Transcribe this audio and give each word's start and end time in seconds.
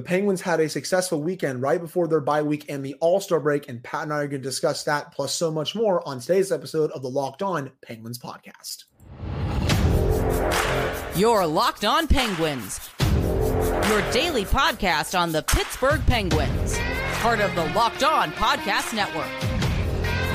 The 0.00 0.06
Penguins 0.06 0.40
had 0.40 0.60
a 0.60 0.68
successful 0.70 1.22
weekend 1.22 1.60
right 1.60 1.78
before 1.78 2.08
their 2.08 2.22
bye 2.22 2.40
week 2.40 2.64
and 2.70 2.82
the 2.82 2.94
All 3.00 3.20
Star 3.20 3.38
break, 3.38 3.68
and 3.68 3.84
Pat 3.84 4.04
and 4.04 4.14
I 4.14 4.20
are 4.20 4.28
going 4.28 4.40
to 4.40 4.48
discuss 4.48 4.82
that 4.84 5.12
plus 5.12 5.34
so 5.34 5.50
much 5.50 5.74
more 5.74 6.02
on 6.08 6.20
today's 6.20 6.50
episode 6.50 6.90
of 6.92 7.02
the 7.02 7.10
Locked 7.10 7.42
On 7.42 7.70
Penguins 7.82 8.18
podcast. 8.18 8.84
Your 11.18 11.46
Locked 11.46 11.84
On 11.84 12.08
Penguins, 12.08 12.88
your 13.90 14.10
daily 14.10 14.46
podcast 14.46 15.18
on 15.18 15.32
the 15.32 15.42
Pittsburgh 15.42 16.00
Penguins, 16.06 16.78
part 17.18 17.40
of 17.40 17.54
the 17.54 17.66
Locked 17.74 18.02
On 18.02 18.32
Podcast 18.32 18.94
Network. 18.94 19.28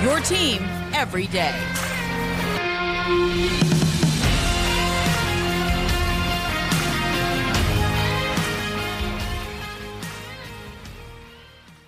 Your 0.04 0.20
team 0.20 0.62
every 0.94 1.26
day. 1.26 1.56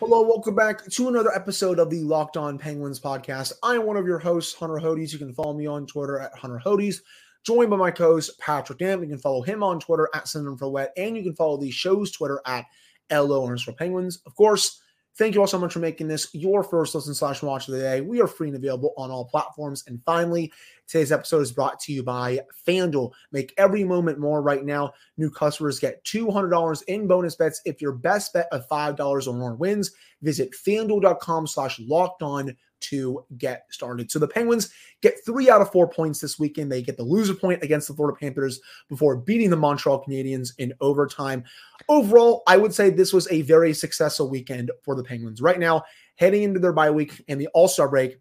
Hello, 0.09 0.21
welcome 0.21 0.55
back 0.55 0.85
to 0.85 1.09
another 1.09 1.35
episode 1.35 1.79
of 1.79 1.89
the 1.89 1.99
Locked 1.99 2.37
On 2.37 2.57
Penguins 2.57 2.97
podcast. 2.97 3.51
I 3.61 3.75
am 3.75 3.85
one 3.85 3.97
of 3.97 4.07
your 4.07 4.19
hosts, 4.19 4.53
Hunter 4.53 4.75
Hodes. 4.75 5.11
You 5.11 5.19
can 5.19 5.33
follow 5.33 5.53
me 5.53 5.67
on 5.67 5.85
Twitter 5.85 6.17
at 6.17 6.33
Hunter 6.33 6.61
Hodes, 6.65 7.01
joined 7.45 7.69
by 7.69 7.75
my 7.75 7.91
co-host 7.91 8.39
Patrick 8.39 8.79
Dam. 8.79 9.03
You 9.03 9.09
can 9.09 9.17
follow 9.17 9.41
him 9.41 9.63
on 9.63 9.81
Twitter 9.81 10.07
at 10.15 10.29
Syndrome 10.29 10.57
for 10.57 10.69
Wet, 10.69 10.93
and 10.95 11.17
you 11.17 11.23
can 11.23 11.35
follow 11.35 11.57
the 11.57 11.71
show's 11.71 12.09
Twitter 12.09 12.39
at 12.45 12.63
LO 13.11 13.43
underscore 13.43 13.73
Penguins. 13.73 14.21
Of 14.25 14.33
course, 14.33 14.79
thank 15.17 15.35
you 15.35 15.41
all 15.41 15.47
so 15.47 15.59
much 15.59 15.73
for 15.73 15.79
making 15.79 16.07
this 16.07 16.33
your 16.33 16.63
first 16.63 16.95
listen 16.95 17.13
slash 17.13 17.43
watch 17.43 17.67
of 17.67 17.73
the 17.73 17.81
day. 17.81 17.99
We 17.99 18.21
are 18.21 18.27
free 18.27 18.47
and 18.47 18.55
available 18.55 18.93
on 18.95 19.11
all 19.11 19.25
platforms. 19.25 19.83
And 19.87 20.01
finally, 20.05 20.53
Today's 20.87 21.11
episode 21.11 21.41
is 21.41 21.51
brought 21.51 21.79
to 21.81 21.91
you 21.91 22.01
by 22.01 22.39
FanDuel. 22.65 23.11
Make 23.31 23.53
every 23.57 23.83
moment 23.83 24.19
more 24.19 24.41
right 24.41 24.63
now. 24.63 24.93
New 25.17 25.29
customers 25.29 25.79
get 25.79 26.03
$200 26.05 26.83
in 26.87 27.07
bonus 27.07 27.35
bets 27.35 27.61
if 27.65 27.81
your 27.81 27.91
best 27.91 28.33
bet 28.33 28.47
of 28.51 28.67
$5 28.69 29.27
or 29.27 29.33
more 29.33 29.55
wins. 29.55 29.91
Visit 30.21 30.53
fanduel.com 30.53 31.45
slash 31.45 31.79
locked 31.79 32.23
on 32.23 32.55
to 32.79 33.25
get 33.37 33.65
started. 33.69 34.11
So 34.11 34.19
the 34.19 34.27
Penguins 34.27 34.71
get 35.01 35.15
three 35.25 35.49
out 35.49 35.61
of 35.61 35.71
four 35.71 35.89
points 35.89 36.19
this 36.19 36.39
weekend. 36.39 36.71
They 36.71 36.81
get 36.81 36.95
the 36.95 37.03
loser 37.03 37.33
point 37.33 37.63
against 37.63 37.87
the 37.87 37.93
Florida 37.93 38.17
Panthers 38.17 38.59
before 38.87 39.17
beating 39.17 39.49
the 39.49 39.57
Montreal 39.57 40.03
Canadiens 40.07 40.51
in 40.57 40.73
overtime. 40.79 41.43
Overall, 41.89 42.43
I 42.47 42.57
would 42.57 42.73
say 42.73 42.89
this 42.89 43.13
was 43.13 43.29
a 43.31 43.41
very 43.41 43.73
successful 43.73 44.29
weekend 44.29 44.71
for 44.83 44.95
the 44.95 45.03
Penguins. 45.03 45.41
Right 45.41 45.59
now, 45.59 45.83
heading 46.15 46.43
into 46.43 46.59
their 46.59 46.73
bye 46.73 46.91
week 46.91 47.23
and 47.27 47.41
the 47.41 47.47
All 47.47 47.67
Star 47.67 47.89
break, 47.89 48.19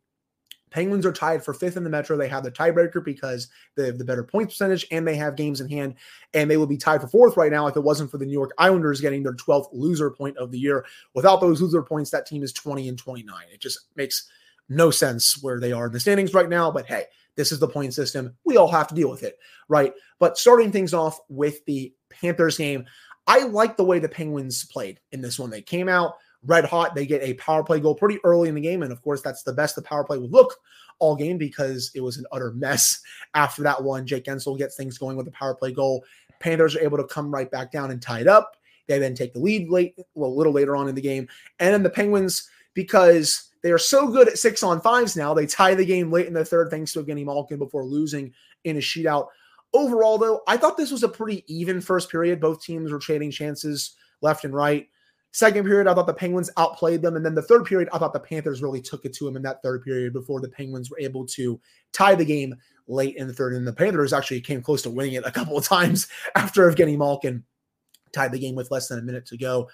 Penguins 0.71 1.07
are 1.07 1.13
tied 1.13 1.45
for 1.45 1.55
fifth 1.55 1.77
in 1.77 1.85
the 1.85 1.91
Metro. 1.91 2.17
They 2.17 2.29
have 2.29 2.43
the 2.43 2.51
tiebreaker 2.51 3.05
because 3.05 3.49
they 3.77 3.87
have 3.87 3.99
the 3.99 4.05
better 4.05 4.25
points 4.25 4.55
percentage 4.55 4.87
and 4.91 5.07
they 5.07 5.17
have 5.17 5.37
games 5.37 5.61
in 5.61 5.69
hand. 5.69 5.95
And 6.35 6.51
they 6.51 6.57
will 6.57 6.67
be 6.67 6.77
tied 6.77 7.01
for 7.01 7.09
fourth 7.09 7.37
right 7.37 7.53
now 7.53 7.67
if 7.67 7.77
it 7.77 7.85
wasn't 7.85 8.11
for 8.11 8.19
the 8.19 8.27
New 8.27 8.33
York 8.33 8.53
Islanders 8.59 9.01
getting 9.01 9.23
their 9.23 9.35
12th 9.35 9.69
loser 9.73 10.11
point 10.11 10.37
of 10.39 10.51
the 10.51 10.59
year. 10.59 10.85
Without 11.15 11.41
those 11.41 11.63
loser 11.63 11.83
points, 11.83 12.11
that 12.11 12.27
team 12.27 12.43
is 12.43 12.53
20 12.53 12.89
and 12.89 12.99
29. 12.99 13.37
It 13.53 13.61
just 13.61 13.87
makes 13.95 14.29
no 14.69 14.91
sense 14.91 15.39
where 15.41 15.61
they 15.61 15.73
are 15.73 15.87
in 15.87 15.93
the 15.93 16.01
standings 16.01 16.35
right 16.35 16.49
now. 16.49 16.71
But 16.71 16.87
hey, 16.87 17.05
this 17.37 17.53
is 17.53 17.61
the 17.61 17.69
point 17.69 17.95
system. 17.95 18.35
We 18.45 18.57
all 18.57 18.69
have 18.69 18.89
to 18.89 18.95
deal 18.95 19.11
with 19.11 19.23
it, 19.23 19.39
right? 19.69 19.93
But 20.19 20.39
starting 20.39 20.73
things 20.73 20.95
off 20.95 21.21
with 21.29 21.65
the 21.67 21.95
Panthers 22.11 22.59
game, 22.59 22.87
I 23.27 23.45
like 23.45 23.77
the 23.77 23.85
way 23.85 23.99
the 23.99 24.09
Penguins 24.09 24.65
played 24.65 25.01
in 25.13 25.21
this 25.21 25.39
one. 25.39 25.51
They 25.51 25.63
came 25.63 25.89
out 25.89 26.15
red 26.47 26.65
hot. 26.65 26.95
They 26.95 27.07
get 27.07 27.23
a 27.23 27.35
power 27.35 27.63
play 27.63 27.81
goal 27.81 27.95
pretty 27.95 28.19
early 28.25 28.49
in 28.49 28.55
the 28.55 28.61
game. 28.61 28.83
And 28.83 28.93
of 28.93 29.03
course, 29.03 29.23
that's 29.23 29.43
the 29.43 29.53
best 29.53 29.77
the 29.77 29.83
power 29.83 30.05
play 30.05 30.19
would 30.19 30.33
look 30.33 30.57
all 30.99 31.17
game 31.17 31.39
because 31.39 31.91
it 31.95 32.01
was 32.01 32.17
an 32.17 32.27
utter 32.33 32.53
mess 32.53 33.01
after 33.35 33.63
that 33.63 33.83
one. 33.83 34.07
Jake 34.07 34.25
Guentzel 34.25 34.59
gets 34.59 34.77
things 34.77 34.99
going 34.99 35.17
with 35.17 35.29
a 35.29 35.33
power 35.33 35.55
play 35.55 35.73
goal. 35.73 36.05
Panthers 36.41 36.77
are 36.77 36.81
able 36.81 36.99
to 36.99 37.05
come 37.05 37.33
right 37.33 37.51
back 37.51 37.73
down 37.73 37.91
and 37.91 38.01
tie 38.01 38.21
it 38.21 38.29
up. 38.29 38.57
They 38.87 38.99
then 38.99 39.15
take 39.15 39.33
the 39.33 39.41
lead 39.41 39.69
late, 39.69 39.97
well, 40.15 40.31
a 40.31 40.33
little 40.33 40.53
later 40.53 40.77
on 40.77 40.89
in 40.89 40.95
the 40.95 41.01
game. 41.01 41.29
And 41.59 41.75
then 41.75 41.83
the 41.83 41.91
Penguins, 41.91 42.49
because 42.75 43.51
they 43.63 43.73
are 43.73 43.79
so 43.79 44.07
good 44.07 44.29
at 44.29 44.39
six 44.39 44.63
on 44.63 44.81
fives 44.81 45.17
now, 45.17 45.35
they 45.35 45.47
tie 45.47 45.75
the 45.75 45.85
game 45.85 46.13
late 46.13 46.27
in 46.27 46.35
the 46.35 46.45
third 46.45 46.71
thanks 46.71 46.93
to 46.93 47.03
Evgeni 47.03 47.25
Malkin 47.25 47.59
before 47.59 47.85
losing 47.85 48.33
in 48.65 48.77
a 48.77 48.81
shootout. 48.81 49.29
Overall, 49.73 50.19
though, 50.19 50.43
I 50.47 50.57
thought 50.57 50.77
this 50.77 50.93
was 50.93 51.03
a 51.03 51.09
pretty 51.09 51.45
even 51.49 51.81
first 51.81 52.11
period. 52.11 52.41
Both 52.41 52.63
teams 52.63 52.93
were 52.93 52.99
trading 52.99 53.31
chances 53.31 53.97
left 54.23 54.45
and 54.45 54.55
right. 54.55 54.89
Second 55.37 55.67
period, 55.67 55.87
I 55.87 55.93
thought 55.93 56.07
the 56.07 56.15
Penguins 56.15 56.49
outplayed 56.57 57.03
them. 57.03 57.15
And 57.15 57.23
then 57.23 57.35
the 57.35 57.43
third 57.43 57.67
period, 57.67 57.91
I 57.93 57.99
thought 57.99 58.15
the 58.15 58.19
Panthers 58.19 58.63
really 58.63 58.81
took 58.81 59.05
it 59.05 59.13
to 59.17 59.27
them 59.27 59.37
in 59.37 59.43
that 59.43 59.61
third 59.63 59.83
period 59.83 60.15
before 60.15 60.41
the 60.41 60.49
Penguins 60.49 60.91
were 60.91 60.99
able 60.99 61.27
to 61.27 61.61
tie 61.93 62.15
the 62.15 62.25
game 62.25 62.55
late 62.89 63.17
in 63.17 63.27
the 63.27 63.35
third. 63.35 63.53
And 63.53 63.67
the 63.67 63.73
Panthers 63.75 64.15
actually 64.15 64.41
came 64.41 64.63
close 64.63 64.81
to 64.81 64.91
winning 64.91 65.13
it 65.13 65.27
a 65.27 65.31
couple 65.31 65.59
of 65.59 65.63
times 65.63 66.09
after 66.37 66.63
Evgeni 66.63 66.97
Malkin 66.97 67.45
tied 68.13 68.33
the 68.33 68.39
game 68.39 68.55
with 68.55 68.71
less 68.71 68.89
than 68.89 68.99
a 68.99 69.03
minute 69.03 69.27
to 69.27 69.37
go. 69.37 69.69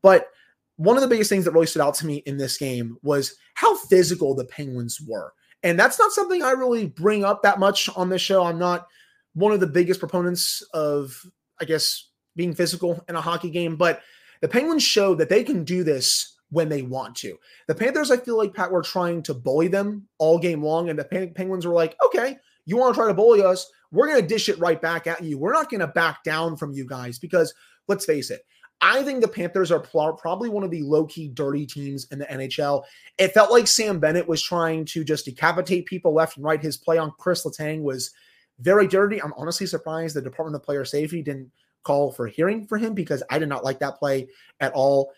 But 0.00 0.28
one 0.76 0.96
of 0.96 1.02
the 1.02 1.08
biggest 1.08 1.28
things 1.28 1.44
that 1.44 1.50
really 1.50 1.66
stood 1.66 1.82
out 1.82 1.94
to 1.94 2.06
me 2.06 2.18
in 2.18 2.36
this 2.36 2.56
game 2.56 2.96
was 3.02 3.34
how 3.54 3.76
physical 3.78 4.36
the 4.36 4.44
Penguins 4.44 5.00
were. 5.00 5.32
And 5.64 5.76
that's 5.76 5.98
not 5.98 6.12
something 6.12 6.40
I 6.44 6.52
really 6.52 6.86
bring 6.86 7.24
up 7.24 7.42
that 7.42 7.58
much 7.58 7.90
on 7.96 8.10
this 8.10 8.22
show. 8.22 8.44
I'm 8.44 8.60
not 8.60 8.86
one 9.34 9.50
of 9.50 9.58
the 9.58 9.66
biggest 9.66 9.98
proponents 9.98 10.62
of, 10.72 11.20
I 11.60 11.64
guess, 11.64 12.10
being 12.36 12.54
physical 12.54 13.04
in 13.08 13.16
a 13.16 13.20
hockey 13.20 13.50
game, 13.50 13.74
but 13.74 14.02
the 14.40 14.48
Penguins 14.48 14.82
showed 14.82 15.18
that 15.18 15.28
they 15.28 15.44
can 15.44 15.64
do 15.64 15.84
this 15.84 16.36
when 16.50 16.68
they 16.68 16.82
want 16.82 17.14
to. 17.16 17.38
The 17.68 17.74
Panthers, 17.74 18.10
I 18.10 18.16
feel 18.16 18.36
like 18.36 18.54
Pat 18.54 18.70
were 18.70 18.82
trying 18.82 19.22
to 19.24 19.34
bully 19.34 19.68
them 19.68 20.06
all 20.18 20.38
game 20.38 20.62
long, 20.62 20.88
and 20.88 20.98
the 20.98 21.04
Penguins 21.34 21.66
were 21.66 21.74
like, 21.74 21.96
okay, 22.04 22.36
you 22.66 22.76
want 22.76 22.94
to 22.94 22.98
try 22.98 23.08
to 23.08 23.14
bully 23.14 23.42
us? 23.42 23.70
We're 23.92 24.08
going 24.08 24.20
to 24.20 24.26
dish 24.26 24.48
it 24.48 24.58
right 24.58 24.80
back 24.80 25.06
at 25.06 25.22
you. 25.22 25.38
We're 25.38 25.52
not 25.52 25.70
going 25.70 25.80
to 25.80 25.88
back 25.88 26.22
down 26.22 26.56
from 26.56 26.72
you 26.72 26.86
guys 26.86 27.18
because 27.18 27.52
let's 27.88 28.04
face 28.04 28.30
it, 28.30 28.42
I 28.80 29.02
think 29.02 29.20
the 29.20 29.28
Panthers 29.28 29.70
are 29.70 29.80
pl- 29.80 30.14
probably 30.14 30.48
one 30.48 30.62
of 30.62 30.70
the 30.70 30.82
low 30.82 31.04
key 31.06 31.28
dirty 31.28 31.66
teams 31.66 32.06
in 32.10 32.18
the 32.18 32.26
NHL. 32.26 32.84
It 33.18 33.32
felt 33.32 33.50
like 33.50 33.66
Sam 33.66 33.98
Bennett 33.98 34.28
was 34.28 34.42
trying 34.42 34.84
to 34.86 35.04
just 35.04 35.26
decapitate 35.26 35.86
people 35.86 36.14
left 36.14 36.36
and 36.36 36.44
right. 36.44 36.62
His 36.62 36.76
play 36.76 36.98
on 36.98 37.12
Chris 37.18 37.44
Letang 37.44 37.82
was 37.82 38.12
very 38.60 38.86
dirty. 38.86 39.20
I'm 39.20 39.34
honestly 39.36 39.66
surprised 39.66 40.14
the 40.16 40.22
Department 40.22 40.56
of 40.56 40.62
Player 40.62 40.84
Safety 40.84 41.22
didn't 41.22 41.50
call 41.82 42.12
for 42.12 42.26
hearing 42.26 42.66
for 42.66 42.78
him 42.78 42.94
because 42.94 43.22
I 43.30 43.38
did 43.38 43.48
not 43.48 43.64
like 43.64 43.80
that 43.80 43.98
play 43.98 44.28
at 44.60 44.72
all. 44.72 45.12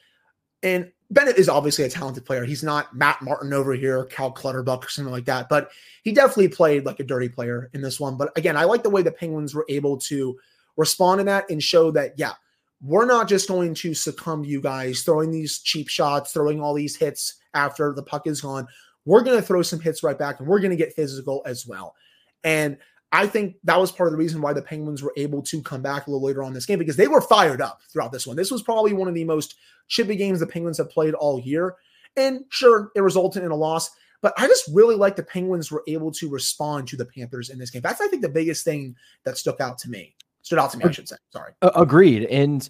And 0.62 0.92
Bennett 1.10 1.36
is 1.36 1.48
obviously 1.48 1.84
a 1.84 1.90
talented 1.90 2.24
player. 2.24 2.44
He's 2.44 2.62
not 2.62 2.96
Matt 2.96 3.20
Martin 3.20 3.52
over 3.52 3.74
here, 3.74 4.04
Cal 4.06 4.32
Clutterbuck 4.32 4.86
or 4.86 4.88
something 4.88 5.12
like 5.12 5.26
that, 5.26 5.48
but 5.48 5.70
he 6.04 6.12
definitely 6.12 6.48
played 6.48 6.86
like 6.86 7.00
a 7.00 7.04
dirty 7.04 7.28
player 7.28 7.68
in 7.74 7.82
this 7.82 8.00
one. 8.00 8.16
But 8.16 8.36
again, 8.36 8.56
I 8.56 8.64
like 8.64 8.82
the 8.82 8.90
way 8.90 9.02
the 9.02 9.12
Penguins 9.12 9.54
were 9.54 9.66
able 9.68 9.98
to 9.98 10.38
respond 10.76 11.18
to 11.18 11.24
that 11.24 11.50
and 11.50 11.62
show 11.62 11.90
that, 11.90 12.12
yeah, 12.16 12.32
we're 12.80 13.04
not 13.04 13.28
just 13.28 13.48
going 13.48 13.74
to 13.74 13.94
succumb 13.94 14.42
to 14.42 14.48
you 14.48 14.60
guys 14.60 15.02
throwing 15.02 15.30
these 15.30 15.58
cheap 15.58 15.88
shots, 15.88 16.32
throwing 16.32 16.60
all 16.60 16.74
these 16.74 16.96
hits 16.96 17.34
after 17.54 17.92
the 17.92 18.02
puck 18.02 18.26
is 18.26 18.40
gone. 18.40 18.66
We're 19.04 19.22
going 19.22 19.38
to 19.38 19.46
throw 19.46 19.62
some 19.62 19.80
hits 19.80 20.02
right 20.02 20.18
back 20.18 20.40
and 20.40 20.48
we're 20.48 20.60
going 20.60 20.70
to 20.70 20.76
get 20.76 20.94
physical 20.94 21.42
as 21.44 21.66
well. 21.66 21.94
And 22.42 22.78
I 23.12 23.26
think 23.26 23.56
that 23.64 23.78
was 23.78 23.92
part 23.92 24.08
of 24.08 24.12
the 24.12 24.18
reason 24.18 24.40
why 24.40 24.54
the 24.54 24.62
Penguins 24.62 25.02
were 25.02 25.12
able 25.18 25.42
to 25.42 25.62
come 25.62 25.82
back 25.82 26.06
a 26.06 26.10
little 26.10 26.26
later 26.26 26.42
on 26.42 26.54
this 26.54 26.64
game 26.64 26.78
because 26.78 26.96
they 26.96 27.08
were 27.08 27.20
fired 27.20 27.60
up 27.60 27.80
throughout 27.90 28.10
this 28.10 28.26
one. 28.26 28.36
This 28.36 28.50
was 28.50 28.62
probably 28.62 28.94
one 28.94 29.06
of 29.06 29.14
the 29.14 29.24
most 29.24 29.56
chippy 29.88 30.16
games 30.16 30.40
the 30.40 30.46
Penguins 30.46 30.78
have 30.78 30.88
played 30.88 31.12
all 31.12 31.38
year. 31.38 31.76
And 32.16 32.44
sure, 32.48 32.90
it 32.96 33.00
resulted 33.02 33.42
in 33.42 33.50
a 33.50 33.56
loss, 33.56 33.90
but 34.22 34.32
I 34.38 34.46
just 34.46 34.64
really 34.72 34.94
like 34.94 35.16
the 35.16 35.22
Penguins 35.22 35.70
were 35.70 35.82
able 35.86 36.10
to 36.12 36.28
respond 36.30 36.88
to 36.88 36.96
the 36.96 37.04
Panthers 37.04 37.50
in 37.50 37.58
this 37.58 37.70
game. 37.70 37.82
That's, 37.82 38.00
I 38.00 38.08
think, 38.08 38.22
the 38.22 38.28
biggest 38.28 38.64
thing 38.64 38.96
that 39.24 39.36
stuck 39.36 39.60
out 39.60 39.76
to 39.78 39.90
me. 39.90 40.14
Stood 40.40 40.58
out 40.58 40.72
to 40.72 40.78
me, 40.78 40.84
I 40.86 40.90
should 40.90 41.08
say. 41.08 41.16
Sorry. 41.30 41.52
Agreed. 41.62 42.24
And 42.24 42.68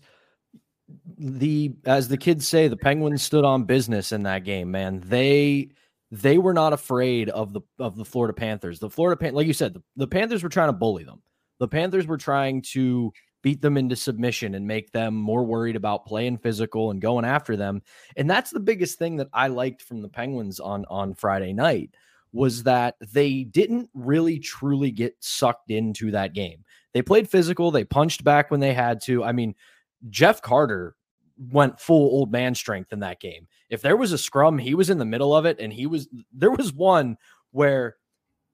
the, 1.19 1.73
as 1.87 2.09
the 2.09 2.19
kids 2.19 2.47
say, 2.49 2.69
the 2.69 2.77
Penguins 2.77 3.23
stood 3.23 3.45
on 3.45 3.65
business 3.65 4.13
in 4.13 4.25
that 4.25 4.45
game, 4.45 4.71
man. 4.71 5.03
They, 5.07 5.69
they 6.13 6.37
were 6.37 6.53
not 6.53 6.75
afraid 6.75 7.31
of 7.31 7.55
the 7.55 7.63
of 7.79 7.97
the 7.97 8.05
Florida 8.05 8.35
Panthers. 8.35 8.79
The 8.79 8.91
Florida 8.91 9.19
Pan, 9.19 9.33
like 9.35 9.47
you 9.47 9.55
said, 9.55 9.73
the, 9.73 9.83
the 9.97 10.07
Panthers 10.07 10.43
were 10.43 10.51
trying 10.51 10.69
to 10.69 10.75
bully 10.75 11.05
them. 11.05 11.23
The 11.59 11.69
Panthers 11.69 12.07
were 12.07 12.19
trying 12.19 12.61
to 12.73 13.11
beat 13.43 13.63
them 13.63 13.79
into 13.79 13.97
submission 13.97 14.55
and 14.55 14.67
make 14.67 14.93
them 14.93 15.15
more 15.15 15.43
worried 15.43 15.75
about 15.75 16.05
playing 16.05 16.37
physical 16.37 16.91
and 16.91 17.01
going 17.01 17.25
after 17.25 17.57
them. 17.57 17.81
And 18.15 18.29
that's 18.31 18.51
the 18.51 18.61
biggest 18.61 18.99
thing 18.99 19.17
that 19.17 19.29
I 19.33 19.49
liked 19.49 19.83
from 19.83 20.03
the 20.03 20.09
Penguins 20.09 20.61
on 20.61 20.85
on 20.91 21.15
Friday 21.15 21.55
night 21.55 21.95
was 22.31 22.63
that 22.65 22.97
they 23.13 23.45
didn't 23.45 23.89
really 23.95 24.39
truly 24.39 24.91
get 24.91 25.17
sucked 25.21 25.71
into 25.71 26.11
that 26.11 26.35
game. 26.35 26.63
They 26.93 27.01
played 27.01 27.31
physical, 27.31 27.71
they 27.71 27.85
punched 27.85 28.23
back 28.23 28.51
when 28.51 28.61
they 28.61 28.75
had 28.75 29.01
to. 29.05 29.25
I 29.25 29.33
mean, 29.33 29.55
Jeff 30.11 30.43
Carter 30.43 30.95
went 31.39 31.81
full 31.81 32.11
old 32.11 32.33
man 32.33 32.55
strength 32.55 32.93
in 32.93 33.01
that 33.01 33.21
game. 33.21 33.47
If 33.71 33.83
there 33.83 33.97
was 33.97 34.13
a 34.13 34.19
scrum, 34.19 34.59
he 34.59 34.75
was 34.75 34.91
in 34.91 34.99
the 34.99 35.05
middle 35.05 35.35
of 35.35 35.47
it, 35.47 35.59
and 35.61 35.73
he 35.73 35.87
was 35.87 36.09
there 36.33 36.51
was 36.51 36.73
one 36.73 37.17
where 37.51 37.97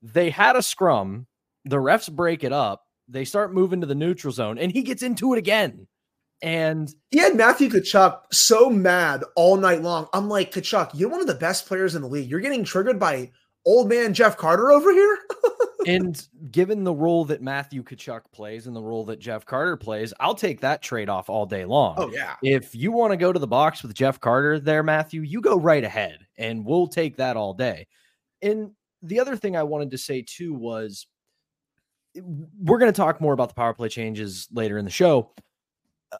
they 0.02 0.30
had 0.30 0.56
a 0.56 0.62
scrum, 0.62 1.26
the 1.64 1.76
refs 1.76 2.10
break 2.10 2.44
it 2.44 2.52
up, 2.52 2.84
they 3.08 3.24
start 3.24 3.54
moving 3.54 3.80
to 3.80 3.86
the 3.86 3.94
neutral 3.94 4.32
zone, 4.32 4.58
and 4.58 4.70
he 4.70 4.82
gets 4.82 5.02
into 5.02 5.32
it 5.32 5.38
again. 5.38 5.86
And 6.40 6.92
he 7.10 7.18
had 7.18 7.34
Matthew 7.34 7.68
Tkachuk 7.68 8.20
so 8.30 8.70
mad 8.70 9.24
all 9.34 9.56
night 9.56 9.82
long. 9.82 10.06
I'm 10.12 10.28
like, 10.28 10.52
Tkachuk, 10.52 10.90
you're 10.94 11.08
one 11.08 11.20
of 11.20 11.26
the 11.26 11.34
best 11.34 11.66
players 11.66 11.96
in 11.96 12.02
the 12.02 12.08
league. 12.08 12.30
You're 12.30 12.40
getting 12.40 12.62
triggered 12.62 13.00
by 13.00 13.32
old 13.66 13.88
man 13.88 14.14
Jeff 14.14 14.36
Carter 14.36 14.70
over 14.70 14.92
here. 14.92 15.18
and 15.86 16.28
given 16.50 16.84
the 16.84 16.92
role 16.92 17.24
that 17.26 17.40
Matthew 17.40 17.82
Tkachuk 17.82 18.22
plays 18.32 18.66
and 18.66 18.74
the 18.74 18.82
role 18.82 19.04
that 19.06 19.20
Jeff 19.20 19.46
Carter 19.46 19.76
plays, 19.76 20.12
I'll 20.18 20.34
take 20.34 20.60
that 20.60 20.82
trade 20.82 21.08
off 21.08 21.30
all 21.30 21.46
day 21.46 21.64
long. 21.64 21.94
Oh 21.98 22.10
yeah. 22.10 22.36
If 22.42 22.74
you 22.74 22.90
want 22.90 23.12
to 23.12 23.16
go 23.16 23.32
to 23.32 23.38
the 23.38 23.46
box 23.46 23.82
with 23.82 23.94
Jeff 23.94 24.20
Carter 24.20 24.58
there, 24.58 24.82
Matthew, 24.82 25.22
you 25.22 25.40
go 25.40 25.56
right 25.58 25.84
ahead, 25.84 26.18
and 26.36 26.64
we'll 26.64 26.88
take 26.88 27.16
that 27.16 27.36
all 27.36 27.54
day. 27.54 27.86
And 28.42 28.72
the 29.02 29.20
other 29.20 29.36
thing 29.36 29.56
I 29.56 29.62
wanted 29.62 29.92
to 29.92 29.98
say 29.98 30.24
too 30.26 30.52
was 30.52 31.06
we're 32.14 32.78
going 32.78 32.92
to 32.92 32.96
talk 32.96 33.20
more 33.20 33.32
about 33.32 33.48
the 33.48 33.54
power 33.54 33.74
play 33.74 33.88
changes 33.88 34.48
later 34.52 34.78
in 34.78 34.84
the 34.84 34.90
show. 34.90 35.30
Uh, 36.10 36.16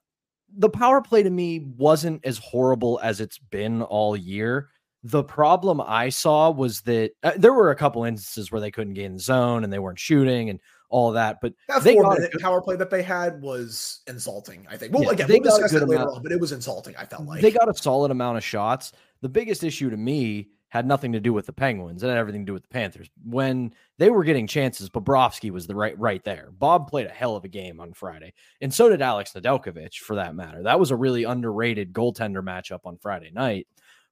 the 0.57 0.71
power 0.71 1.01
play 1.01 1.23
to 1.23 1.31
me 1.31 1.61
wasn't 1.77 2.25
as 2.25 2.39
horrible 2.39 3.01
as 3.03 3.21
it's 3.21 3.39
been 3.39 3.83
all 3.83 4.17
year. 4.17 4.71
The 5.11 5.25
problem 5.25 5.81
I 5.81 6.11
saw 6.11 6.51
was 6.51 6.83
that 6.83 7.13
uh, 7.23 7.33
there 7.37 7.55
were 7.55 7.71
a 7.71 7.77
couple 7.77 8.05
instances 8.05 8.53
where 8.53 8.61
they 8.61 8.71
couldn't 8.71 8.93
get 8.93 9.07
in 9.07 9.15
the 9.15 9.21
zone 9.21 9.65
and 9.65 9.73
they 9.73 9.79
weren't 9.79 9.99
shooting 9.99 10.51
and 10.51 10.61
all 10.91 11.13
that. 11.13 11.39
But 11.41 11.55
that 11.69 11.83
they 11.83 11.95
four 11.95 12.15
minute 12.15 12.33
power 12.41 12.61
play 12.61 12.77
that 12.77 12.91
they 12.91 13.03
had 13.03 13.41
was 13.41 14.01
insulting. 14.07 14.67
I 14.71 14.77
think. 14.77 14.93
Well, 14.93 15.05
yeah, 15.05 15.13
again, 15.13 15.29
we'll 15.29 15.43
discuss 15.43 15.73
that 15.73 15.89
later 15.89 16.03
amount, 16.03 16.17
on, 16.17 16.23
but 16.23 16.33
it 16.33 16.39
was 16.39 16.53
insulting. 16.53 16.95
I 16.97 17.07
felt 17.07 17.25
like 17.25 17.41
they 17.41 17.51
got 17.51 17.71
a 17.71 17.75
solid 17.75 18.11
amount 18.11 18.37
of 18.37 18.45
shots. 18.45 18.93
The 19.23 19.31
biggest 19.31 19.65
issue 19.65 19.89
to 19.89 19.97
me 19.97 20.49
had 20.71 20.87
nothing 20.87 21.13
to 21.13 21.21
do 21.21 21.33
with 21.33 21.47
the 21.47 21.53
Penguins. 21.55 22.03
It 22.03 22.09
had 22.09 22.19
everything 22.19 22.43
to 22.43 22.51
do 22.51 22.53
with 22.53 22.65
the 22.65 22.69
Panthers. 22.69 23.09
When 23.25 23.73
they 23.97 24.11
were 24.11 24.25
getting 24.25 24.47
chances, 24.47 24.91
Bobrovsky 24.91 25.51
was 25.51 25.67
the 25.67 25.75
right 25.75 25.99
right 25.99 26.23
there. 26.23 26.51
Bob 26.53 26.91
played 26.91 27.07
a 27.07 27.11
hell 27.11 27.35
of 27.35 27.45
a 27.45 27.49
game 27.49 27.81
on 27.81 27.95
Friday, 27.95 28.35
and 28.61 28.73
so 28.73 28.91
did 28.91 29.01
Alex 29.01 29.33
Nedeljkovic 29.33 29.95
for 29.95 30.17
that 30.17 30.35
matter. 30.35 30.65
That 30.65 30.79
was 30.79 30.91
a 30.91 30.97
really 30.97 31.25
underrated 31.25 31.95
goaltender 31.95 32.43
matchup 32.43 32.81
on 32.85 32.99
Friday 32.99 33.31
night. 33.33 33.67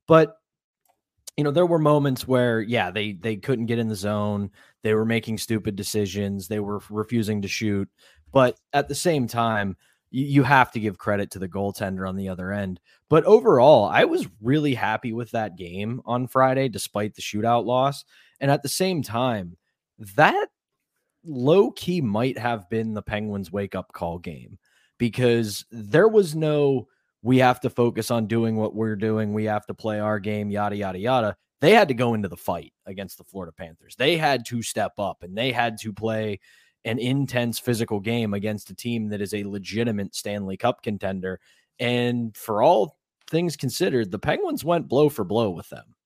But 0.07 0.37
you 1.37 1.45
know, 1.45 1.51
there 1.51 1.67
were 1.67 1.79
moments 1.79 2.27
where 2.27 2.61
yeah, 2.61 2.91
they 2.91 3.13
they 3.13 3.37
couldn't 3.37 3.67
get 3.67 3.79
in 3.79 3.89
the 3.89 3.95
zone. 3.95 4.51
They 4.83 4.95
were 4.95 5.05
making 5.05 5.39
stupid 5.39 5.77
decisions. 5.77 6.49
They 6.49 6.61
were 6.61 6.81
refusing 6.91 7.43
to 7.43 7.49
shoot. 7.49 7.89
But 8.33 8.59
at 8.73 8.89
the 8.89 8.95
same 8.95 9.27
time, 9.27 9.77
you 10.11 10.43
have 10.45 10.73
to 10.73 10.81
give 10.81 10.99
credit 10.99 11.31
to 11.33 11.39
the 11.39 11.49
goaltender 11.49 12.09
on 12.09 12.17
the 12.17 12.29
other 12.29 12.53
end. 12.53 12.81
But 13.09 13.25
overall, 13.25 13.85
I 13.87 14.05
was 14.05 14.29
really 14.41 14.75
happy 14.75 15.13
with 15.13 15.31
that 15.33 15.57
game 15.57 16.01
on 16.07 16.27
Friday, 16.27 16.69
despite 16.69 17.15
the 17.15 17.23
shootout 17.23 17.67
loss. 17.67 18.05
And 18.41 18.51
at 18.51 18.63
the 18.63 18.69
same 18.69 19.03
time, 19.03 19.57
that 20.17 20.49
low 21.25 21.71
key 21.71 22.01
might 22.01 22.39
have 22.39 22.69
been 22.71 22.95
the 22.95 23.03
Penguins' 23.03 23.53
wake 23.53 23.75
up 23.75 23.93
call 23.93 24.19
game 24.19 24.59
because 24.99 25.65
there 25.71 26.09
was 26.09 26.35
no, 26.35 26.89
we 27.23 27.39
have 27.39 27.61
to 27.61 27.71
focus 27.71 28.11
on 28.11 28.27
doing 28.27 28.57
what 28.57 28.75
we're 28.75 28.97
doing. 28.97 29.33
We 29.33 29.45
have 29.45 29.67
to 29.67 29.75
play 29.75 29.99
our 29.99 30.19
game, 30.19 30.51
yada, 30.51 30.77
yada, 30.77 30.99
yada. 30.99 31.37
They 31.61 31.73
had 31.73 31.89
to 31.89 31.95
go 31.95 32.15
into 32.15 32.29
the 32.29 32.37
fight 32.37 32.73
against 32.85 33.19
the 33.19 33.25
Florida 33.25 33.53
Panthers. 33.53 33.97
They 33.97 34.17
had 34.17 34.45
to 34.47 34.63
step 34.63 34.93
up 34.99 35.23
and 35.23 35.37
they 35.37 35.53
had 35.53 35.79
to 35.79 35.93
play 35.93 36.41
an 36.85 36.99
intense 36.99 37.59
physical 37.59 37.99
game 37.99 38.35
against 38.35 38.71
a 38.71 38.75
team 38.75 39.09
that 39.09 39.21
is 39.21 39.35
a 39.35 39.45
legitimate 39.45 40.15
Stanley 40.15 40.57
Cup 40.57 40.83
contender. 40.83 41.41
And 41.81 42.37
for 42.37 42.63
all 42.63 42.99
things 43.29 43.57
considered, 43.57 44.11
the 44.11 44.19
Penguins 44.19 44.65
went 44.65 44.89
blow 44.89 45.09
for 45.09 45.25
blow 45.25 45.51
with 45.51 45.69
them. 45.69 45.97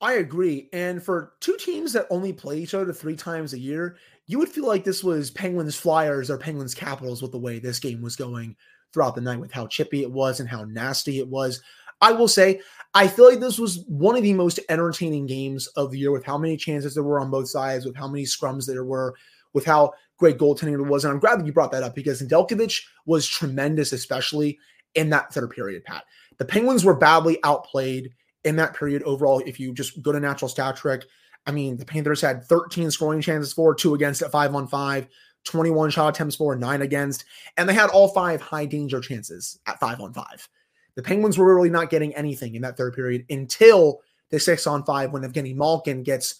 I 0.00 0.14
agree. 0.14 0.68
And 0.72 1.02
for 1.02 1.32
two 1.40 1.56
teams 1.56 1.94
that 1.94 2.06
only 2.10 2.32
play 2.32 2.58
each 2.58 2.74
other 2.74 2.92
three 2.92 3.16
times 3.16 3.54
a 3.54 3.58
year, 3.58 3.96
you 4.26 4.38
would 4.38 4.50
feel 4.50 4.66
like 4.66 4.84
this 4.84 5.02
was 5.02 5.30
Penguins 5.30 5.76
Flyers 5.76 6.30
or 6.30 6.38
Penguins 6.38 6.74
Capitals 6.74 7.22
with 7.22 7.32
the 7.32 7.38
way 7.38 7.58
this 7.58 7.78
game 7.78 8.02
was 8.02 8.14
going 8.14 8.54
throughout 8.94 9.14
the 9.14 9.20
night, 9.20 9.40
with 9.40 9.52
how 9.52 9.66
chippy 9.66 10.02
it 10.02 10.10
was 10.10 10.40
and 10.40 10.48
how 10.48 10.64
nasty 10.64 11.18
it 11.18 11.28
was. 11.28 11.60
I 12.00 12.12
will 12.12 12.28
say, 12.28 12.60
I 12.94 13.08
feel 13.08 13.28
like 13.28 13.40
this 13.40 13.58
was 13.58 13.84
one 13.88 14.16
of 14.16 14.22
the 14.22 14.32
most 14.32 14.60
entertaining 14.68 15.26
games 15.26 15.66
of 15.68 15.90
the 15.90 15.98
year 15.98 16.12
with 16.12 16.24
how 16.24 16.38
many 16.38 16.56
chances 16.56 16.94
there 16.94 17.02
were 17.02 17.20
on 17.20 17.30
both 17.30 17.48
sides, 17.48 17.84
with 17.84 17.96
how 17.96 18.08
many 18.08 18.24
scrums 18.24 18.66
there 18.66 18.84
were, 18.84 19.14
with 19.52 19.64
how 19.64 19.92
great 20.16 20.38
goaltending 20.38 20.74
it 20.74 20.82
was. 20.82 21.04
And 21.04 21.12
I'm 21.12 21.20
glad 21.20 21.40
that 21.40 21.46
you 21.46 21.52
brought 21.52 21.72
that 21.72 21.82
up 21.82 21.94
because 21.94 22.22
Nedeljkovic 22.22 22.80
was 23.04 23.26
tremendous, 23.26 23.92
especially 23.92 24.58
in 24.94 25.10
that 25.10 25.34
third 25.34 25.50
period, 25.50 25.84
Pat. 25.84 26.04
The 26.38 26.44
Penguins 26.44 26.84
were 26.84 26.94
badly 26.94 27.38
outplayed 27.42 28.10
in 28.44 28.56
that 28.56 28.76
period 28.76 29.02
overall. 29.02 29.42
If 29.44 29.58
you 29.58 29.74
just 29.74 30.00
go 30.02 30.12
to 30.12 30.20
natural 30.20 30.48
stat 30.48 30.76
trick, 30.76 31.04
I 31.46 31.50
mean, 31.50 31.76
the 31.76 31.84
Panthers 31.84 32.20
had 32.20 32.44
13 32.44 32.90
scoring 32.90 33.20
chances 33.20 33.52
for, 33.52 33.74
two 33.74 33.94
against 33.94 34.22
at 34.22 34.30
five 34.30 34.54
on 34.54 34.66
five, 34.66 35.08
21 35.44 35.90
shot 35.90 36.08
attempts 36.08 36.36
for, 36.36 36.56
nine 36.56 36.82
against, 36.82 37.24
and 37.56 37.68
they 37.68 37.74
had 37.74 37.90
all 37.90 38.08
five 38.08 38.40
high 38.40 38.66
danger 38.66 39.00
chances 39.00 39.58
at 39.66 39.78
five 39.78 40.00
on 40.00 40.12
five. 40.12 40.48
The 40.94 41.02
Penguins 41.02 41.38
were 41.38 41.54
really 41.54 41.70
not 41.70 41.90
getting 41.90 42.14
anything 42.14 42.54
in 42.54 42.62
that 42.62 42.76
third 42.76 42.94
period 42.94 43.26
until 43.30 44.00
the 44.30 44.40
six 44.40 44.66
on 44.66 44.84
five 44.84 45.12
when 45.12 45.22
Evgeni 45.22 45.54
Malkin 45.54 46.02
gets 46.02 46.36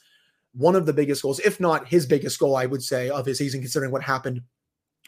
one 0.52 0.76
of 0.76 0.86
the 0.86 0.92
biggest 0.92 1.22
goals, 1.22 1.40
if 1.40 1.60
not 1.60 1.88
his 1.88 2.06
biggest 2.06 2.38
goal, 2.38 2.56
I 2.56 2.66
would 2.66 2.82
say, 2.82 3.10
of 3.10 3.26
his 3.26 3.38
season, 3.38 3.60
considering 3.60 3.90
what 3.90 4.02
happened 4.02 4.42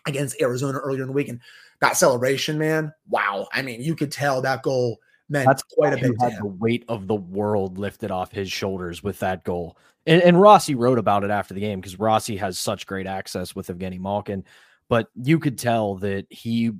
against 0.07 0.41
Arizona 0.41 0.79
earlier 0.79 1.03
in 1.03 1.09
the 1.09 1.13
weekend. 1.13 1.41
That 1.81 1.97
celebration, 1.97 2.59
man, 2.59 2.93
wow. 3.09 3.49
I 3.53 3.63
mean, 3.63 3.81
you 3.81 3.95
could 3.95 4.11
tell 4.11 4.41
that 4.43 4.63
goal 4.63 4.99
meant 5.29 5.47
That's 5.47 5.63
quite 5.63 5.93
a 5.93 5.97
bit. 5.97 6.15
Had 6.21 6.39
the 6.39 6.47
weight 6.47 6.85
of 6.89 7.07
the 7.07 7.15
world 7.15 7.79
lifted 7.79 8.11
off 8.11 8.33
his 8.33 8.51
shoulders 8.51 9.03
with 9.03 9.19
that 9.21 9.45
goal. 9.45 9.77
And, 10.07 10.23
and 10.23 10.41
Rossi 10.41 10.75
wrote 10.75 10.99
about 10.99 11.25
it 11.25 11.31
after 11.31 11.55
the 11.55 11.61
game 11.61 11.81
because 11.81 11.99
Rossi 11.99 12.37
has 12.37 12.59
such 12.59 12.87
great 12.87 13.07
access 13.07 13.55
with 13.55 13.69
Evgeni 13.69 13.99
Malkin. 13.99 14.45
But 14.89 15.09
you 15.15 15.39
could 15.39 15.59
tell 15.59 15.97
that 15.97 16.27
he 16.31 16.73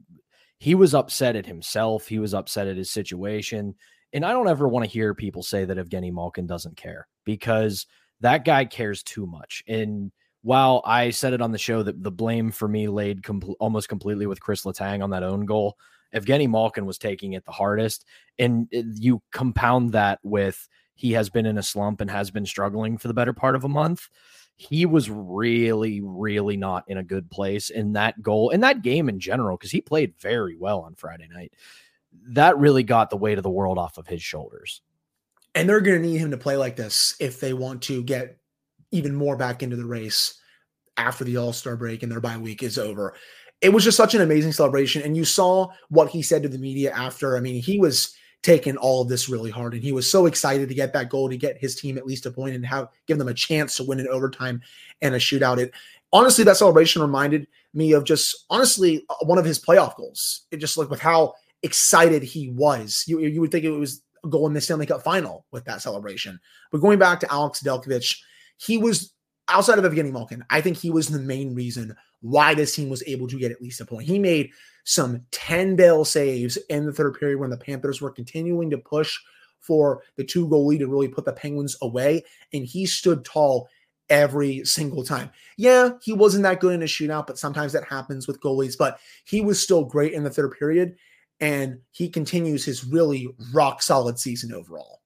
he 0.59 0.75
was 0.75 0.95
upset 0.95 1.37
at 1.37 1.47
himself. 1.47 2.07
He 2.07 2.19
was 2.19 2.35
upset 2.35 2.69
at 2.69 2.77
his 2.77 2.91
situation. 2.91 3.75
And 4.13 4.25
I 4.25 4.33
don't 4.33 4.49
ever 4.49 4.69
want 4.69 4.85
to 4.85 4.91
hear 4.91 5.15
people 5.15 5.43
say 5.43 5.65
that 5.65 5.77
Evgeni 5.77 6.13
Malkin 6.13 6.47
doesn't 6.47 6.77
care 6.77 7.07
because– 7.25 7.87
that 8.21 8.45
guy 8.45 8.65
cares 8.65 9.03
too 9.03 9.27
much. 9.27 9.63
And 9.69 10.11
while 10.43 10.83
I 10.85 11.11
said 11.11 11.33
it 11.33 11.43
on 11.43 11.53
the 11.53 11.59
show 11.59 11.83
that 11.83 12.03
the 12.03 12.11
blame 12.11 12.51
for 12.51 12.69
me 12.69 12.89
laid 12.89 13.23
com- 13.23 13.55
almost 13.61 13.89
completely 13.89 14.27
with 14.27 14.41
Chris 14.41 14.63
Letang 14.63 15.03
on 15.03 15.11
that 15.11 15.23
own 15.23 15.45
goal, 15.45 15.77
Evgeni 16.15 16.49
Malkin 16.49 16.87
was 16.87 16.99
taking 16.99 17.33
it 17.35 17.45
the 17.45 17.53
hardest. 17.53 18.05
And 18.39 18.69
uh, 18.75 18.83
you 18.95 19.23
compound 19.33 19.93
that 19.93 20.19
with 20.23 20.69
he 20.95 21.13
has 21.13 21.29
been 21.29 21.47
in 21.47 21.59
a 21.59 21.63
slump 21.63 22.01
and 22.01 22.11
has 22.11 22.31
been 22.31 22.47
struggling 22.47 22.99
for 22.99 23.09
the 23.09 23.15
better 23.15 23.33
part 23.33 23.55
of 23.55 23.65
a 23.65 23.69
month. 23.69 24.09
He 24.57 24.87
was 24.87 25.11
really, 25.11 26.01
really 26.01 26.57
not 26.57 26.85
in 26.89 26.97
a 26.97 27.05
good 27.05 27.31
place 27.31 27.69
in 27.69 27.93
that 27.93 28.23
goal, 28.23 28.49
in 28.51 28.61
that 28.61 28.81
game 28.81 29.11
in 29.11 29.21
general, 29.21 29.59
because 29.59 29.71
he 29.71 29.83
played 29.83 30.15
very 30.19 30.57
well 30.57 30.81
on 30.81 30.95
Friday 30.95 31.29
night. 31.31 31.53
That 32.29 32.57
really 32.57 32.83
got 32.83 33.11
the 33.11 33.19
weight 33.19 33.37
of 33.37 33.43
the 33.43 33.51
world 33.51 33.77
off 33.77 33.99
of 33.99 34.07
his 34.07 34.23
shoulders. 34.23 34.81
And 35.55 35.69
they're 35.69 35.83
going 35.83 36.01
to 36.01 36.09
need 36.09 36.17
him 36.17 36.31
to 36.31 36.39
play 36.39 36.57
like 36.57 36.77
this 36.77 37.15
if 37.21 37.41
they 37.41 37.53
want 37.53 37.83
to 37.83 38.03
get 38.03 38.39
even 38.91 39.15
more 39.15 39.37
back 39.37 39.63
into 39.63 39.77
the 39.77 39.85
race 39.85 40.41
after 40.97 41.25
the 41.25 41.37
All 41.37 41.53
Star 41.53 41.77
break 41.77 42.03
and 42.03 42.11
their 42.11 42.21
bye 42.21 42.39
week 42.39 42.63
is 42.63 42.79
over. 42.79 43.15
It 43.61 43.73
was 43.73 43.85
just 43.85 43.97
such 43.97 44.15
an 44.15 44.21
amazing 44.21 44.53
celebration. 44.53 45.03
And 45.03 45.17
you 45.17 45.25
saw 45.25 45.69
what 45.89 46.11
he 46.11 46.23
said 46.23 46.43
to 46.43 46.49
the 46.49 46.59
media 46.59 46.93
after. 46.93 47.37
I 47.37 47.41
mean, 47.41 47.63
he 47.63 47.79
was 47.79 48.15
taking 48.43 48.77
all 48.77 49.03
of 49.03 49.09
this 49.09 49.29
really 49.29 49.51
hard 49.51 49.75
and 49.75 49.83
he 49.83 49.91
was 49.91 50.09
so 50.09 50.27
excited 50.27 50.69
to 50.69 50.75
get 50.75 50.93
that 50.93 51.11
goal 51.11 51.29
to 51.29 51.37
get 51.37 51.59
his 51.59 51.75
team 51.75 51.99
at 51.99 52.07
least 52.07 52.27
a 52.27 52.31
point 52.31 52.55
and 52.55 52.65
have 52.65 52.87
give 53.09 53.19
them 53.19 53.27
a 53.27 53.35
chance 53.35 53.77
to 53.77 53.83
win 53.83 53.99
in 53.99 54.07
overtime 54.07 54.61
and 55.03 55.15
a 55.15 55.19
shootout. 55.19 55.59
It 55.59 55.73
honestly, 56.13 56.45
that 56.45 56.57
celebration 56.57 57.03
reminded 57.03 57.49
me 57.75 57.93
of 57.93 58.05
just 58.05 58.47
honestly 58.49 59.05
uh, 59.09 59.15
one 59.23 59.39
of 59.39 59.45
his 59.45 59.59
playoff 59.59 59.97
goals. 59.97 60.47
It 60.51 60.59
just 60.59 60.77
like 60.77 60.91
with 60.91 61.01
how 61.01 61.35
excited 61.63 62.23
he 62.23 62.51
was. 62.51 63.05
You, 63.07 63.21
you 63.21 63.41
would 63.41 63.51
think 63.51 63.65
it 63.65 63.71
was 63.71 64.03
a 64.25 64.29
goal 64.29 64.47
in 64.47 64.55
the 64.55 64.61
Stanley 64.61 64.87
Cup 64.87 65.03
final 65.03 65.45
with 65.51 65.65
that 65.65 65.83
celebration. 65.83 66.39
But 66.71 66.81
going 66.81 66.99
back 66.99 67.21
to 67.21 67.33
Alex 67.33 67.63
Nedeljkovic, 67.63 68.17
he 68.59 68.79
was 68.79 69.13
outside 69.49 69.79
of 69.79 69.85
Evgeni 69.85 70.13
Malkin. 70.13 70.45
I 70.51 70.61
think 70.61 70.77
he 70.77 70.91
was 70.91 71.09
the 71.09 71.19
main 71.19 71.55
reason 71.55 71.97
why 72.21 72.55
this 72.55 72.75
team 72.75 72.89
was 72.89 73.03
able 73.07 73.29
to 73.29 73.39
get 73.39 73.53
at 73.53 73.63
least 73.63 73.81
a 73.81 73.85
point. 73.85 74.07
He 74.07 74.19
made 74.19 74.51
some 74.85 75.23
10 75.33 75.77
bail 75.77 76.05
saves 76.05 76.57
in 76.69 76.87
the 76.87 76.93
third 76.93 77.19
period 77.19 77.39
when 77.39 77.51
the 77.51 77.57
Panthers 77.57 78.01
were 78.01 78.11
continuing 78.11 78.71
to 78.71 78.79
push 78.79 79.19
for 79.61 80.03
the 80.17 80.25
two 80.25 80.49
goal 80.49 80.67
lead 80.67 80.79
to 80.79 80.89
really 80.89 81.09
put 81.09 81.25
the 81.25 81.33
Penguins 81.33 81.77
away. 81.83 82.23
And 82.53 82.65
he 82.65 82.87
stood 82.87 83.25
tall 83.25 83.69
every 84.09 84.65
single 84.65 85.05
time. 85.05 85.31
Yeah, 85.57 85.91
he 86.03 86.13
wasn't 86.13 86.45
that 86.45 86.61
good 86.61 86.75
in 86.75 86.83
a 86.83 86.87
shootout, 86.87 87.27
but 87.27 87.39
sometimes 87.39 87.73
that 87.73 87.85
happens 87.85 88.27
with 88.27 88.41
goalies. 88.41 88.79
But 88.79 88.99
he 89.25 89.41
was 89.41 89.61
still 89.61 89.85
great 89.85 90.13
in 90.13 90.23
the 90.23 90.31
third 90.31 90.53
period 90.57 90.97
and 91.41 91.81
he 91.91 92.09
continues 92.09 92.65
his 92.65 92.85
really 92.85 93.29
rock 93.53 93.83
solid 93.83 94.19
season 94.19 94.55
overall. 94.55 95.01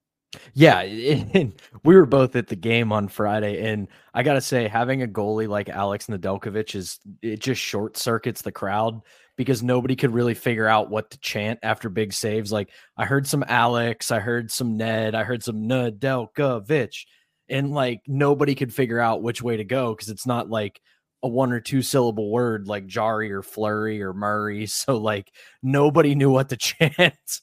Yeah, 0.54 0.84
we 1.84 1.96
were 1.96 2.06
both 2.06 2.36
at 2.36 2.46
the 2.48 2.56
game 2.56 2.92
on 2.92 3.08
Friday, 3.08 3.68
and 3.70 3.88
I 4.14 4.22
gotta 4.22 4.40
say, 4.40 4.68
having 4.68 5.02
a 5.02 5.08
goalie 5.08 5.48
like 5.48 5.68
Alex 5.68 6.06
Nedeljkovic 6.06 6.74
is 6.74 6.98
it 7.22 7.40
just 7.40 7.60
short 7.60 7.96
circuits 7.96 8.42
the 8.42 8.52
crowd 8.52 9.00
because 9.36 9.62
nobody 9.62 9.96
could 9.96 10.12
really 10.12 10.34
figure 10.34 10.66
out 10.66 10.90
what 10.90 11.10
to 11.10 11.18
chant 11.18 11.58
after 11.62 11.88
big 11.88 12.12
saves. 12.12 12.52
Like 12.52 12.70
I 12.96 13.06
heard 13.06 13.26
some 13.26 13.44
Alex, 13.48 14.10
I 14.10 14.20
heard 14.20 14.50
some 14.50 14.76
Ned, 14.76 15.14
I 15.14 15.24
heard 15.24 15.42
some 15.42 15.68
Nedeljkovic, 15.68 17.06
and 17.48 17.72
like 17.72 18.02
nobody 18.06 18.54
could 18.54 18.72
figure 18.72 19.00
out 19.00 19.22
which 19.22 19.42
way 19.42 19.56
to 19.56 19.64
go 19.64 19.94
because 19.94 20.10
it's 20.10 20.26
not 20.26 20.48
like 20.50 20.80
a 21.22 21.28
one 21.28 21.52
or 21.52 21.60
two 21.60 21.82
syllable 21.82 22.30
word 22.30 22.68
like 22.68 22.86
Jarry 22.86 23.32
or 23.32 23.42
Fleury 23.42 24.02
or 24.02 24.12
Murray. 24.12 24.66
So 24.66 24.96
like 24.96 25.32
nobody 25.62 26.14
knew 26.14 26.30
what 26.30 26.50
to 26.50 26.56
chant. 26.58 27.40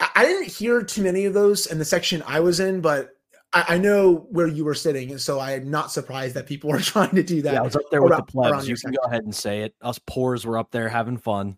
I 0.00 0.24
didn't 0.24 0.48
hear 0.48 0.82
too 0.82 1.02
many 1.02 1.24
of 1.24 1.34
those 1.34 1.66
in 1.66 1.78
the 1.78 1.84
section 1.84 2.22
I 2.26 2.40
was 2.40 2.60
in, 2.60 2.80
but 2.80 3.10
I, 3.52 3.64
I, 3.70 3.78
know 3.78 4.26
where 4.30 4.46
you 4.46 4.64
were 4.64 4.74
sitting, 4.74 5.10
and 5.10 5.20
so 5.20 5.38
I 5.38 5.52
am 5.52 5.70
not 5.70 5.90
surprised 5.90 6.34
that 6.34 6.46
people 6.46 6.70
were 6.72 6.80
trying 6.80 7.14
to 7.14 7.22
do 7.22 7.42
that. 7.42 7.54
Yeah, 7.54 7.60
I 7.60 7.62
was 7.62 7.76
up 7.76 7.82
there 7.90 8.02
with 8.02 8.12
around, 8.12 8.26
the 8.26 8.32
plebs. 8.32 8.68
You 8.68 8.76
can 8.76 8.92
go 8.92 9.02
ahead 9.06 9.24
and 9.24 9.34
say 9.34 9.62
it. 9.62 9.74
Us 9.80 9.98
poors 10.06 10.44
were 10.44 10.58
up 10.58 10.70
there 10.70 10.88
having 10.88 11.16
fun. 11.16 11.56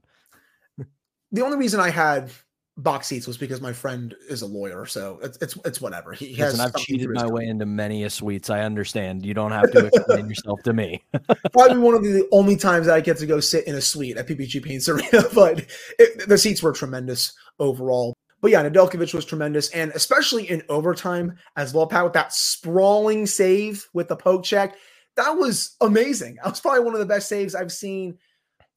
the 1.33 1.43
only 1.43 1.57
reason 1.57 1.81
I 1.81 1.91
had 1.91 2.31
box 2.77 3.09
seats 3.09 3.27
was 3.27 3.37
because 3.37 3.61
my 3.61 3.73
friend 3.73 4.15
is 4.29 4.43
a 4.43 4.47
lawyer, 4.47 4.87
so 4.87 5.19
it's 5.23 5.37
it's, 5.39 5.59
it's 5.65 5.81
whatever. 5.81 6.13
He 6.13 6.37
Listen, 6.37 6.61
has. 6.61 6.61
I've 6.61 6.75
cheated 6.77 7.11
my 7.11 7.27
way 7.27 7.47
into 7.47 7.67
many 7.67 8.05
a 8.05 8.11
suites. 8.11 8.51
I 8.51 8.61
understand. 8.61 9.27
You 9.27 9.35
don't 9.35 9.51
have 9.51 9.71
to 9.73 9.87
explain 9.93 10.29
yourself 10.29 10.63
to 10.63 10.73
me. 10.73 11.03
Probably 11.53 11.79
one 11.79 11.95
of 11.95 12.05
the 12.05 12.29
only 12.31 12.57
times 12.57 12.87
that 12.87 12.95
I 12.95 13.01
get 13.01 13.19
to 13.19 13.27
go 13.27 13.41
sit 13.41 13.67
in 13.67 13.75
a 13.75 13.81
suite 13.81 14.17
at 14.17 14.29
PPG 14.29 14.63
Paints 14.63 14.89
Arena, 14.89 15.25
but 15.35 15.67
it, 15.99 16.29
the 16.29 16.39
seats 16.39 16.63
were 16.63 16.73
tremendous 16.73 17.33
overall. 17.59 18.15
But 18.41 18.53
yeah, 18.53 18.63
Nedeljkovic 18.63 19.15
was 19.15 19.25
tremendous, 19.25 19.71
and 19.71 19.91
especially 19.93 20.49
in 20.49 20.63
overtime 20.69 21.37
as 21.57 21.75
well, 21.75 21.87
Pat, 21.87 22.05
with 22.05 22.13
that 22.13 22.33
sprawling 22.33 23.27
save 23.27 23.89
with 23.93 24.09
the 24.09 24.17
poke 24.17 24.45
check. 24.45 24.77
That 25.17 25.31
was 25.31 25.77
amazing. 25.81 26.37
That 26.37 26.51
was 26.51 26.61
probably 26.61 26.85
one 26.85 26.95
of 26.95 27.01
the 27.01 27.07
best 27.07 27.29
saves 27.29 27.57
I've 27.57 27.73
seen 27.73 28.17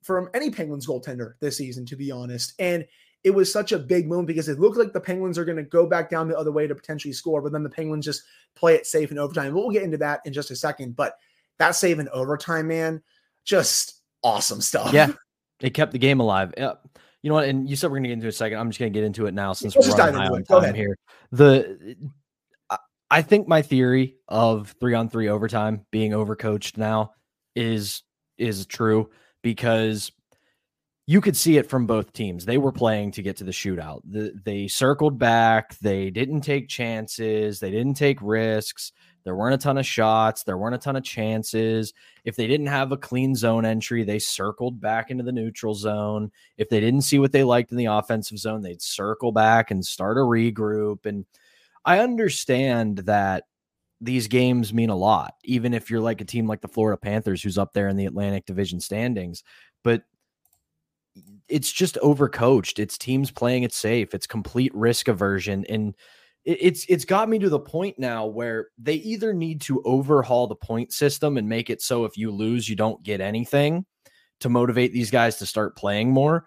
from 0.01 0.29
any 0.33 0.49
Penguins 0.49 0.87
goaltender 0.87 1.33
this 1.39 1.57
season, 1.57 1.85
to 1.85 1.95
be 1.95 2.09
honest. 2.09 2.53
And 2.57 2.87
it 3.23 3.29
was 3.29 3.53
such 3.53 3.71
a 3.71 3.77
big 3.77 4.07
moment 4.07 4.25
because 4.25 4.49
it 4.49 4.59
looked 4.59 4.77
like 4.77 4.93
the 4.93 4.99
Penguins 4.99 5.37
are 5.37 5.45
going 5.45 5.57
to 5.57 5.63
go 5.63 5.85
back 5.85 6.09
down 6.09 6.27
the 6.27 6.37
other 6.37 6.51
way 6.51 6.65
to 6.65 6.73
potentially 6.73 7.13
score, 7.13 7.39
but 7.43 7.51
then 7.51 7.61
the 7.61 7.69
Penguins 7.69 8.05
just 8.05 8.23
play 8.55 8.73
it 8.73 8.87
safe 8.87 9.11
in 9.11 9.19
overtime. 9.19 9.53
We'll 9.53 9.69
get 9.69 9.83
into 9.83 9.97
that 9.97 10.21
in 10.25 10.33
just 10.33 10.49
a 10.49 10.55
second. 10.55 10.95
But 10.95 11.13
that 11.59 11.75
save 11.75 11.99
in 11.99 12.09
overtime, 12.09 12.67
man, 12.67 13.03
just 13.45 14.01
awesome 14.23 14.61
stuff. 14.61 14.91
Yeah. 14.91 15.11
It 15.59 15.75
kept 15.75 15.91
the 15.91 15.99
game 15.99 16.19
alive. 16.19 16.51
Yeah 16.57 16.73
you 17.21 17.29
know 17.29 17.35
what? 17.35 17.47
And 17.47 17.69
you 17.69 17.75
said 17.75 17.91
we're 17.91 17.97
going 17.97 18.03
to 18.03 18.09
get 18.09 18.13
into 18.13 18.27
a 18.27 18.31
second. 18.31 18.57
I'm 18.57 18.69
just 18.69 18.79
going 18.79 18.91
to 18.91 18.97
get 18.97 19.05
into 19.05 19.27
it 19.27 19.33
now 19.33 19.53
since 19.53 19.75
we're 19.75 19.87
running 19.95 20.15
high 20.15 20.27
on 20.27 20.43
time 20.43 20.73
here. 20.73 20.97
The 21.31 21.95
I 23.11 23.21
think 23.21 23.45
my 23.47 23.61
theory 23.61 24.15
of 24.29 24.73
three 24.79 24.93
on 24.93 25.09
three 25.09 25.27
overtime 25.27 25.85
being 25.91 26.11
overcoached 26.11 26.77
now 26.77 27.11
is 27.55 28.03
is 28.37 28.65
true 28.65 29.09
because 29.43 30.11
you 31.07 31.19
could 31.19 31.35
see 31.35 31.57
it 31.57 31.69
from 31.69 31.85
both 31.87 32.13
teams. 32.13 32.45
They 32.45 32.57
were 32.57 32.71
playing 32.71 33.11
to 33.11 33.21
get 33.21 33.35
to 33.37 33.43
the 33.43 33.51
shootout. 33.51 34.01
The, 34.09 34.31
they 34.45 34.69
circled 34.69 35.19
back. 35.19 35.77
They 35.79 36.09
didn't 36.09 36.41
take 36.41 36.69
chances. 36.69 37.59
They 37.59 37.69
didn't 37.69 37.95
take 37.95 38.19
risks. 38.21 38.93
There 39.23 39.35
weren't 39.35 39.55
a 39.55 39.57
ton 39.57 39.77
of 39.77 39.85
shots. 39.85 40.43
There 40.43 40.57
weren't 40.57 40.75
a 40.75 40.79
ton 40.79 40.95
of 40.95 41.03
chances. 41.03 41.93
If 42.25 42.35
they 42.35 42.47
didn't 42.47 42.67
have 42.67 42.91
a 42.91 42.97
clean 42.97 43.35
zone 43.35 43.65
entry, 43.65 44.03
they 44.03 44.19
circled 44.19 44.81
back 44.81 45.11
into 45.11 45.23
the 45.23 45.31
neutral 45.31 45.73
zone. 45.75 46.31
If 46.57 46.69
they 46.69 46.79
didn't 46.79 47.01
see 47.01 47.19
what 47.19 47.31
they 47.31 47.43
liked 47.43 47.71
in 47.71 47.77
the 47.77 47.85
offensive 47.85 48.37
zone, 48.37 48.61
they'd 48.61 48.81
circle 48.81 49.31
back 49.31 49.71
and 49.71 49.85
start 49.85 50.17
a 50.17 50.21
regroup. 50.21 51.05
And 51.05 51.25
I 51.85 51.99
understand 51.99 52.99
that 52.99 53.45
these 53.99 54.27
games 54.27 54.73
mean 54.73 54.89
a 54.89 54.95
lot, 54.95 55.35
even 55.43 55.73
if 55.73 55.89
you're 55.89 56.01
like 56.01 56.21
a 56.21 56.25
team 56.25 56.47
like 56.47 56.61
the 56.61 56.67
Florida 56.67 56.97
Panthers, 56.97 57.43
who's 57.43 57.57
up 57.57 57.73
there 57.73 57.87
in 57.87 57.97
the 57.97 58.07
Atlantic 58.07 58.45
Division 58.45 58.79
standings. 58.79 59.43
But 59.83 60.03
it's 61.47 61.71
just 61.71 61.97
overcoached. 62.01 62.79
It's 62.79 62.97
teams 62.97 63.29
playing 63.29 63.63
it 63.63 63.73
safe. 63.73 64.13
It's 64.13 64.25
complete 64.25 64.73
risk 64.73 65.07
aversion. 65.07 65.65
And 65.69 65.93
it's 66.43 66.85
it's 66.89 67.05
got 67.05 67.29
me 67.29 67.37
to 67.37 67.49
the 67.49 67.59
point 67.59 67.99
now 67.99 68.25
where 68.25 68.69
they 68.77 68.95
either 68.95 69.31
need 69.31 69.61
to 69.61 69.81
overhaul 69.83 70.47
the 70.47 70.55
point 70.55 70.91
system 70.91 71.37
and 71.37 71.47
make 71.47 71.69
it 71.69 71.81
so 71.81 72.03
if 72.03 72.17
you 72.17 72.31
lose 72.31 72.67
you 72.67 72.75
don't 72.75 73.03
get 73.03 73.21
anything 73.21 73.85
to 74.39 74.49
motivate 74.49 74.91
these 74.91 75.11
guys 75.11 75.37
to 75.37 75.45
start 75.45 75.75
playing 75.77 76.11
more 76.11 76.45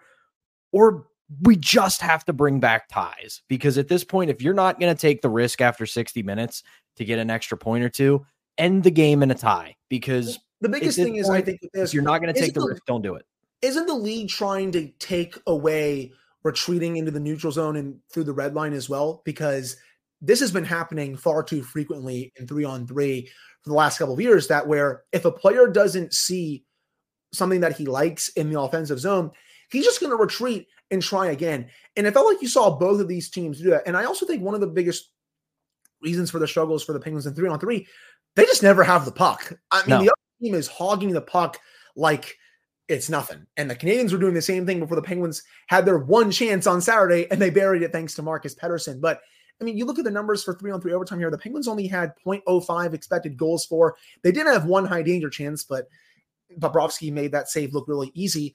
or 0.73 1.07
we 1.41 1.55
just 1.55 2.01
have 2.01 2.23
to 2.25 2.33
bring 2.33 2.59
back 2.59 2.87
ties. 2.87 3.41
Because 3.47 3.77
at 3.77 3.87
this 3.87 4.03
point 4.03 4.29
if 4.29 4.41
you're 4.41 4.53
not 4.53 4.79
going 4.79 4.93
to 4.93 4.99
take 4.99 5.21
the 5.21 5.29
risk 5.29 5.61
after 5.61 5.85
60 5.85 6.21
minutes 6.23 6.61
to 6.97 7.05
get 7.05 7.17
an 7.17 7.29
extra 7.29 7.57
point 7.57 7.83
or 7.83 7.89
two 7.89 8.25
end 8.57 8.83
the 8.83 8.91
game 8.91 9.23
in 9.23 9.31
a 9.31 9.35
tie. 9.35 9.75
Because 9.89 10.39
the 10.61 10.69
biggest 10.69 10.97
thing 10.97 11.17
is 11.17 11.29
i 11.29 11.41
think 11.41 11.59
if 11.73 11.93
you're 11.93 12.03
not 12.03 12.21
going 12.21 12.33
to 12.33 12.39
take 12.39 12.53
the, 12.53 12.61
the 12.61 12.67
risk 12.67 12.85
don't 12.85 13.01
do 13.01 13.15
it. 13.15 13.25
isn't 13.61 13.87
the 13.87 13.93
league 13.93 14.29
trying 14.29 14.71
to 14.71 14.87
take 14.99 15.37
away 15.47 16.11
retreating 16.45 16.97
into 16.97 17.09
the 17.09 17.19
neutral 17.19 17.51
zone 17.51 17.75
and 17.75 17.99
through 18.13 18.23
the 18.23 18.31
red 18.31 18.53
line 18.53 18.71
as 18.71 18.87
well 18.87 19.23
because 19.25 19.75
this 20.21 20.39
has 20.39 20.51
been 20.51 20.63
happening 20.63 21.17
far 21.17 21.41
too 21.41 21.63
frequently 21.63 22.31
in 22.39 22.47
three 22.47 22.63
on 22.63 22.85
three 22.85 23.27
for 23.63 23.71
the 23.71 23.75
last 23.75 23.97
couple 23.97 24.13
of 24.13 24.21
years 24.21 24.47
that 24.47 24.67
where 24.67 25.03
if 25.11 25.25
a 25.25 25.31
player 25.31 25.67
doesn't 25.67 26.13
see 26.13 26.63
something 27.33 27.61
that 27.61 27.75
he 27.75 27.85
likes 27.85 28.29
in 28.29 28.51
the 28.51 28.59
offensive 28.59 28.99
zone 28.99 29.31
he's 29.71 29.83
just 29.83 29.99
going 29.99 30.11
to 30.11 30.15
retreat 30.15 30.67
and 30.91 31.01
try 31.01 31.27
again. 31.27 31.67
And 31.95 32.05
it 32.05 32.13
felt 32.13 32.31
like 32.31 32.43
you 32.43 32.47
saw 32.47 32.77
both 32.77 33.01
of 33.01 33.07
these 33.07 33.29
teams 33.31 33.59
do 33.59 33.71
that. 33.71 33.83
And 33.87 33.97
i 33.97 34.05
also 34.05 34.27
think 34.27 34.43
one 34.43 34.53
of 34.53 34.61
the 34.61 34.67
biggest 34.67 35.09
reasons 35.99 36.29
for 36.29 36.37
the 36.37 36.47
struggles 36.47 36.83
for 36.83 36.93
the 36.93 36.99
penguins 36.99 37.25
in 37.25 37.33
three 37.33 37.49
on 37.49 37.59
three 37.59 37.87
they 38.35 38.45
just 38.45 38.61
never 38.61 38.83
have 38.83 39.03
the 39.05 39.11
puck. 39.11 39.51
I 39.71 39.79
mean 39.79 39.89
no. 39.89 39.97
the 39.97 40.09
other 40.09 40.43
team 40.43 40.53
is 40.53 40.67
hogging 40.67 41.11
the 41.11 41.21
puck 41.21 41.57
like 41.95 42.37
it's 42.87 43.09
nothing. 43.09 43.45
And 43.57 43.69
the 43.69 43.75
Canadiens 43.75 44.11
were 44.11 44.17
doing 44.17 44.33
the 44.33 44.41
same 44.41 44.65
thing 44.65 44.79
before 44.79 44.95
the 44.95 45.01
Penguins 45.01 45.43
had 45.67 45.85
their 45.85 45.97
one 45.97 46.31
chance 46.31 46.67
on 46.67 46.81
Saturday 46.81 47.27
and 47.31 47.41
they 47.41 47.49
buried 47.49 47.81
it 47.81 47.91
thanks 47.91 48.13
to 48.15 48.21
Marcus 48.21 48.55
Pettersson. 48.55 49.01
But 49.01 49.21
I 49.59 49.63
mean, 49.63 49.77
you 49.77 49.85
look 49.85 49.97
at 49.97 50.05
the 50.05 50.11
numbers 50.11 50.43
for 50.43 50.53
three 50.53 50.71
on 50.71 50.81
three 50.81 50.93
overtime 50.93 51.19
here. 51.19 51.31
The 51.31 51.37
Penguins 51.37 51.67
only 51.67 51.87
had 51.87 52.13
0.05 52.25 52.93
expected 52.93 53.37
goals 53.37 53.65
for. 53.65 53.95
They 54.21 54.31
didn't 54.31 54.53
have 54.53 54.65
one 54.65 54.85
high 54.85 55.01
danger 55.01 55.29
chance, 55.29 55.63
but 55.63 55.87
Bobrovsky 56.59 57.11
made 57.11 57.31
that 57.31 57.49
save 57.49 57.73
look 57.73 57.87
really 57.87 58.11
easy. 58.13 58.53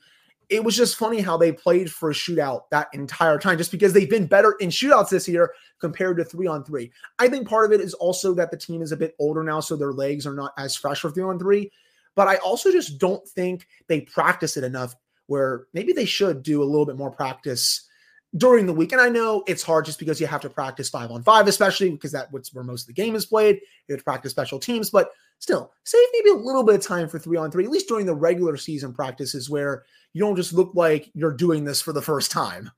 It 0.50 0.64
was 0.64 0.76
just 0.76 0.96
funny 0.96 1.20
how 1.20 1.36
they 1.36 1.52
played 1.52 1.90
for 1.90 2.10
a 2.10 2.14
shootout 2.14 2.62
that 2.70 2.88
entire 2.92 3.38
time, 3.38 3.56
just 3.56 3.70
because 3.70 3.92
they've 3.92 4.10
been 4.10 4.26
better 4.26 4.56
in 4.60 4.68
shootouts 4.68 5.08
this 5.08 5.28
year 5.28 5.52
compared 5.80 6.16
to 6.16 6.24
three 6.24 6.48
on 6.48 6.64
three. 6.64 6.90
I 7.20 7.28
think 7.28 7.48
part 7.48 7.66
of 7.66 7.72
it 7.72 7.80
is 7.80 7.94
also 7.94 8.34
that 8.34 8.50
the 8.50 8.56
team 8.56 8.82
is 8.82 8.90
a 8.90 8.96
bit 8.96 9.14
older 9.20 9.44
now, 9.44 9.60
so 9.60 9.76
their 9.76 9.92
legs 9.92 10.26
are 10.26 10.34
not 10.34 10.52
as 10.58 10.74
fresh 10.74 11.00
for 11.00 11.10
three 11.10 11.22
on 11.22 11.38
three. 11.38 11.70
But 12.20 12.28
I 12.28 12.36
also 12.44 12.70
just 12.70 12.98
don't 12.98 13.26
think 13.26 13.66
they 13.88 14.02
practice 14.02 14.58
it 14.58 14.62
enough 14.62 14.94
where 15.26 15.68
maybe 15.72 15.94
they 15.94 16.04
should 16.04 16.42
do 16.42 16.62
a 16.62 16.68
little 16.68 16.84
bit 16.84 16.98
more 16.98 17.10
practice 17.10 17.88
during 18.36 18.66
the 18.66 18.74
week. 18.74 18.92
And 18.92 19.00
I 19.00 19.08
know 19.08 19.42
it's 19.46 19.62
hard 19.62 19.86
just 19.86 19.98
because 19.98 20.20
you 20.20 20.26
have 20.26 20.42
to 20.42 20.50
practice 20.50 20.90
five 20.90 21.10
on 21.10 21.22
five, 21.22 21.48
especially 21.48 21.88
because 21.88 22.12
that's 22.12 22.52
where 22.52 22.62
most 22.62 22.82
of 22.82 22.88
the 22.88 22.92
game 22.92 23.14
is 23.14 23.24
played. 23.24 23.54
You 23.88 23.94
have 23.94 24.00
to 24.00 24.04
practice 24.04 24.32
special 24.32 24.58
teams, 24.58 24.90
but 24.90 25.12
still 25.38 25.72
save 25.84 26.06
maybe 26.12 26.28
a 26.28 26.42
little 26.42 26.62
bit 26.62 26.74
of 26.74 26.82
time 26.82 27.08
for 27.08 27.18
three 27.18 27.38
on 27.38 27.50
three, 27.50 27.64
at 27.64 27.70
least 27.70 27.88
during 27.88 28.04
the 28.04 28.14
regular 28.14 28.58
season 28.58 28.92
practices 28.92 29.48
where 29.48 29.84
you 30.12 30.20
don't 30.20 30.36
just 30.36 30.52
look 30.52 30.72
like 30.74 31.10
you're 31.14 31.32
doing 31.32 31.64
this 31.64 31.80
for 31.80 31.94
the 31.94 32.02
first 32.02 32.30
time. 32.30 32.70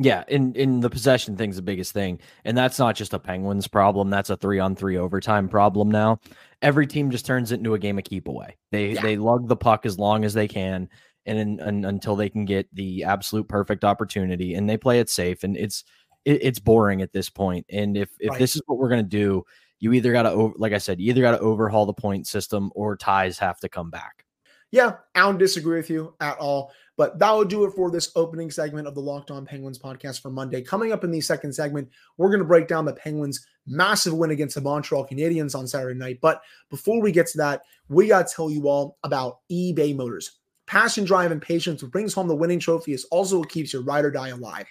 Yeah, 0.00 0.22
in 0.28 0.54
in 0.54 0.78
the 0.78 0.90
possession 0.90 1.36
thing's 1.36 1.56
the 1.56 1.62
biggest 1.62 1.92
thing, 1.92 2.20
and 2.44 2.56
that's 2.56 2.78
not 2.78 2.94
just 2.94 3.14
a 3.14 3.18
Penguins 3.18 3.66
problem. 3.66 4.10
That's 4.10 4.30
a 4.30 4.36
three 4.36 4.60
on 4.60 4.76
three 4.76 4.96
overtime 4.96 5.48
problem 5.48 5.90
now. 5.90 6.20
Every 6.62 6.86
team 6.86 7.10
just 7.10 7.26
turns 7.26 7.50
it 7.50 7.56
into 7.56 7.74
a 7.74 7.80
game 7.80 7.98
of 7.98 8.04
keep 8.04 8.28
away. 8.28 8.56
They 8.70 8.92
yeah. 8.92 9.02
they 9.02 9.16
lug 9.16 9.48
the 9.48 9.56
puck 9.56 9.86
as 9.86 9.98
long 9.98 10.24
as 10.24 10.34
they 10.34 10.46
can, 10.46 10.88
and, 11.26 11.38
in, 11.38 11.60
and, 11.60 11.84
until 11.84 12.14
they 12.14 12.28
can 12.28 12.44
get 12.44 12.72
the 12.72 13.02
absolute 13.02 13.48
perfect 13.48 13.84
opportunity, 13.84 14.54
and 14.54 14.70
they 14.70 14.76
play 14.76 15.00
it 15.00 15.10
safe. 15.10 15.42
And 15.42 15.56
it's 15.56 15.82
it, 16.24 16.42
it's 16.42 16.60
boring 16.60 17.02
at 17.02 17.12
this 17.12 17.28
point. 17.28 17.66
And 17.68 17.96
if 17.96 18.10
if 18.20 18.30
right. 18.30 18.38
this 18.38 18.54
is 18.54 18.62
what 18.66 18.78
we're 18.78 18.90
gonna 18.90 19.02
do, 19.02 19.44
you 19.80 19.92
either 19.94 20.12
got 20.12 20.22
to 20.22 20.54
like 20.58 20.72
I 20.72 20.78
said, 20.78 21.00
you 21.00 21.10
either 21.10 21.22
got 21.22 21.32
to 21.32 21.40
overhaul 21.40 21.86
the 21.86 21.92
point 21.92 22.28
system 22.28 22.70
or 22.76 22.96
ties 22.96 23.38
have 23.40 23.58
to 23.60 23.68
come 23.68 23.90
back. 23.90 24.24
Yeah, 24.70 24.96
I 25.14 25.20
don't 25.20 25.38
disagree 25.38 25.78
with 25.78 25.88
you 25.88 26.14
at 26.20 26.38
all. 26.38 26.72
But 26.96 27.18
that 27.20 27.30
will 27.30 27.44
do 27.44 27.64
it 27.64 27.72
for 27.74 27.90
this 27.90 28.10
opening 28.16 28.50
segment 28.50 28.88
of 28.88 28.94
the 28.94 29.00
Locked 29.00 29.30
On 29.30 29.46
Penguins 29.46 29.78
podcast 29.78 30.20
for 30.20 30.30
Monday. 30.30 30.62
Coming 30.62 30.92
up 30.92 31.04
in 31.04 31.12
the 31.12 31.20
second 31.20 31.52
segment, 31.52 31.88
we're 32.16 32.28
going 32.28 32.40
to 32.40 32.44
break 32.44 32.66
down 32.66 32.84
the 32.84 32.92
Penguins' 32.92 33.46
massive 33.66 34.14
win 34.14 34.32
against 34.32 34.56
the 34.56 34.60
Montreal 34.60 35.06
Canadiens 35.06 35.56
on 35.56 35.68
Saturday 35.68 35.98
night. 35.98 36.18
But 36.20 36.42
before 36.70 37.00
we 37.00 37.12
get 37.12 37.28
to 37.28 37.38
that, 37.38 37.62
we 37.88 38.08
got 38.08 38.26
to 38.26 38.34
tell 38.34 38.50
you 38.50 38.68
all 38.68 38.98
about 39.04 39.38
eBay 39.50 39.94
Motors. 39.94 40.38
Passion, 40.66 41.04
drive, 41.04 41.30
and 41.30 41.40
patience 41.40 41.82
brings 41.84 42.12
home 42.12 42.26
the 42.26 42.34
winning 42.34 42.58
trophy 42.58 42.92
is 42.92 43.04
also 43.06 43.38
what 43.38 43.48
keeps 43.48 43.72
your 43.72 43.82
ride 43.82 44.04
or 44.04 44.10
die 44.10 44.28
alive. 44.28 44.66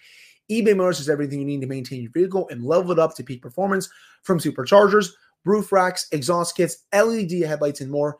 eBay 0.51 0.75
Motors 0.75 0.99
is 0.99 1.09
everything 1.09 1.39
you 1.39 1.45
need 1.45 1.61
to 1.61 1.67
maintain 1.67 2.01
your 2.01 2.11
vehicle 2.11 2.47
and 2.49 2.63
level 2.63 2.91
it 2.91 2.99
up 2.99 3.15
to 3.15 3.23
peak 3.23 3.41
performance 3.41 3.89
from 4.23 4.37
superchargers, 4.37 5.11
roof 5.45 5.71
racks, 5.71 6.07
exhaust 6.11 6.57
kits, 6.57 6.83
LED 6.93 7.31
headlights, 7.47 7.79
and 7.79 7.89
more. 7.89 8.19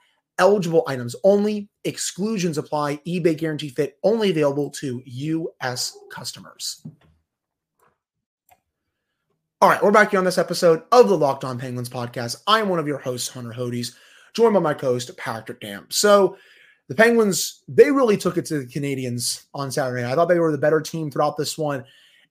Eligible 0.41 0.83
items 0.87 1.15
only. 1.23 1.69
Exclusions 1.83 2.57
apply. 2.57 2.97
eBay 3.05 3.37
guarantee 3.37 3.69
fit 3.69 3.99
only 4.01 4.31
available 4.31 4.71
to 4.71 5.03
U.S. 5.05 5.95
customers. 6.09 6.83
All 9.61 9.69
right, 9.69 9.83
we're 9.83 9.91
back 9.91 10.09
here 10.09 10.17
on 10.17 10.25
this 10.25 10.39
episode 10.39 10.81
of 10.91 11.09
the 11.09 11.15
Locked 11.15 11.43
On 11.43 11.59
Penguins 11.59 11.89
podcast. 11.89 12.37
I'm 12.47 12.69
one 12.69 12.79
of 12.79 12.87
your 12.87 12.97
hosts, 12.97 13.29
Hunter 13.29 13.51
Hodes. 13.51 13.93
joined 14.33 14.55
by 14.55 14.59
my 14.59 14.73
co-host 14.73 15.15
Patrick 15.15 15.59
Damp. 15.59 15.93
So 15.93 16.35
the 16.87 16.95
Penguins, 16.95 17.61
they 17.67 17.91
really 17.91 18.17
took 18.17 18.39
it 18.39 18.45
to 18.45 18.61
the 18.61 18.65
Canadiens 18.65 19.43
on 19.53 19.69
Saturday. 19.69 20.03
I 20.03 20.15
thought 20.15 20.27
they 20.27 20.39
were 20.39 20.51
the 20.51 20.57
better 20.57 20.81
team 20.81 21.11
throughout 21.11 21.37
this 21.37 21.55
one. 21.55 21.85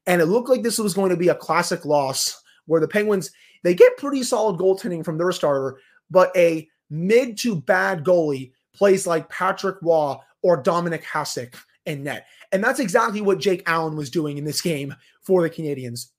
And 0.08 0.20
it 0.20 0.26
looked 0.26 0.48
like 0.48 0.64
this 0.64 0.78
was 0.80 0.94
going 0.94 1.10
to 1.10 1.16
be 1.16 1.28
a 1.28 1.34
classic 1.36 1.84
loss 1.84 2.42
where 2.66 2.80
the 2.80 2.88
Penguins, 2.88 3.30
they 3.62 3.72
get 3.72 3.96
pretty 3.98 4.24
solid 4.24 4.58
goaltending 4.58 5.04
from 5.04 5.16
their 5.16 5.30
starter, 5.30 5.78
but 6.10 6.36
a 6.36 6.66
mid 6.90 7.38
to 7.38 7.56
bad 7.56 8.04
goalie 8.04 8.52
plays 8.74 9.06
like 9.06 9.28
Patrick 9.28 9.76
Roy 9.80 10.16
or 10.42 10.62
Dominik 10.62 11.04
Hasek 11.04 11.54
in 11.86 12.02
net. 12.02 12.26
And 12.52 12.62
that's 12.62 12.80
exactly 12.80 13.20
what 13.20 13.40
Jake 13.40 13.62
Allen 13.66 13.96
was 13.96 14.10
doing 14.10 14.38
in 14.38 14.44
this 14.44 14.60
game 14.60 14.94
for 15.22 15.42
the 15.42 15.50
Canadiens. 15.50 16.10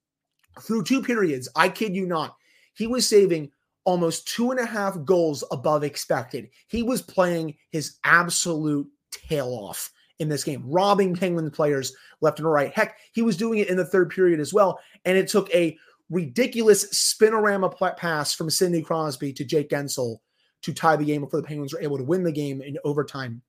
Through 0.61 0.83
two 0.83 1.01
periods, 1.01 1.49
I 1.55 1.69
kid 1.69 1.95
you 1.95 2.05
not, 2.05 2.35
he 2.73 2.87
was 2.87 3.07
saving 3.07 3.51
almost 3.83 4.27
two 4.27 4.51
and 4.51 4.59
a 4.59 4.65
half 4.65 5.03
goals 5.05 5.43
above 5.51 5.83
expected. 5.83 6.49
He 6.67 6.83
was 6.83 7.01
playing 7.01 7.55
his 7.69 7.97
absolute 8.03 8.87
tail 9.11 9.47
off 9.47 9.91
in 10.19 10.29
this 10.29 10.43
game, 10.43 10.63
robbing 10.65 11.15
Penguins 11.15 11.55
players 11.55 11.95
left 12.21 12.39
and 12.39 12.49
right. 12.49 12.71
Heck, 12.71 12.97
he 13.13 13.23
was 13.23 13.37
doing 13.37 13.59
it 13.59 13.69
in 13.69 13.77
the 13.77 13.85
third 13.85 14.11
period 14.11 14.39
as 14.39 14.53
well. 14.53 14.79
And 15.03 15.17
it 15.17 15.27
took 15.27 15.53
a 15.53 15.77
ridiculous 16.11 16.85
spinorama 16.93 17.97
pass 17.97 18.33
from 18.33 18.49
Sidney 18.49 18.83
Crosby 18.83 19.33
to 19.33 19.43
Jake 19.43 19.69
Guentzel 19.69 20.17
to 20.63 20.73
tie 20.73 20.95
the 20.95 21.05
game 21.05 21.21
before 21.21 21.41
the 21.41 21.47
Penguins 21.47 21.73
were 21.73 21.81
able 21.81 21.97
to 21.97 22.03
win 22.03 22.23
the 22.23 22.31
game 22.31 22.61
in 22.61 22.77
overtime, 22.83 23.41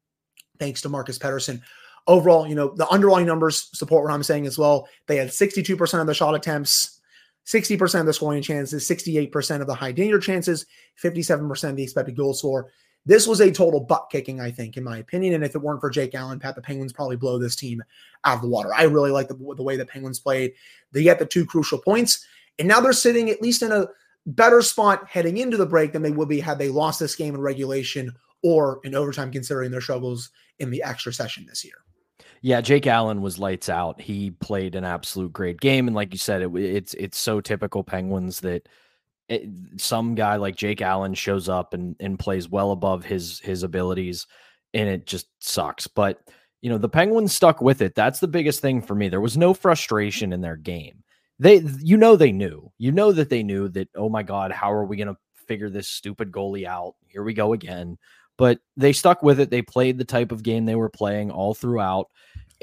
thanks 0.58 0.82
to 0.82 0.88
Marcus 0.88 1.18
Pettersson. 1.18 1.60
Overall, 2.06 2.46
you 2.46 2.54
know, 2.54 2.74
the 2.74 2.88
underlying 2.88 3.26
numbers 3.26 3.68
support 3.74 4.04
what 4.04 4.12
I'm 4.12 4.22
saying 4.22 4.46
as 4.46 4.58
well. 4.58 4.88
They 5.06 5.16
had 5.16 5.28
62% 5.28 6.00
of 6.00 6.06
the 6.06 6.14
shot 6.14 6.34
attempts, 6.34 7.00
60% 7.46 8.00
of 8.00 8.06
the 8.06 8.12
scoring 8.12 8.42
chances, 8.42 8.88
68% 8.88 9.60
of 9.60 9.66
the 9.66 9.74
high 9.74 9.92
danger 9.92 10.18
chances, 10.18 10.66
57% 11.02 11.70
of 11.70 11.76
the 11.76 11.82
expected 11.82 12.16
goal 12.16 12.34
score. 12.34 12.70
This 13.04 13.26
was 13.26 13.40
a 13.40 13.50
total 13.50 13.80
butt 13.80 14.08
kicking, 14.10 14.40
I 14.40 14.50
think, 14.52 14.76
in 14.76 14.84
my 14.84 14.98
opinion. 14.98 15.34
And 15.34 15.44
if 15.44 15.56
it 15.56 15.62
weren't 15.62 15.80
for 15.80 15.90
Jake 15.90 16.14
Allen, 16.14 16.38
Pat, 16.38 16.54
the 16.54 16.62
Penguins 16.62 16.92
probably 16.92 17.16
blow 17.16 17.38
this 17.38 17.56
team 17.56 17.82
out 18.24 18.36
of 18.36 18.42
the 18.42 18.48
water. 18.48 18.72
I 18.72 18.84
really 18.84 19.10
like 19.10 19.26
the, 19.26 19.34
the 19.34 19.62
way 19.62 19.76
the 19.76 19.86
Penguins 19.86 20.20
played. 20.20 20.52
They 20.92 21.02
get 21.02 21.18
the 21.18 21.26
two 21.26 21.44
crucial 21.44 21.78
points, 21.78 22.24
and 22.58 22.68
now 22.68 22.80
they're 22.80 22.92
sitting 22.92 23.28
at 23.30 23.42
least 23.42 23.62
in 23.62 23.72
a 23.72 23.88
better 24.26 24.62
spot 24.62 25.08
heading 25.08 25.38
into 25.38 25.56
the 25.56 25.66
break 25.66 25.92
than 25.92 26.02
they 26.02 26.10
would 26.10 26.28
be 26.28 26.40
had 26.40 26.58
they 26.58 26.68
lost 26.68 27.00
this 27.00 27.16
game 27.16 27.34
in 27.34 27.40
regulation 27.40 28.12
or 28.42 28.80
in 28.84 28.94
overtime, 28.94 29.30
considering 29.30 29.70
their 29.70 29.80
struggles 29.80 30.30
in 30.58 30.70
the 30.70 30.82
extra 30.82 31.12
session 31.12 31.46
this 31.48 31.64
year. 31.64 31.74
Yeah, 32.40 32.60
Jake 32.60 32.88
Allen 32.88 33.22
was 33.22 33.38
lights 33.38 33.68
out. 33.68 34.00
He 34.00 34.32
played 34.32 34.74
an 34.74 34.84
absolute 34.84 35.32
great 35.32 35.60
game, 35.60 35.86
and 35.86 35.94
like 35.94 36.12
you 36.12 36.18
said, 36.18 36.42
it, 36.42 36.54
it's 36.56 36.94
it's 36.94 37.18
so 37.18 37.40
typical 37.40 37.84
Penguins 37.84 38.40
that 38.40 38.68
it, 39.28 39.48
some 39.76 40.16
guy 40.16 40.36
like 40.36 40.56
Jake 40.56 40.82
Allen 40.82 41.14
shows 41.14 41.48
up 41.48 41.72
and 41.72 41.94
and 42.00 42.18
plays 42.18 42.48
well 42.48 42.72
above 42.72 43.04
his 43.04 43.38
his 43.40 43.62
abilities, 43.62 44.26
and 44.74 44.88
it 44.88 45.06
just 45.06 45.28
sucks. 45.38 45.86
But 45.86 46.18
you 46.62 46.70
know 46.70 46.78
the 46.78 46.88
Penguins 46.88 47.32
stuck 47.32 47.60
with 47.60 47.80
it. 47.80 47.94
That's 47.94 48.18
the 48.18 48.28
biggest 48.28 48.60
thing 48.60 48.82
for 48.82 48.96
me. 48.96 49.08
There 49.08 49.20
was 49.20 49.36
no 49.36 49.54
frustration 49.54 50.32
in 50.32 50.40
their 50.40 50.56
game. 50.56 51.01
They, 51.42 51.62
you 51.80 51.96
know, 51.96 52.16
they 52.16 52.32
knew. 52.32 52.70
You 52.78 52.92
know 52.92 53.12
that 53.12 53.28
they 53.28 53.42
knew 53.42 53.68
that. 53.70 53.88
Oh 53.96 54.08
my 54.08 54.22
God, 54.22 54.52
how 54.52 54.72
are 54.72 54.84
we 54.84 54.96
going 54.96 55.08
to 55.08 55.16
figure 55.46 55.70
this 55.70 55.88
stupid 55.88 56.30
goalie 56.30 56.66
out? 56.66 56.94
Here 57.08 57.24
we 57.24 57.34
go 57.34 57.52
again. 57.52 57.98
But 58.38 58.60
they 58.76 58.92
stuck 58.92 59.22
with 59.22 59.40
it. 59.40 59.50
They 59.50 59.62
played 59.62 59.98
the 59.98 60.04
type 60.04 60.32
of 60.32 60.42
game 60.42 60.64
they 60.64 60.74
were 60.74 60.88
playing 60.88 61.30
all 61.30 61.54
throughout 61.54 62.08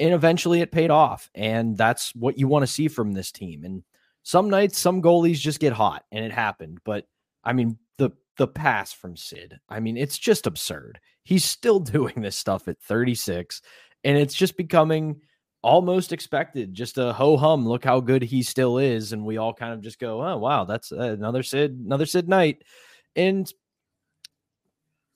and 0.00 0.14
eventually 0.14 0.62
it 0.62 0.72
paid 0.72 0.90
off. 0.90 1.30
And 1.34 1.76
that's 1.76 2.14
what 2.14 2.38
you 2.38 2.48
want 2.48 2.62
to 2.64 2.72
see 2.72 2.88
from 2.88 3.12
this 3.12 3.30
team. 3.30 3.64
And 3.64 3.84
some 4.22 4.50
nights, 4.50 4.78
some 4.78 5.02
goalies 5.02 5.38
just 5.38 5.60
get 5.60 5.72
hot, 5.72 6.04
and 6.10 6.24
it 6.24 6.32
happened. 6.32 6.78
But 6.84 7.06
I 7.44 7.52
mean, 7.52 7.78
the 7.98 8.10
the 8.36 8.48
pass 8.48 8.92
from 8.92 9.16
Sid, 9.16 9.58
I 9.68 9.80
mean, 9.80 9.96
it's 9.96 10.18
just 10.18 10.46
absurd. 10.46 10.98
He's 11.22 11.44
still 11.44 11.78
doing 11.80 12.20
this 12.20 12.36
stuff 12.36 12.66
at 12.66 12.80
36, 12.80 13.62
and 14.04 14.16
it's 14.16 14.34
just 14.34 14.56
becoming 14.56 15.20
almost 15.62 16.12
expected. 16.12 16.74
Just 16.74 16.98
a 16.98 17.12
ho 17.12 17.36
hum. 17.36 17.66
Look 17.66 17.84
how 17.84 18.00
good 18.00 18.22
he 18.22 18.42
still 18.42 18.78
is, 18.78 19.12
and 19.12 19.24
we 19.24 19.36
all 19.36 19.54
kind 19.54 19.72
of 19.72 19.80
just 19.80 19.98
go, 19.98 20.24
"Oh 20.24 20.38
wow, 20.38 20.64
that's 20.64 20.92
uh, 20.92 21.00
another 21.00 21.42
Sid, 21.42 21.72
another 21.72 22.06
Sid 22.06 22.28
night." 22.28 22.62
And 23.16 23.52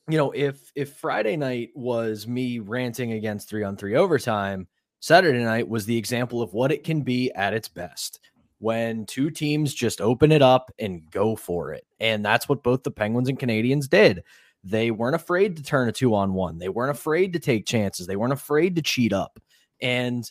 you 0.08 0.18
know, 0.18 0.30
if 0.32 0.70
if 0.74 0.94
Friday 0.94 1.36
night 1.36 1.70
was 1.74 2.26
me 2.26 2.58
ranting 2.58 3.12
against 3.12 3.48
three 3.48 3.62
on 3.62 3.76
three 3.76 3.96
overtime, 3.96 4.66
Saturday 5.00 5.42
night 5.42 5.68
was 5.68 5.86
the 5.86 5.96
example 5.96 6.42
of 6.42 6.52
what 6.54 6.72
it 6.72 6.84
can 6.84 7.02
be 7.02 7.30
at 7.32 7.54
its 7.54 7.68
best 7.68 8.20
when 8.58 9.04
two 9.04 9.30
teams 9.30 9.74
just 9.74 10.00
open 10.00 10.32
it 10.32 10.40
up 10.40 10.72
and 10.78 11.10
go 11.10 11.36
for 11.36 11.72
it. 11.72 11.86
And 12.00 12.24
that's 12.24 12.48
what 12.48 12.62
both 12.62 12.82
the 12.82 12.90
Penguins 12.90 13.28
and 13.28 13.38
Canadiens 13.38 13.88
did. 13.88 14.22
They 14.62 14.90
weren't 14.90 15.16
afraid 15.16 15.56
to 15.56 15.62
turn 15.62 15.88
a 15.88 15.92
two 15.92 16.14
on 16.14 16.32
one. 16.32 16.56
They 16.58 16.70
weren't 16.70 16.96
afraid 16.96 17.34
to 17.34 17.38
take 17.38 17.66
chances. 17.66 18.06
They 18.06 18.16
weren't 18.16 18.32
afraid 18.32 18.76
to 18.76 18.82
cheat 18.82 19.12
up. 19.12 19.38
And 19.84 20.28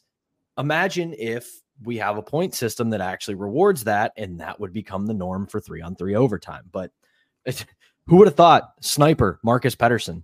imagine 0.58 1.14
if 1.18 1.48
we 1.84 1.98
have 1.98 2.18
a 2.18 2.24
point 2.24 2.56
system 2.56 2.90
that 2.90 3.02
actually 3.02 3.36
rewards 3.36 3.84
that, 3.84 4.12
and 4.18 4.40
that 4.40 4.60
would 4.60 4.74
become 4.74 5.06
the 5.06 5.14
norm 5.14 5.46
for 5.46 5.62
three 5.62 5.82
on 5.82 5.96
three 5.96 6.16
overtime. 6.16 6.64
But 6.72 6.92
who 8.08 8.18
would 8.18 8.28
have 8.28 8.36
thought 8.36 8.74
sniper 8.82 9.40
Marcus 9.44 9.76
Pettersson? 9.76 10.24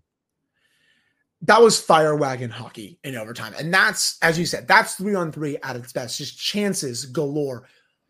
That 1.43 1.61
was 1.61 1.79
fire 1.79 2.15
wagon 2.15 2.49
hockey 2.49 2.99
in 3.03 3.15
overtime. 3.15 3.53
And 3.57 3.73
that's, 3.73 4.17
as 4.21 4.37
you 4.37 4.45
said, 4.45 4.67
that's 4.67 4.95
three 4.95 5.15
on 5.15 5.31
three 5.31 5.57
at 5.63 5.75
its 5.77 5.93
best, 5.93 6.17
just 6.17 6.37
chances 6.37 7.05
galore. 7.05 7.67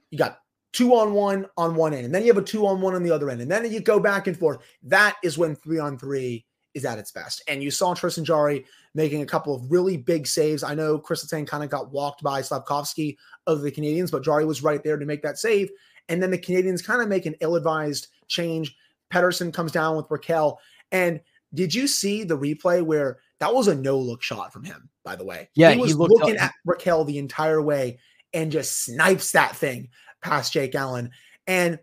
You 0.09 0.17
got 0.17 0.39
two 0.71 0.95
on 0.95 1.13
one 1.13 1.45
on 1.57 1.75
one 1.75 1.93
end, 1.93 2.05
and 2.05 2.15
then 2.15 2.23
you 2.23 2.29
have 2.29 2.41
a 2.41 2.45
two 2.45 2.65
on 2.65 2.81
one 2.81 2.95
on 2.95 3.03
the 3.03 3.11
other 3.11 3.29
end, 3.29 3.41
and 3.41 3.51
then 3.51 3.71
you 3.71 3.81
go 3.81 3.99
back 3.99 4.27
and 4.27 4.37
forth. 4.37 4.59
That 4.83 5.17
is 5.21 5.37
when 5.37 5.55
three 5.55 5.79
on 5.79 5.99
three 5.99 6.45
is 6.79 6.85
at 6.85 6.97
its 6.97 7.11
best. 7.11 7.41
And 7.47 7.61
you 7.61 7.71
saw 7.71 7.93
Tristan 7.93 8.25
Jarry 8.25 8.65
making 8.95 9.21
a 9.21 9.25
couple 9.25 9.53
of 9.53 9.69
really 9.71 9.97
big 9.97 10.25
saves. 10.25 10.63
I 10.63 10.73
know 10.73 10.97
Chris 10.97 11.25
Letang 11.25 11.47
kind 11.47 11.63
of 11.63 11.69
got 11.69 11.91
walked 11.91 12.23
by 12.23 12.41
Slavkovsky 12.41 13.17
of 13.47 13.61
the 13.61 13.71
Canadiens, 13.71 14.11
but 14.11 14.23
Jarry 14.23 14.45
was 14.45 14.63
right 14.63 14.83
there 14.83 14.97
to 14.97 15.05
make 15.05 15.21
that 15.21 15.37
save. 15.37 15.69
And 16.07 16.23
then 16.23 16.31
the 16.31 16.37
Canadiens 16.37 16.83
kind 16.83 17.01
of 17.01 17.07
make 17.07 17.25
an 17.25 17.35
ill-advised 17.39 18.07
change 18.27 18.75
Pettersson 19.13 19.53
comes 19.53 19.71
down 19.71 19.95
with 19.95 20.07
Rakell. 20.09 20.57
And 20.91 21.21
did 21.53 21.73
you 21.73 21.87
see 21.87 22.23
the 22.23 22.37
replay 22.37 22.83
where 22.83 23.19
that 23.39 23.53
was 23.53 23.67
a 23.67 23.75
no 23.75 23.97
look 23.97 24.21
shot 24.21 24.53
from 24.53 24.63
him, 24.63 24.89
by 25.03 25.15
the 25.15 25.25
way? 25.25 25.49
Yeah, 25.55 25.71
he 25.71 25.79
was 25.79 25.91
he 25.91 25.97
looking 25.97 26.37
up. 26.37 26.43
at 26.43 26.53
Rakell 26.67 27.05
the 27.05 27.17
entire 27.17 27.61
way 27.61 27.99
and 28.33 28.51
just 28.51 28.83
snipes 28.83 29.31
that 29.31 29.55
thing 29.55 29.89
past 30.21 30.53
Jake 30.53 30.75
Allen. 30.75 31.11
And 31.47 31.79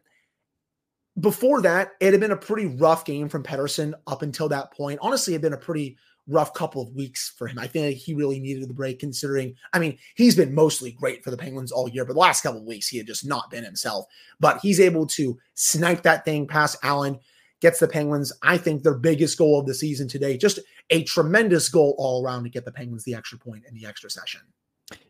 before 1.21 1.63
that, 1.63 1.93
it 2.01 2.13
had 2.13 2.21
been 2.21 2.33
a 2.33 2.37
pretty 2.37 2.67
rough 2.67 3.05
game 3.05 3.29
from 3.29 3.43
Pettersson 3.43 3.95
up 4.07 4.23
until 4.23 4.49
that 4.51 4.73
point. 4.73 4.99
Honestly, 5.03 5.35
it 5.35 5.37
had 5.37 5.43
been 5.43 5.53
a 5.53 5.59
pretty 5.59 5.97
rough 6.29 6.53
couple 6.55 6.83
of 6.83 6.95
weeks 6.95 7.33
for 7.39 7.47
him. 7.47 7.59
I 7.59 7.67
think 7.67 7.97
he 7.97 8.13
really 8.13 8.41
needed 8.41 8.69
the 8.69 8.75
break 8.75 8.99
considering, 8.99 9.55
I 9.73 9.79
mean, 9.79 9.97
he's 10.17 10.37
been 10.37 10.55
mostly 10.55 10.93
great 10.93 11.23
for 11.23 11.31
the 11.31 11.37
Penguins 11.37 11.73
all 11.73 11.89
year, 11.89 12.05
but 12.05 12.15
the 12.15 12.19
last 12.19 12.43
couple 12.43 12.61
of 12.61 12.67
weeks 12.67 12.89
he 12.89 12.99
had 12.99 13.07
just 13.07 13.27
not 13.27 13.51
been 13.51 13.65
himself. 13.65 14.07
But 14.41 14.59
he's 14.61 14.81
able 14.81 15.07
to 15.09 15.39
snipe 15.55 16.03
that 16.03 16.25
thing 16.25 16.47
past 16.47 16.79
Allen, 16.83 17.19
gets 17.61 17.79
the 17.79 17.89
Penguins, 17.89 18.33
I 18.43 18.59
think, 18.59 18.83
their 18.83 18.99
biggest 18.99 19.39
goal 19.39 19.61
of 19.61 19.67
the 19.67 19.75
season 19.75 20.09
today. 20.09 20.37
Just 20.37 20.59
a 20.91 21.05
tremendous 21.05 21.69
goal 21.69 21.95
all 21.97 22.25
around 22.25 22.45
to 22.45 22.51
get 22.51 22.65
the 22.65 22.73
Penguins 22.73 23.05
the 23.05 23.15
extra 23.15 23.39
point 23.39 23.65
in 23.69 23.75
the 23.75 23.87
extra 23.87 24.11
session. 24.11 24.41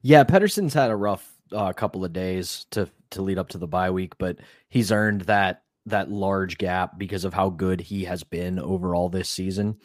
Yeah, 0.03 0.25
Pettersson's 0.25 0.75
had 0.75 0.90
a 0.90 0.97
rough 0.97 1.35
uh, 1.53 1.73
couple 1.73 2.05
of 2.05 2.12
days 2.12 2.66
to 2.71 2.88
to 3.11 3.23
lead 3.23 3.38
up 3.38 3.49
to 3.51 3.59
the 3.59 3.66
bye 3.66 3.90
week, 3.90 4.19
but 4.19 4.38
he's 4.69 4.90
earned 4.90 5.23
that 5.23 5.62
that 5.87 6.11
large 6.11 6.59
gap 6.59 6.99
because 6.99 7.25
of 7.25 7.35
how 7.35 7.49
good 7.49 7.81
he 7.81 8.05
has 8.05 8.22
been 8.22 8.59
overall 8.59 9.09
this 9.09 9.29
season. 9.29 9.77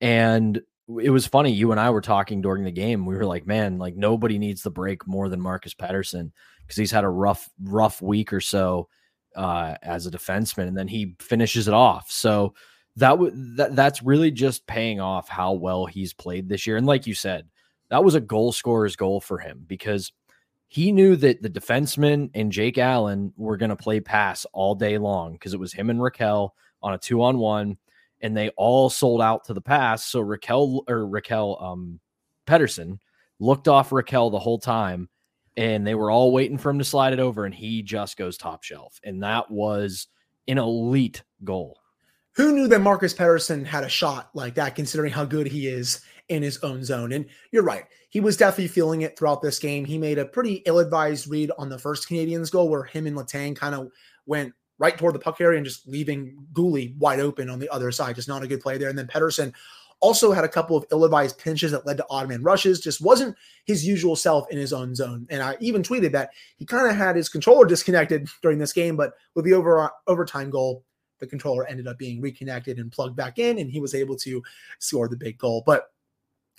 And 0.00 0.60
it 1.00 1.10
was 1.10 1.26
funny. 1.26 1.50
You 1.50 1.70
and 1.70 1.80
I 1.80 1.90
were 1.90 2.00
talking 2.00 2.42
during 2.42 2.64
the 2.64 2.70
game. 2.70 3.06
We 3.06 3.16
were 3.16 3.24
like, 3.24 3.46
man, 3.46 3.78
like 3.78 3.96
nobody 3.96 4.38
needs 4.38 4.62
the 4.62 4.70
break 4.70 5.06
more 5.06 5.28
than 5.28 5.40
Marcus 5.40 5.74
Pettersson 5.74 6.32
because 6.60 6.76
he's 6.76 6.90
had 6.90 7.04
a 7.04 7.08
rough, 7.08 7.48
rough 7.62 8.02
week 8.02 8.32
or 8.32 8.40
so 8.40 8.88
uh, 9.34 9.74
as 9.82 10.06
a 10.06 10.10
defenseman, 10.10 10.68
and 10.68 10.76
then 10.76 10.88
he 10.88 11.16
finishes 11.20 11.68
it 11.68 11.74
off. 11.74 12.10
So 12.10 12.54
that 12.96 13.18
would 13.18 13.56
that 13.56 13.74
that's 13.74 14.02
really 14.02 14.30
just 14.30 14.66
paying 14.66 15.00
off 15.00 15.28
how 15.28 15.54
well 15.54 15.86
he's 15.86 16.12
played 16.12 16.48
this 16.48 16.66
year. 16.66 16.76
And 16.76 16.86
like 16.86 17.06
you 17.06 17.14
said, 17.14 17.48
that 17.90 18.04
was 18.04 18.14
a 18.14 18.20
goal 18.20 18.52
scorer's 18.52 18.96
goal 18.96 19.20
for 19.20 19.38
him 19.38 19.64
because 19.66 20.12
he 20.74 20.90
knew 20.90 21.14
that 21.14 21.40
the 21.40 21.48
defenseman 21.48 22.30
and 22.34 22.50
Jake 22.50 22.78
Allen 22.78 23.32
were 23.36 23.56
going 23.56 23.70
to 23.70 23.76
play 23.76 24.00
pass 24.00 24.44
all 24.52 24.74
day 24.74 24.98
long 24.98 25.34
because 25.34 25.54
it 25.54 25.60
was 25.60 25.72
him 25.72 25.88
and 25.88 26.00
Rakell 26.00 26.50
on 26.82 26.94
a 26.94 26.98
two 26.98 27.22
on 27.22 27.38
one 27.38 27.78
and 28.20 28.36
they 28.36 28.48
all 28.56 28.90
sold 28.90 29.22
out 29.22 29.44
to 29.44 29.54
the 29.54 29.60
pass. 29.60 30.04
So 30.04 30.20
Rakell 30.20 30.80
or 30.88 31.06
Rakell 31.06 31.62
um, 31.62 32.00
Pettersson 32.44 32.98
looked 33.38 33.68
off 33.68 33.90
Rakell 33.90 34.32
the 34.32 34.40
whole 34.40 34.58
time, 34.58 35.08
and 35.56 35.86
they 35.86 35.94
were 35.94 36.10
all 36.10 36.32
waiting 36.32 36.58
for 36.58 36.70
him 36.70 36.78
to 36.78 36.84
slide 36.84 37.12
it 37.12 37.20
over, 37.20 37.44
and 37.44 37.54
he 37.54 37.80
just 37.80 38.16
goes 38.16 38.36
top 38.36 38.64
shelf, 38.64 38.98
and 39.04 39.22
that 39.22 39.52
was 39.52 40.08
an 40.48 40.58
elite 40.58 41.22
goal. 41.44 41.78
Who 42.32 42.50
knew 42.50 42.66
that 42.66 42.80
Marcus 42.80 43.14
Pettersson 43.14 43.64
had 43.64 43.84
a 43.84 43.88
shot 43.88 44.30
like 44.34 44.56
that, 44.56 44.74
considering 44.74 45.12
how 45.12 45.24
good 45.24 45.46
he 45.46 45.68
is 45.68 46.00
in 46.28 46.42
his 46.42 46.58
own 46.58 46.84
zone? 46.84 47.12
And 47.12 47.26
you're 47.52 47.62
right, 47.62 47.84
he 48.10 48.20
was 48.20 48.36
definitely 48.36 48.68
feeling 48.68 49.02
it 49.02 49.18
throughout 49.18 49.42
this 49.42 49.58
game. 49.58 49.84
He 49.84 49.98
made 49.98 50.18
a 50.18 50.24
pretty 50.24 50.62
ill-advised 50.66 51.28
read 51.28 51.50
on 51.58 51.68
the 51.68 51.78
first 51.78 52.08
Canadiens 52.08 52.50
goal, 52.50 52.68
where 52.68 52.84
him 52.84 53.06
and 53.06 53.16
Letang 53.16 53.56
kind 53.56 53.74
of 53.74 53.88
went 54.26 54.52
right 54.78 54.96
toward 54.96 55.14
the 55.14 55.20
puck 55.20 55.40
area 55.40 55.56
and 55.56 55.66
just 55.66 55.86
leaving 55.86 56.36
Guhle 56.52 56.96
wide 56.96 57.20
open 57.20 57.48
on 57.48 57.58
the 57.58 57.68
other 57.70 57.90
side. 57.90 58.16
Just 58.16 58.28
not 58.28 58.42
a 58.42 58.48
good 58.48 58.60
play 58.60 58.78
there. 58.78 58.88
And 58.88 58.98
then 58.98 59.06
Pettersson 59.06 59.52
also 60.00 60.32
had 60.32 60.44
a 60.44 60.48
couple 60.48 60.76
of 60.76 60.84
ill-advised 60.90 61.38
pinches 61.38 61.70
that 61.72 61.86
led 61.86 61.96
to 61.96 62.06
odd 62.10 62.28
man 62.28 62.42
rushes. 62.42 62.80
Just 62.80 63.00
wasn't 63.00 63.36
his 63.64 63.86
usual 63.86 64.16
self 64.16 64.50
in 64.50 64.58
his 64.58 64.72
own 64.72 64.94
zone. 64.94 65.26
And 65.30 65.42
I 65.42 65.56
even 65.60 65.82
tweeted 65.82 66.12
that 66.12 66.30
he 66.56 66.66
kind 66.66 66.88
of 66.88 66.96
had 66.96 67.16
his 67.16 67.28
controller 67.28 67.66
disconnected 67.66 68.28
during 68.42 68.58
this 68.58 68.72
game, 68.72 68.96
but 68.96 69.14
with 69.34 69.44
the 69.44 69.54
over 69.54 69.90
overtime 70.06 70.50
goal, 70.50 70.84
the 71.20 71.26
controller 71.26 71.66
ended 71.66 71.86
up 71.86 71.96
being 71.96 72.20
reconnected 72.20 72.78
and 72.78 72.92
plugged 72.92 73.16
back 73.16 73.38
in, 73.38 73.58
and 73.58 73.70
he 73.70 73.80
was 73.80 73.94
able 73.94 74.16
to 74.16 74.42
score 74.78 75.08
the 75.08 75.16
big 75.16 75.38
goal. 75.38 75.62
But 75.64 75.86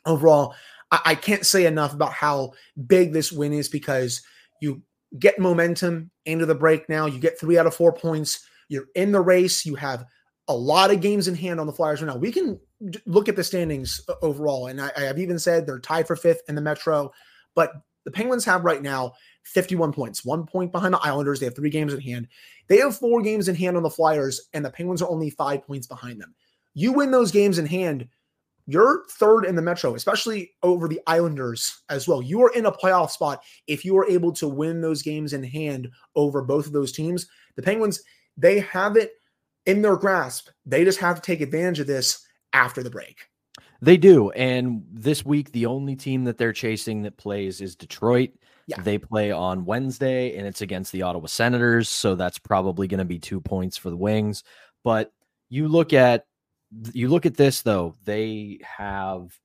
overall, 0.06 0.56
I, 0.91 1.00
I 1.06 1.15
can't 1.15 1.46
say 1.46 1.65
enough 1.65 1.94
about 1.94 2.13
how 2.13 2.54
big 2.88 3.13
this 3.13 3.32
win 3.32 3.54
is 3.54 3.70
because 3.70 4.22
you 4.62 4.82
get 5.18 5.39
momentum 5.39 6.12
into 6.26 6.46
the 6.46 6.56
break 6.56 6.89
now. 6.89 7.06
You 7.06 7.20
get 7.20 7.39
three 7.39 7.58
out 7.58 7.68
of 7.68 7.76
four 7.76 7.94
points. 7.94 8.46
You're 8.68 8.88
in 8.96 9.12
the 9.12 9.22
race. 9.22 9.65
You 9.65 9.76
have 9.76 10.06
a 10.48 10.56
lot 10.56 10.91
of 10.91 11.02
games 11.02 11.28
in 11.28 11.36
hand 11.36 11.60
on 11.60 11.68
the 11.68 11.74
Flyers 11.74 12.02
right 12.02 12.13
now. 12.13 12.18
We 12.20 12.32
can 12.32 12.60
look 13.06 13.30
at 13.30 13.36
the 13.36 13.44
standings 13.44 14.02
overall, 14.22 14.68
and 14.68 14.82
I, 14.82 14.91
I 14.96 15.02
have 15.02 15.20
even 15.20 15.39
said 15.39 15.65
they're 15.65 15.80
tied 15.80 16.08
for 16.08 16.15
fifth 16.15 16.41
in 16.48 16.56
the 16.56 16.62
Metro, 16.62 17.12
but 17.56 17.74
the 18.06 18.12
Penguins 18.12 18.46
have 18.46 18.63
right 18.63 18.82
now 18.82 19.13
51 19.46 19.91
points, 19.91 20.24
one 20.24 20.46
point 20.46 20.72
behind 20.72 20.94
the 20.94 21.00
Islanders. 21.00 21.39
They 21.39 21.48
have 21.48 21.56
three 21.56 21.72
games 21.72 21.94
in 21.94 22.00
hand. 22.00 22.28
They 22.68 22.78
have 22.78 22.98
four 22.98 23.22
games 23.22 23.48
in 23.48 23.56
hand 23.56 23.78
on 23.78 23.84
the 23.84 23.89
Flyers, 23.89 24.50
and 24.54 24.63
the 24.63 24.70
Penguins 24.70 25.02
are 25.02 25.10
only 25.10 25.32
five 25.32 25.65
points 25.65 25.88
behind 25.88 26.22
them. 26.22 26.36
You 26.74 26.94
win 26.94 27.12
those 27.12 27.32
games 27.32 27.58
in 27.58 27.65
hand, 27.65 28.08
you're 28.67 29.06
third 29.12 29.45
in 29.45 29.56
the 29.56 29.62
Metro, 29.62 29.95
especially 29.95 30.51
over 30.63 30.88
the 30.88 31.01
Islanders 31.08 31.82
as 31.89 32.08
well. 32.08 32.21
You 32.21 32.41
are 32.43 32.54
in 32.54 32.65
a 32.65 32.71
playoff 32.71 33.12
spot 33.12 33.43
if 33.67 33.86
you 33.86 33.97
are 33.97 34.10
able 34.10 34.32
to 34.34 34.47
win 34.47 34.82
those 34.82 35.01
games 35.01 35.34
in 35.34 35.43
hand 35.43 35.89
over 36.15 36.41
both 36.41 36.65
of 36.65 36.73
those 36.73 36.91
teams. 36.91 37.28
The 37.56 37.62
Penguins, 37.62 38.01
they 38.38 38.60
have 38.60 38.97
it 38.97 39.12
in 39.65 39.82
their 39.82 39.97
grasp. 39.97 40.49
They 40.65 40.84
just 40.84 40.99
have 40.99 41.15
to 41.17 41.21
take 41.21 41.41
advantage 41.41 41.80
of 41.80 41.88
this 41.88 42.25
after 42.54 42.82
the 42.82 42.89
break. 42.89 43.28
They 43.82 43.97
do. 43.97 44.32
And 44.32 44.84
this 44.91 45.25
week, 45.25 45.51
the 45.51 45.67
only 45.67 45.95
team 45.95 46.23
that 46.23 46.38
they're 46.38 46.54
chasing 46.54 47.04
that 47.04 47.17
plays 47.17 47.62
is 47.62 47.75
Detroit. 47.75 48.32
Yeah. 48.67 48.82
They 48.82 48.97
play 48.97 49.32
on 49.32 49.65
Wednesday 49.65 50.36
and 50.38 50.47
it's 50.47 50.62
against 50.62 50.91
the 50.91 51.04
Ottawa 51.04 51.28
Senators. 51.28 51.88
So 51.88 52.15
that's 52.15 52.39
probably 52.39 52.88
going 52.88 52.99
to 52.99 53.06
be 53.06 53.19
two 53.19 53.39
points 53.39 53.78
for 53.78 53.91
the 53.91 53.97
Wings. 53.97 54.43
But 54.84 55.12
you 55.49 55.67
look 55.67 55.93
at 55.93 56.25
you 56.93 57.10
look 57.10 57.25
at 57.25 57.38
this 57.38 57.62
though, 57.62 57.95
they 58.04 58.60
have 58.78 59.38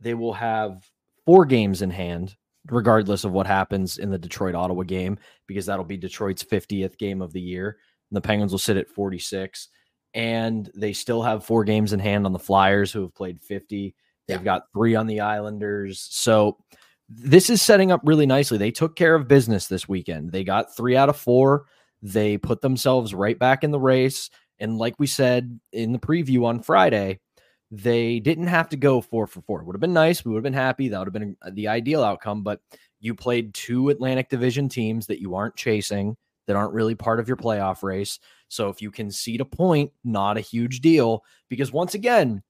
they 0.00 0.14
will 0.14 0.32
have 0.34 0.84
four 1.24 1.44
games 1.44 1.82
in 1.82 1.90
hand, 1.90 2.36
regardless 2.70 3.24
of 3.24 3.32
what 3.32 3.46
happens 3.46 3.98
in 3.98 4.10
the 4.10 4.18
Detroit 4.18 4.54
Ottawa 4.54 4.82
game, 4.82 5.18
because 5.46 5.66
that'll 5.66 5.84
be 5.84 5.96
Detroit's 5.96 6.44
50th 6.44 6.98
game 6.98 7.22
of 7.22 7.32
the 7.32 7.40
year. 7.40 7.78
And 8.10 8.16
the 8.16 8.20
Penguins 8.20 8.52
will 8.52 8.58
sit 8.58 8.76
at 8.76 8.90
46. 8.90 9.68
And 10.14 10.70
they 10.74 10.92
still 10.92 11.22
have 11.22 11.46
four 11.46 11.64
games 11.64 11.92
in 11.92 12.00
hand 12.00 12.26
on 12.26 12.32
the 12.32 12.38
Flyers, 12.38 12.92
who 12.92 13.02
have 13.02 13.14
played 13.14 13.40
50. 13.40 13.94
They've 14.28 14.36
yeah. 14.36 14.44
got 14.44 14.64
three 14.74 14.94
on 14.94 15.06
the 15.06 15.20
Islanders. 15.20 16.06
So 16.10 16.58
this 17.08 17.48
is 17.48 17.62
setting 17.62 17.92
up 17.92 18.00
really 18.04 18.26
nicely. 18.26 18.58
They 18.58 18.70
took 18.70 18.96
care 18.96 19.14
of 19.14 19.28
business 19.28 19.68
this 19.68 19.88
weekend. 19.88 20.32
They 20.32 20.44
got 20.44 20.76
three 20.76 20.96
out 20.96 21.08
of 21.08 21.16
four. 21.16 21.66
They 22.02 22.36
put 22.36 22.60
themselves 22.60 23.14
right 23.14 23.38
back 23.38 23.64
in 23.64 23.70
the 23.70 23.80
race. 23.80 24.28
And 24.62 24.78
like 24.78 24.94
we 24.98 25.08
said 25.08 25.58
in 25.72 25.90
the 25.92 25.98
preview 25.98 26.46
on 26.46 26.62
Friday, 26.62 27.18
they 27.72 28.20
didn't 28.20 28.46
have 28.46 28.68
to 28.68 28.76
go 28.76 29.00
four 29.00 29.26
for 29.26 29.42
four. 29.42 29.60
It 29.60 29.66
would 29.66 29.74
have 29.74 29.80
been 29.80 29.92
nice. 29.92 30.24
We 30.24 30.30
would 30.30 30.38
have 30.38 30.44
been 30.44 30.52
happy. 30.52 30.88
That 30.88 30.98
would 31.00 31.08
have 31.08 31.12
been 31.12 31.36
the 31.54 31.66
ideal 31.66 32.04
outcome. 32.04 32.44
But 32.44 32.60
you 33.00 33.12
played 33.14 33.54
two 33.54 33.88
Atlantic 33.88 34.28
Division 34.28 34.68
teams 34.68 35.08
that 35.08 35.20
you 35.20 35.34
aren't 35.34 35.56
chasing, 35.56 36.16
that 36.46 36.54
aren't 36.54 36.74
really 36.74 36.94
part 36.94 37.18
of 37.18 37.26
your 37.26 37.36
playoff 37.36 37.82
race. 37.82 38.20
So 38.46 38.68
if 38.68 38.80
you 38.80 38.92
seed 39.10 39.40
a 39.40 39.44
point, 39.44 39.90
not 40.04 40.36
a 40.36 40.42
huge 40.42 40.80
deal. 40.80 41.24
Because 41.48 41.72
once 41.72 41.94
again, 41.94 42.42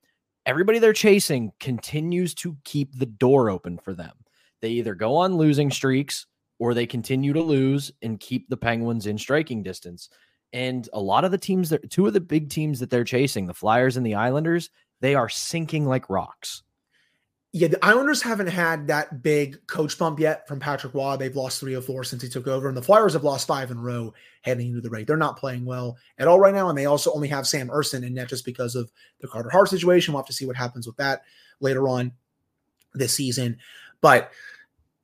everybody 0.45 0.81
they're 0.81 0.93
chasing 0.93 1.53
continues 1.61 2.35
to 2.35 2.59
keep 2.65 2.95
the 2.99 3.07
door 3.07 3.49
open 3.49 3.79
for 3.79 3.95
them. 3.95 4.13
They 4.61 4.71
either 4.71 4.95
go 4.95 5.17
on 5.17 5.37
losing 5.37 5.71
streaks 5.71 6.27
or 6.59 6.75
they 6.75 6.87
continue 6.87 7.33
to 7.33 7.41
lose 7.41 7.91
and 8.03 8.21
keep 8.21 8.51
the 8.51 8.57
Penguins 8.57 9.07
in 9.07 9.17
striking 9.17 9.63
distance. 9.63 10.11
And 10.53 10.89
a 10.93 11.01
lot 11.01 11.25
of 11.25 11.31
the 11.31 11.39
teams 11.39 11.71
that 11.71 11.91
two 11.91 12.07
of 12.07 12.13
the 12.13 12.21
big 12.21 12.51
teams 12.51 12.81
that 12.81 12.91
they're 12.91 13.05
chasing, 13.05 13.47
the 13.47 13.55
Flyers 13.55 13.97
and 13.97 14.05
the 14.05 14.15
Islanders, 14.15 14.71
they 15.01 15.15
are 15.15 15.29
sinking 15.29 15.87
like 15.87 16.11
rocks. 16.11 16.63
Yeah, 17.55 17.69
the 17.69 17.85
Islanders 17.85 18.23
haven't 18.23 18.47
had 18.47 18.87
that 18.87 19.23
big 19.23 19.67
coach 19.67 19.99
bump 19.99 20.19
yet 20.19 20.49
from 20.49 20.59
Patrick 20.59 20.95
Roy. 20.95 21.19
They've 21.19 21.37
lost 21.37 21.61
three 21.61 21.75
or 21.75 21.83
four 21.83 22.03
since 22.03 22.23
he 22.23 22.29
took 22.31 22.47
over, 22.47 22.67
and 22.67 22.77
the 22.77 22.83
Flyers 22.83 23.13
have 23.13 23.25
lost 23.25 23.47
five 23.47 23.71
in 23.71 23.77
a 23.77 23.81
row 23.81 24.15
heading 24.41 24.69
into 24.69 24.81
the 24.81 24.89
break. 24.89 25.07
They're 25.07 25.19
not 25.19 25.37
playing 25.37 25.67
well 25.67 25.99
at 26.19 26.29
all 26.29 26.41
right 26.41 26.55
now, 26.55 26.71
and 26.71 26.79
they 26.79 26.87
also 26.87 27.13
only 27.13 27.29
have 27.29 27.47
Sam 27.47 27.69
Ersson 27.69 28.07
in 28.07 28.15
net 28.15 28.31
just 28.31 28.47
because 28.47 28.75
of 28.75 28.91
the 29.21 29.29
Carter 29.29 29.51
Hart 29.51 29.69
situation. 29.69 30.15
We'll 30.15 30.23
have 30.23 30.29
to 30.29 30.33
see 30.33 30.47
what 30.47 30.57
happens 30.57 30.87
with 30.87 30.97
that 30.97 31.25
later 31.61 31.89
on 31.89 32.13
this 32.95 33.15
season. 33.15 33.59
But 34.01 34.33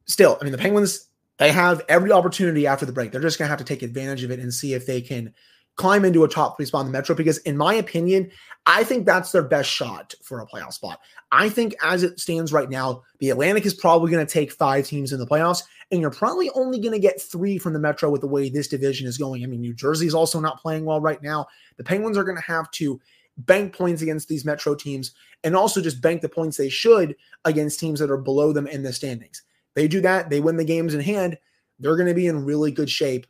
still, 0.06 0.38
I 0.40 0.44
mean, 0.44 0.52
the 0.52 0.58
Penguins, 0.58 1.08
they 1.38 1.52
have 1.52 1.82
every 1.88 2.12
opportunity 2.12 2.66
after 2.66 2.84
the 2.84 2.92
break. 2.92 3.12
They're 3.12 3.20
just 3.20 3.38
going 3.38 3.46
to 3.46 3.50
have 3.50 3.58
to 3.58 3.64
take 3.64 3.82
advantage 3.82 4.24
of 4.24 4.30
it 4.30 4.40
and 4.40 4.52
see 4.52 4.74
if 4.74 4.86
they 4.86 5.00
can 5.00 5.32
climb 5.76 6.04
into 6.04 6.24
a 6.24 6.28
top 6.28 6.56
three 6.56 6.66
spot 6.66 6.80
in 6.80 6.86
the 6.88 6.92
Metro. 6.92 7.14
Because, 7.14 7.38
in 7.38 7.56
my 7.56 7.74
opinion, 7.74 8.30
I 8.66 8.84
think 8.84 9.06
that's 9.06 9.32
their 9.32 9.42
best 9.42 9.70
shot 9.70 10.14
for 10.22 10.40
a 10.40 10.46
playoff 10.46 10.72
spot. 10.72 11.00
I 11.30 11.48
think 11.48 11.74
as 11.82 12.02
it 12.02 12.18
stands 12.18 12.52
right 12.52 12.68
now, 12.68 13.02
the 13.20 13.30
Atlantic 13.30 13.64
is 13.64 13.74
probably 13.74 14.10
going 14.10 14.26
to 14.26 14.32
take 14.32 14.52
five 14.52 14.86
teams 14.86 15.12
in 15.12 15.20
the 15.20 15.26
playoffs, 15.26 15.62
and 15.90 16.00
you're 16.00 16.10
probably 16.10 16.50
only 16.50 16.80
going 16.80 16.92
to 16.92 16.98
get 16.98 17.20
three 17.20 17.58
from 17.58 17.72
the 17.72 17.78
Metro 17.78 18.10
with 18.10 18.20
the 18.20 18.26
way 18.26 18.50
this 18.50 18.68
division 18.68 19.06
is 19.06 19.16
going. 19.16 19.44
I 19.44 19.46
mean, 19.46 19.60
New 19.60 19.74
Jersey 19.74 20.06
is 20.06 20.14
also 20.14 20.40
not 20.40 20.60
playing 20.60 20.84
well 20.84 21.00
right 21.00 21.22
now. 21.22 21.46
The 21.76 21.84
Penguins 21.84 22.18
are 22.18 22.24
going 22.24 22.36
to 22.36 22.42
have 22.42 22.70
to 22.72 23.00
bank 23.38 23.76
points 23.76 24.02
against 24.02 24.26
these 24.28 24.44
Metro 24.44 24.74
teams 24.74 25.12
and 25.44 25.54
also 25.54 25.80
just 25.80 26.02
bank 26.02 26.22
the 26.22 26.28
points 26.28 26.56
they 26.56 26.68
should 26.68 27.14
against 27.44 27.78
teams 27.78 28.00
that 28.00 28.10
are 28.10 28.18
below 28.18 28.52
them 28.52 28.66
in 28.66 28.82
the 28.82 28.92
standings. 28.92 29.42
They 29.78 29.86
do 29.86 30.00
that, 30.00 30.28
they 30.28 30.40
win 30.40 30.56
the 30.56 30.64
games 30.64 30.92
in 30.92 30.98
hand, 30.98 31.38
they're 31.78 31.94
going 31.94 32.08
to 32.08 32.14
be 32.14 32.26
in 32.26 32.44
really 32.44 32.72
good 32.72 32.90
shape 32.90 33.28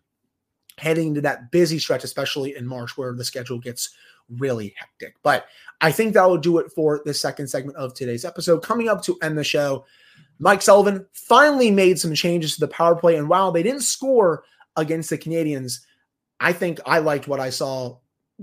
heading 0.78 1.08
into 1.08 1.20
that 1.20 1.50
busy 1.50 1.78
stretch, 1.78 2.04
especially 2.04 2.56
in 2.56 2.66
March 2.66 2.96
where 2.96 3.12
the 3.12 3.22
schedule 3.22 3.58
gets 3.58 3.90
really 4.30 4.74
hectic. 4.78 5.14
But 5.22 5.44
I 5.82 5.92
think 5.92 6.14
that 6.14 6.26
will 6.26 6.38
do 6.38 6.56
it 6.56 6.72
for 6.72 7.02
the 7.04 7.12
second 7.12 7.48
segment 7.48 7.76
of 7.76 7.92
today's 7.92 8.24
episode. 8.24 8.62
Coming 8.62 8.88
up 8.88 9.02
to 9.02 9.18
end 9.20 9.36
the 9.36 9.44
show, 9.44 9.84
Mike 10.38 10.62
Sullivan 10.62 11.04
finally 11.12 11.70
made 11.70 11.98
some 11.98 12.14
changes 12.14 12.54
to 12.54 12.60
the 12.60 12.68
power 12.68 12.96
play. 12.96 13.16
And 13.16 13.28
while 13.28 13.52
they 13.52 13.62
didn't 13.62 13.82
score 13.82 14.42
against 14.74 15.10
the 15.10 15.18
Canadiens, 15.18 15.80
I 16.40 16.54
think 16.54 16.80
I 16.86 17.00
liked 17.00 17.28
what 17.28 17.40
I 17.40 17.50
saw 17.50 17.98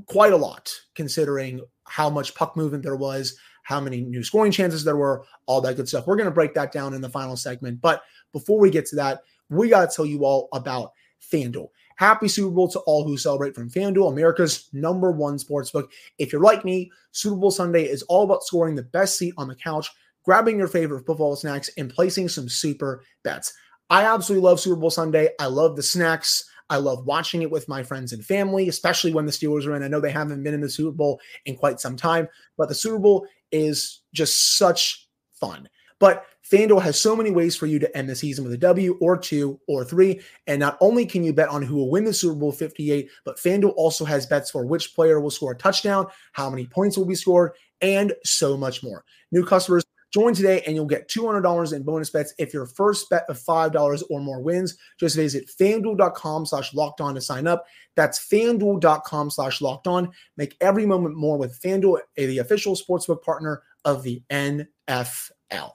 quite 0.05 0.31
a 0.31 0.37
lot, 0.37 0.71
considering 0.93 1.59
how 1.85 2.11
much 2.11 2.35
puck 2.35 2.55
movement 2.55 2.83
there 2.83 2.97
was, 2.97 3.35
how 3.65 3.82
many 3.82 4.01
new 4.01 4.23
scoring 4.23 4.51
chances 4.51 4.84
there 4.84 4.95
were, 4.95 5.25
all 5.47 5.60
that 5.60 5.75
good 5.75 5.89
stuff. 5.89 6.06
We're 6.08 6.15
going 6.15 6.30
to 6.30 6.32
break 6.32 6.54
that 6.54 6.71
down 6.71 6.93
in 6.93 7.01
the 7.01 7.10
final 7.10 7.36
segment. 7.36 7.82
But 7.82 8.04
before 8.32 8.60
we 8.60 8.69
get 8.69 8.86
to 8.88 8.95
that, 8.97 9.21
we 9.49 9.69
got 9.69 9.89
to 9.89 9.95
tell 9.95 10.06
you 10.06 10.23
all 10.23 10.49
about 10.54 10.91
FanDuel. 11.34 11.69
Happy 11.97 12.28
Super 12.28 12.51
Bowl 12.51 12.67
to 12.69 12.80
all 12.82 13.08
who 13.08 13.17
celebrate 13.17 13.56
from 13.56 13.69
FanDuel, 13.69 14.12
America's 14.12 14.69
number 14.71 15.12
one 15.12 15.38
sportsbook. 15.38 15.88
If 16.19 16.32
you're 16.32 16.41
like 16.41 16.63
me, 16.63 16.91
Super 17.12 17.38
Bowl 17.38 17.51
Sunday 17.51 17.86
is 17.86 18.04
all 18.04 18.23
about 18.23 18.43
scoring 18.43 18.75
the 18.75 18.84
best 18.84 19.17
seat 19.17 19.34
on 19.38 19.47
the 19.47 19.56
couch, 19.56 19.89
grabbing 20.23 20.60
your 20.60 20.67
favorite 20.67 21.06
football 21.06 21.36
snacks, 21.36 21.69
and 21.78 21.89
placing 21.89 22.30
some 22.30 22.47
super 22.47 23.01
bets. 23.23 23.54
I 23.89 24.04
absolutely 24.04 24.47
love 24.47 24.60
Super 24.60 24.75
Bowl 24.75 24.91
Sunday. 24.91 25.30
I 25.39 25.47
love 25.47 25.75
the 25.75 25.84
snacks. 25.84 26.47
I 26.69 26.78
love 26.78 27.06
watching 27.06 27.43
it 27.43 27.51
with 27.51 27.69
my 27.69 27.84
friends 27.84 28.12
and 28.12 28.25
family, 28.25 28.67
especially 28.67 29.13
when 29.13 29.25
the 29.25 29.32
Steelers 29.32 29.67
are 29.67 29.75
in. 29.75 29.84
I 29.84 29.88
know 29.88 29.99
they 29.99 30.12
haven't 30.12 30.43
been 30.43 30.56
in 30.56 30.62
the 30.62 30.69
Super 30.69 30.95
Bowl 30.95 31.19
in 31.45 31.56
quite 31.56 31.80
some 31.80 31.95
time, 31.95 32.28
but 32.58 32.69
the 32.69 32.75
Super 32.75 32.97
Bowl 32.97 33.28
is 33.55 34.01
just 34.13 34.57
such 34.57 35.07
fun. 35.39 35.69
But 35.99 36.25
FanDuel 36.51 36.81
has 36.81 36.99
so 36.99 37.15
many 37.15 37.31
ways 37.31 37.55
for 37.55 37.65
you 37.65 37.79
to 37.79 37.97
end 37.97 38.09
the 38.09 38.15
season 38.15 38.43
with 38.43 38.53
a 38.53 38.57
W 38.57 38.97
or 38.99 39.17
two 39.17 39.59
or 39.67 39.83
three. 39.83 40.19
And 40.45 40.59
not 40.59 40.77
only 40.81 41.05
can 41.05 41.23
you 41.23 41.33
bet 41.33 41.49
on 41.49 41.63
who 41.63 41.75
will 41.75 41.89
win 41.89 42.03
the 42.03 42.13
Super 42.13 42.35
Bowl 42.35 42.51
58, 42.51 43.09
but 43.23 43.37
FanDuel 43.37 43.73
also 43.75 44.05
has 44.05 44.25
bets 44.25 44.51
for 44.51 44.65
which 44.65 44.93
player 44.93 45.19
will 45.19 45.31
score 45.31 45.53
a 45.53 45.57
touchdown, 45.57 46.07
how 46.33 46.49
many 46.49 46.67
points 46.67 46.97
will 46.97 47.05
be 47.05 47.15
scored, 47.15 47.53
and 47.81 48.13
so 48.23 48.57
much 48.57 48.83
more. 48.83 49.03
New 49.31 49.45
customers 49.45 49.83
Join 50.15 50.34
today 50.34 50.63
and 50.65 50.73
you'll 50.73 50.86
get 50.86 51.10
$200 51.10 51.73
in 51.73 51.84
bonus 51.84 52.10
bets 52.10 52.34
if 52.38 52.54
your 52.54 52.65
first 52.65 53.10
bet 53.10 53.25
of 53.28 53.38
$5 53.38 54.04
or 54.10 54.21
more 54.21 54.39
wins. 54.39 54.78
Just 54.97 55.17
visit 55.17 55.49
fanduel.com 55.60 56.45
slash 56.45 56.73
locked 56.73 57.01
on 57.01 57.15
to 57.15 57.21
sign 57.21 57.47
up. 57.47 57.65
That's 57.97 58.17
fanduel.com 58.17 59.30
slash 59.30 59.60
locked 59.60 59.88
on. 59.88 60.10
Make 60.38 60.56
every 60.62 60.86
moment 60.86 61.17
more 61.17 61.38
with 61.38 61.60
Fanduel, 61.60 61.99
the 62.15 62.38
official 62.38 62.78
sportsbook 62.78 63.23
partner 63.23 63.62
of 63.84 64.04
the 64.04 64.23
NFL. 64.30 64.69
All 65.51 65.73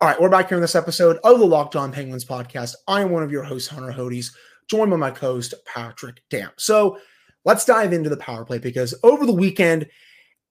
right, 0.00 0.18
we're 0.18 0.30
back 0.30 0.48
here 0.48 0.56
in 0.56 0.62
this 0.62 0.74
episode 0.74 1.18
of 1.22 1.38
the 1.38 1.44
Locked 1.44 1.76
On 1.76 1.92
Penguins 1.92 2.24
podcast. 2.24 2.76
I 2.88 3.02
am 3.02 3.10
one 3.10 3.22
of 3.22 3.30
your 3.30 3.42
hosts, 3.42 3.68
Hunter 3.68 3.92
Hodes, 3.92 4.32
joined 4.70 4.90
by 4.90 4.96
my 4.96 5.10
co-host, 5.10 5.52
Patrick 5.66 6.22
Dam. 6.30 6.48
So 6.56 6.96
let's 7.44 7.66
dive 7.66 7.92
into 7.92 8.08
the 8.08 8.16
power 8.16 8.46
play 8.46 8.56
because 8.56 8.94
over 9.02 9.26
the 9.26 9.34
weekend– 9.34 9.86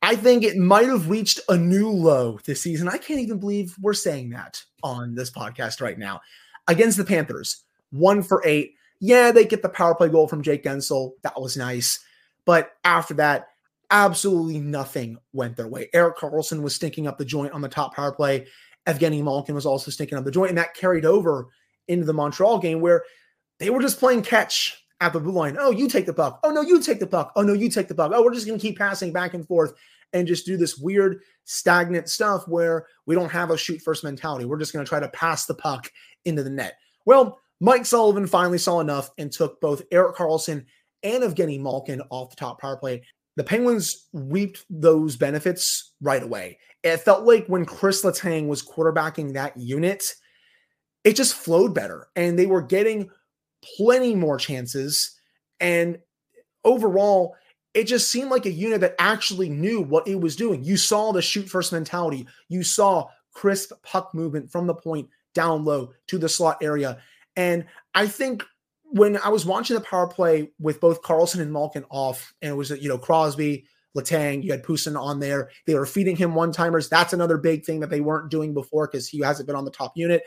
I 0.02 0.16
think 0.16 0.44
it 0.44 0.58
might 0.58 0.88
have 0.88 1.10
reached 1.10 1.40
a 1.50 1.58
new 1.58 1.90
low 1.90 2.40
this 2.46 2.62
season. 2.62 2.88
I 2.88 2.98
can't 2.98 3.20
even 3.20 3.40
believe 3.40 3.76
we're 3.82 3.94
saying 3.94 4.30
that 4.30 4.64
on 4.82 5.14
this 5.14 5.30
podcast 5.30 5.82
right 5.82 5.98
now. 5.98 6.22
Against 6.68 6.98
the 6.98 7.04
Panthers, 7.04 7.64
one 7.92 8.24
for 8.24 8.42
eight. 8.46 8.76
Yeah, 9.02 9.32
they 9.32 9.46
get 9.46 9.62
the 9.62 9.70
power 9.70 9.96
play 9.96 10.10
goal 10.10 10.28
from 10.28 10.42
Jake 10.42 10.64
Guentzel. 10.64 11.14
That 11.24 11.40
was 11.40 11.58
nice. 11.58 12.00
But 12.46 12.72
after 12.84 13.14
that, 13.16 13.48
absolutely 13.92 14.60
nothing 14.60 15.18
went 15.34 15.58
their 15.58 15.68
way. 15.68 15.90
Erik 15.94 16.18
Karlsson 16.18 16.62
was 16.62 16.76
stinking 16.76 17.08
up 17.08 17.18
the 17.18 17.26
joint 17.26 17.54
on 17.54 17.62
the 17.62 17.70
top 17.70 17.96
power 17.96 18.12
play. 18.12 18.48
Evgeni 18.88 19.24
Malkin 19.24 19.56
was 19.56 19.66
also 19.66 19.92
stinking 19.92 20.18
up 20.18 20.26
the 20.26 20.32
joint, 20.32 20.50
and 20.50 20.58
that 20.58 20.76
carried 20.76 21.06
over 21.06 21.48
into 21.88 22.06
the 22.06 22.14
Montreal 22.14 22.60
game 22.60 22.82
where 22.82 23.04
they 23.58 23.70
were 23.70 23.82
just 23.82 24.00
playing 24.00 24.22
catch 24.22 24.84
at 25.02 25.14
the 25.14 25.20
blue 25.20 25.32
line. 25.32 25.58
Oh, 25.60 25.72
you 25.72 25.88
take 25.88 26.06
the 26.06 26.14
puck. 26.14 26.40
Oh, 26.44 26.52
no, 26.52 26.62
you 26.62 26.82
take 26.82 27.00
the 27.00 27.08
puck. 27.08 27.32
Oh, 27.36 27.42
no, 27.42 27.54
you 27.54 27.70
take 27.70 27.88
the 27.88 27.96
puck. 27.96 28.12
Oh, 28.14 28.24
we're 28.24 28.34
just 28.34 28.46
going 28.46 28.60
to 28.60 28.62
keep 28.62 28.78
passing 28.78 29.14
back 29.14 29.34
and 29.34 29.48
forth 29.48 29.74
and 30.14 30.28
just 30.28 30.46
do 30.46 30.58
this 30.58 30.78
weird 30.78 31.22
stagnant 31.46 32.10
stuff 32.10 32.48
where 32.48 32.88
we 33.06 33.16
don't 33.16 33.32
have 33.32 33.52
a 33.52 33.58
shoot 33.58 33.82
first 33.82 34.04
mentality. 34.04 34.46
We're 34.46 34.58
just 34.58 34.74
going 34.74 34.84
to 34.84 34.90
try 34.90 35.00
to 35.00 35.10
pass 35.10 35.46
the 35.46 35.54
puck 35.54 35.92
into 36.26 36.44
the 36.44 36.50
net. 36.50 36.78
Well, 37.06 37.40
Mike 37.60 37.86
Sullivan 37.86 38.28
finally 38.28 38.58
saw 38.58 38.80
enough 38.80 39.12
and 39.18 39.32
took 39.32 39.60
both 39.62 39.84
Erik 39.92 40.16
Karlsson 40.16 40.66
and 41.04 41.24
Evgeni 41.24 41.60
Malkin 41.60 42.02
off 42.10 42.30
the 42.30 42.36
top 42.36 42.60
power 42.60 42.78
play. 42.78 43.04
The 43.36 43.44
Penguins 43.44 44.08
reaped 44.14 44.66
those 44.70 45.16
benefits 45.16 45.94
right 46.02 46.24
away. 46.24 46.58
It 46.84 46.98
felt 46.98 47.26
like 47.26 47.48
when 47.48 47.66
Chris 47.66 48.04
Letang 48.04 48.48
was 48.48 48.66
quarterbacking 48.66 49.34
that 49.34 49.56
unit, 49.58 50.04
it 51.04 51.16
just 51.16 51.36
flowed 51.36 51.74
better 51.74 52.08
and 52.16 52.38
they 52.38 52.46
were 52.46 52.62
getting 52.62 53.10
plenty 53.78 54.16
more 54.16 54.38
chances. 54.38 55.18
And 55.60 56.00
overall, 56.64 57.36
it 57.74 57.86
just 57.86 58.10
seemed 58.10 58.32
like 58.32 58.46
a 58.46 58.52
unit 58.52 58.82
that 58.82 58.96
actually 59.00 59.50
knew 59.50 59.82
what 59.82 60.08
it 60.08 60.20
was 60.20 60.36
doing. 60.36 60.64
You 60.64 60.78
saw 60.78 61.12
the 61.12 61.22
shoot 61.22 61.48
first 61.48 61.72
mentality, 61.72 62.28
you 62.48 62.64
saw 62.64 63.08
crisp 63.34 63.72
puck 63.84 64.14
movement 64.14 64.52
from 64.52 64.68
the 64.68 64.74
point 64.74 65.10
down 65.34 65.64
low 65.64 65.92
to 66.08 66.18
the 66.18 66.30
slot 66.30 66.58
area. 66.62 66.98
And 67.36 67.66
I 67.94 68.08
think 68.08 68.44
when 68.92 69.18
I 69.18 69.30
was 69.30 69.46
watching 69.46 69.76
the 69.76 69.82
power 69.82 70.08
play 70.08 70.52
with 70.60 70.82
both 70.82 71.04
Karlsson 71.04 71.42
and 71.42 71.54
Malkin 71.54 71.86
off, 71.90 72.34
and 72.42 72.52
it 72.52 72.56
was, 72.56 72.72
you 72.72 72.90
know, 72.90 72.98
Crosby, 72.98 73.66
Letang, 73.96 74.44
you 74.44 74.52
had 74.52 74.64
Puustinen 74.64 75.00
on 75.00 75.20
there. 75.20 75.50
They 75.66 75.76
were 75.76 75.86
feeding 75.86 76.16
him 76.16 76.36
one 76.36 76.52
timers. 76.52 76.90
That's 76.90 77.14
another 77.14 77.38
big 77.38 77.66
thing 77.66 77.80
that 77.80 77.90
they 77.90 78.02
weren't 78.02 78.32
doing 78.32 78.54
before 78.54 78.88
because 78.88 79.08
he 79.08 79.20
hasn't 79.20 79.48
been 79.48 79.56
on 79.56 79.66
the 79.66 79.72
top 79.72 79.94
unit. 79.96 80.24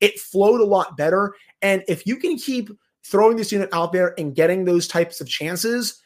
It 0.00 0.18
flowed 0.18 0.60
a 0.60 0.64
lot 0.64 0.96
better. 0.96 1.34
And 1.62 1.82
if 1.88 2.06
you 2.06 2.16
can 2.16 2.36
keep 2.36 2.70
throwing 3.04 3.36
this 3.36 3.52
unit 3.52 3.68
out 3.72 3.92
there 3.92 4.14
and 4.18 4.34
getting 4.34 4.64
those 4.64 4.86
types 4.86 5.20
of 5.20 5.28
chances, 5.28 6.00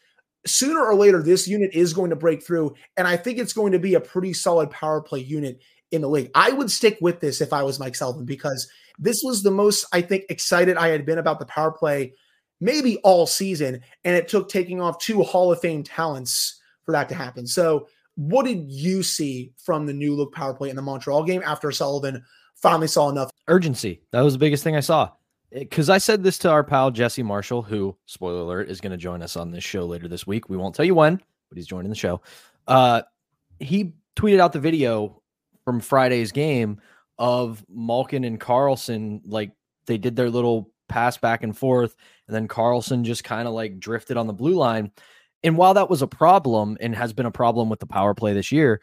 sooner 0.46 0.85
or 0.85 0.94
later, 0.94 1.22
this 1.22 1.46
unit 1.46 1.70
is 1.72 1.92
going 1.92 2.11
to 2.11 2.16
break 2.16 2.44
through. 2.44 2.74
And 2.96 3.07
I 3.07 3.16
think 3.16 3.38
it's 3.38 3.52
going 3.52 3.72
to 3.72 3.78
be 3.78 3.94
a 3.94 4.00
pretty 4.00 4.33
solid 4.33 4.70
power 4.70 5.00
play 5.00 5.20
unit 5.20 5.61
in 5.90 6.00
the 6.00 6.09
league. 6.09 6.31
I 6.35 6.50
would 6.50 6.70
stick 6.70 6.98
with 7.00 7.20
this 7.20 7.40
if 7.40 7.52
I 7.52 7.62
was 7.62 7.78
Mike 7.78 7.94
Sullivan 7.94 8.24
because 8.24 8.68
this 8.98 9.22
was 9.22 9.42
the 9.42 9.50
most, 9.50 9.87
I 9.92 10.00
think, 10.00 10.24
excited 10.28 10.76
I 10.76 10.88
had 10.88 11.05
been 11.05 11.18
about 11.18 11.38
the 11.38 11.46
power 11.46 11.72
play 11.72 12.14
maybe 12.61 12.96
all 12.98 13.26
season. 13.26 13.81
And 14.05 14.16
it 14.16 14.28
took 14.28 14.48
taking 14.48 14.81
off 14.81 14.98
two 14.98 15.22
Hall 15.22 15.52
of 15.52 15.61
Fame 15.61 15.83
talents 15.83 16.61
for 16.85 16.92
that 16.92 17.09
to 17.11 17.14
happen. 17.14 17.46
So, 17.46 17.88
what 18.16 18.44
did 18.44 18.70
you 18.70 19.02
see 19.02 19.52
from 19.57 19.87
the 19.87 19.94
new 19.94 20.14
look 20.14 20.35
power 20.35 20.52
play 20.52 20.68
in 20.68 20.76
the 20.76 20.83
Montreal 20.83 21.24
game 21.24 21.42
after 21.46 21.72
Sullivan 21.72 22.22
finally 22.62 22.88
saw 22.88 23.11
enough? 23.11 23.31
Urgency. 23.48 24.01
That 24.12 24.22
was 24.22 24.33
the 24.33 24.38
biggest 24.38 24.64
thing 24.64 24.77
I 24.77 24.81
saw 24.81 25.11
because 25.53 25.90
I 25.90 25.98
said 25.98 26.22
this 26.22 26.38
to 26.38 26.51
our 26.51 26.64
pal 26.64 26.90
Jesse 26.90 27.22
Marshall, 27.22 27.62
who, 27.62 27.96
spoiler 28.07 28.40
alert, 28.40 28.70
is 28.70 28.81
going 28.81 28.92
to 28.92 28.96
join 28.96 29.22
us 29.22 29.37
on 29.37 29.51
this 29.51 29.64
show 29.64 29.85
later 29.85 30.09
this 30.09 30.27
week. 30.27 30.48
We 30.48 30.57
won't 30.57 30.75
tell 30.75 30.85
you 30.85 30.94
when, 30.94 31.20
but 31.48 31.57
he's 31.57 31.66
joining 31.66 31.90
the 31.90 31.96
show. 31.96 32.22
Uh, 32.66 33.03
he 33.59 33.92
tweeted 34.16 34.40
out 34.40 34.53
the 34.53 34.61
video 34.61 35.22
from 35.64 35.81
Friday's 35.81 36.33
game 36.33 36.81
of 37.18 37.64
Malkin 37.68 38.25
and 38.25 38.40
Karlsson, 38.40 39.20
like 39.27 39.53
they 39.87 39.98
did 39.98 40.16
their 40.16 40.31
little 40.31 40.70
pass 40.88 41.16
back 41.16 41.42
and 41.42 41.57
forth, 41.57 41.96
and 42.27 42.35
then 42.35 42.48
Karlsson 42.48 43.03
just 43.03 43.25
kind 43.25 43.46
of 43.46 43.55
like 43.55 43.79
drifted 43.79 44.16
on 44.16 44.27
the 44.27 44.33
blue 44.33 44.55
line. 44.55 44.90
And 45.44 45.57
while 45.57 45.75
that 45.75 45.90
was 45.90 46.03
a 46.03 46.07
problem 46.07 46.79
and 46.81 46.94
has 46.94 47.12
been 47.12 47.27
a 47.27 47.31
problem 47.31 47.68
with 47.68 47.81
the 47.81 47.87
power 47.87 48.14
play 48.14 48.33
this 48.33 48.53
year, 48.53 48.81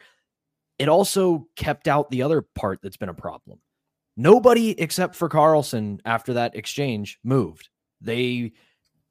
it 0.78 0.88
also 0.88 1.46
kept 1.56 1.88
out 1.88 2.10
the 2.10 2.22
other 2.22 2.42
part 2.42 2.80
that's 2.82 2.96
been 2.96 3.08
a 3.08 3.14
problem 3.14 3.58
Nobody 4.16 4.78
except 4.78 5.14
for 5.14 5.28
Karlsson 5.28 6.00
after 6.04 6.34
that 6.34 6.54
exchange 6.54 7.18
moved. 7.24 7.68
They 8.00 8.52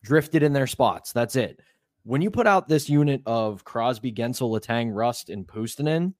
drifted 0.03 0.43
in 0.43 0.53
their 0.53 0.67
spots. 0.67 1.12
That's 1.12 1.35
it. 1.35 1.62
When 2.03 2.21
you 2.21 2.31
put 2.31 2.47
out 2.47 2.67
this 2.67 2.89
unit 2.89 3.21
of 3.25 3.63
Crosby, 3.63 4.12
Guentzel, 4.12 4.49
Letang, 4.49 4.91
Rust, 4.93 5.29
and 5.29 5.45
Puustinen, 5.45 6.13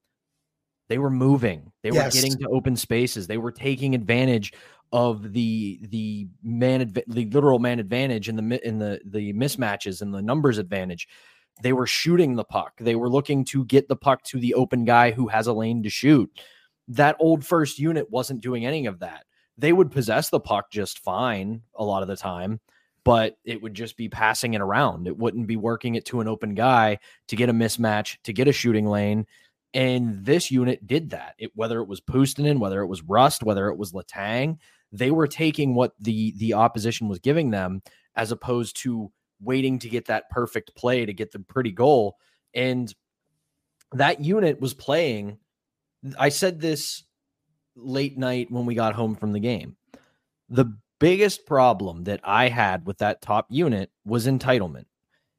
they 0.88 0.98
were 0.98 1.10
moving. 1.10 1.72
They 1.82 1.90
yes. 1.90 2.14
were 2.14 2.20
getting 2.20 2.38
to 2.38 2.48
open 2.48 2.76
spaces. 2.76 3.26
They 3.26 3.38
were 3.38 3.52
taking 3.52 3.94
advantage 3.94 4.52
of 4.92 5.32
the 5.32 5.78
the 5.88 6.26
man 6.42 6.92
the 6.92 7.04
literal 7.06 7.60
man 7.60 7.78
advantage 7.78 8.28
in 8.28 8.36
the 8.36 8.66
in 8.66 8.78
the 8.78 9.00
the 9.04 9.32
mismatches 9.32 10.02
and 10.02 10.12
the 10.12 10.20
numbers 10.20 10.58
advantage. 10.58 11.06
They 11.62 11.72
were 11.72 11.86
shooting 11.86 12.34
the 12.34 12.44
puck. 12.44 12.72
They 12.80 12.96
were 12.96 13.08
looking 13.08 13.44
to 13.46 13.64
get 13.66 13.88
the 13.88 13.96
puck 13.96 14.24
to 14.24 14.40
the 14.40 14.54
open 14.54 14.84
guy 14.84 15.12
who 15.12 15.28
has 15.28 15.46
a 15.46 15.52
lane 15.52 15.82
to 15.84 15.90
shoot 15.90 16.30
that 16.90 17.16
old 17.20 17.44
first 17.44 17.78
unit 17.78 18.10
wasn't 18.10 18.42
doing 18.42 18.66
any 18.66 18.86
of 18.86 18.98
that. 18.98 19.24
They 19.56 19.72
would 19.72 19.90
possess 19.90 20.28
the 20.28 20.40
puck 20.40 20.70
just 20.70 20.98
fine 20.98 21.62
a 21.74 21.84
lot 21.84 22.02
of 22.02 22.08
the 22.08 22.16
time, 22.16 22.60
but 23.04 23.36
it 23.44 23.62
would 23.62 23.74
just 23.74 23.96
be 23.96 24.08
passing 24.08 24.54
it 24.54 24.60
around. 24.60 25.06
It 25.06 25.16
wouldn't 25.16 25.46
be 25.46 25.56
working 25.56 25.94
it 25.94 26.04
to 26.06 26.20
an 26.20 26.28
open 26.28 26.54
guy 26.54 26.98
to 27.28 27.36
get 27.36 27.48
a 27.48 27.52
mismatch, 27.52 28.16
to 28.24 28.32
get 28.32 28.48
a 28.48 28.52
shooting 28.52 28.86
lane. 28.86 29.26
And 29.72 30.24
this 30.24 30.50
unit 30.50 30.84
did 30.86 31.10
that. 31.10 31.34
It, 31.38 31.52
whether 31.54 31.80
it 31.80 31.86
was 31.86 32.00
Puustinen, 32.00 32.58
whether 32.58 32.80
it 32.80 32.88
was 32.88 33.02
Rust, 33.02 33.44
whether 33.44 33.68
it 33.68 33.78
was 33.78 33.92
Letang, 33.92 34.58
they 34.90 35.12
were 35.12 35.28
taking 35.28 35.76
what 35.76 35.92
the 36.00 36.34
the 36.38 36.54
opposition 36.54 37.06
was 37.06 37.20
giving 37.20 37.50
them 37.50 37.82
as 38.16 38.32
opposed 38.32 38.76
to 38.78 39.12
waiting 39.40 39.78
to 39.78 39.88
get 39.88 40.06
that 40.06 40.28
perfect 40.30 40.74
play 40.74 41.06
to 41.06 41.14
get 41.14 41.30
the 41.30 41.38
pretty 41.38 41.70
goal. 41.70 42.16
And 42.52 42.92
that 43.92 44.24
unit 44.24 44.60
was 44.60 44.74
playing 44.74 45.38
I 46.18 46.28
said 46.28 46.60
this 46.60 47.04
late 47.76 48.18
night 48.18 48.50
when 48.50 48.66
we 48.66 48.74
got 48.74 48.94
home 48.94 49.14
from 49.14 49.32
the 49.32 49.40
game. 49.40 49.76
The 50.48 50.76
biggest 50.98 51.46
problem 51.46 52.04
that 52.04 52.20
I 52.24 52.48
had 52.48 52.86
with 52.86 52.98
that 52.98 53.22
top 53.22 53.46
unit 53.50 53.90
was 54.04 54.26
entitlement. 54.26 54.84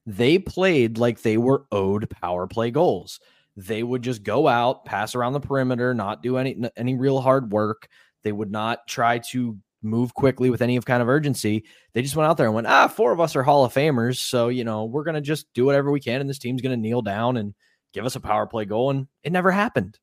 They 0.06 0.40
played 0.40 0.98
like 0.98 1.22
they 1.22 1.38
were 1.38 1.66
owed 1.72 2.10
power 2.10 2.48
play 2.48 2.72
goals. 2.72 3.20
They 3.56 3.84
would 3.84 4.02
just 4.02 4.24
go 4.24 4.48
out, 4.48 4.86
pass 4.86 5.14
around 5.14 5.34
the 5.34 5.40
perimeter, 5.40 5.94
not 5.94 6.24
do 6.24 6.38
any 6.38 6.58
any 6.76 6.96
real 6.96 7.22
hard 7.22 7.52
work. 7.52 7.88
They 8.24 8.32
would 8.32 8.52
not 8.52 8.88
try 8.88 9.20
to 9.30 9.58
move 9.84 10.14
quickly 10.14 10.50
with 10.50 10.62
any 10.62 10.78
of 10.78 10.86
kind 10.86 11.02
of 11.02 11.10
urgency. 11.10 11.66
They 11.94 12.02
just 12.02 12.16
went 12.16 12.30
out 12.30 12.38
there 12.38 12.46
and 12.46 12.56
went, 12.56 12.68
ah, 12.68 12.88
four 12.88 13.12
of 13.12 13.20
us 13.20 13.36
are 13.36 13.44
Hall 13.44 13.66
of 13.66 13.74
Famers, 13.74 14.18
so 14.18 14.48
you 14.50 14.64
know 14.64 14.86
we're 14.86 15.04
gonna 15.04 15.22
just 15.22 15.52
do 15.54 15.66
whatever 15.66 15.92
we 15.92 16.00
can, 16.00 16.22
and 16.22 16.30
this 16.30 16.40
team's 16.40 16.62
gonna 16.62 16.78
kneel 16.78 17.02
down 17.02 17.38
and 17.38 17.54
give 17.94 18.06
us 18.06 18.16
a 18.16 18.20
power 18.20 18.48
play 18.48 18.66
goal, 18.66 18.90
and 18.90 19.08
it 19.24 19.32
never 19.32 19.52
happened. 19.52 20.00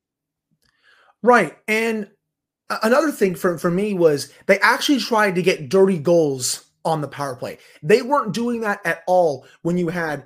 Right. 1.21 1.57
And 1.67 2.09
another 2.69 3.11
thing 3.11 3.35
for, 3.35 3.57
for 3.57 3.71
me 3.71 3.93
was 3.93 4.31
they 4.45 4.59
actually 4.59 4.99
tried 4.99 5.35
to 5.35 5.41
get 5.41 5.69
dirty 5.69 5.97
goals 5.97 6.65
on 6.85 7.01
the 7.01 7.07
power 7.07 7.35
play. 7.35 7.57
They 7.83 8.01
weren't 8.01 8.33
doing 8.33 8.61
that 8.61 8.79
at 8.85 9.03
all 9.07 9.45
when 9.63 9.77
you 9.77 9.89
had 9.89 10.25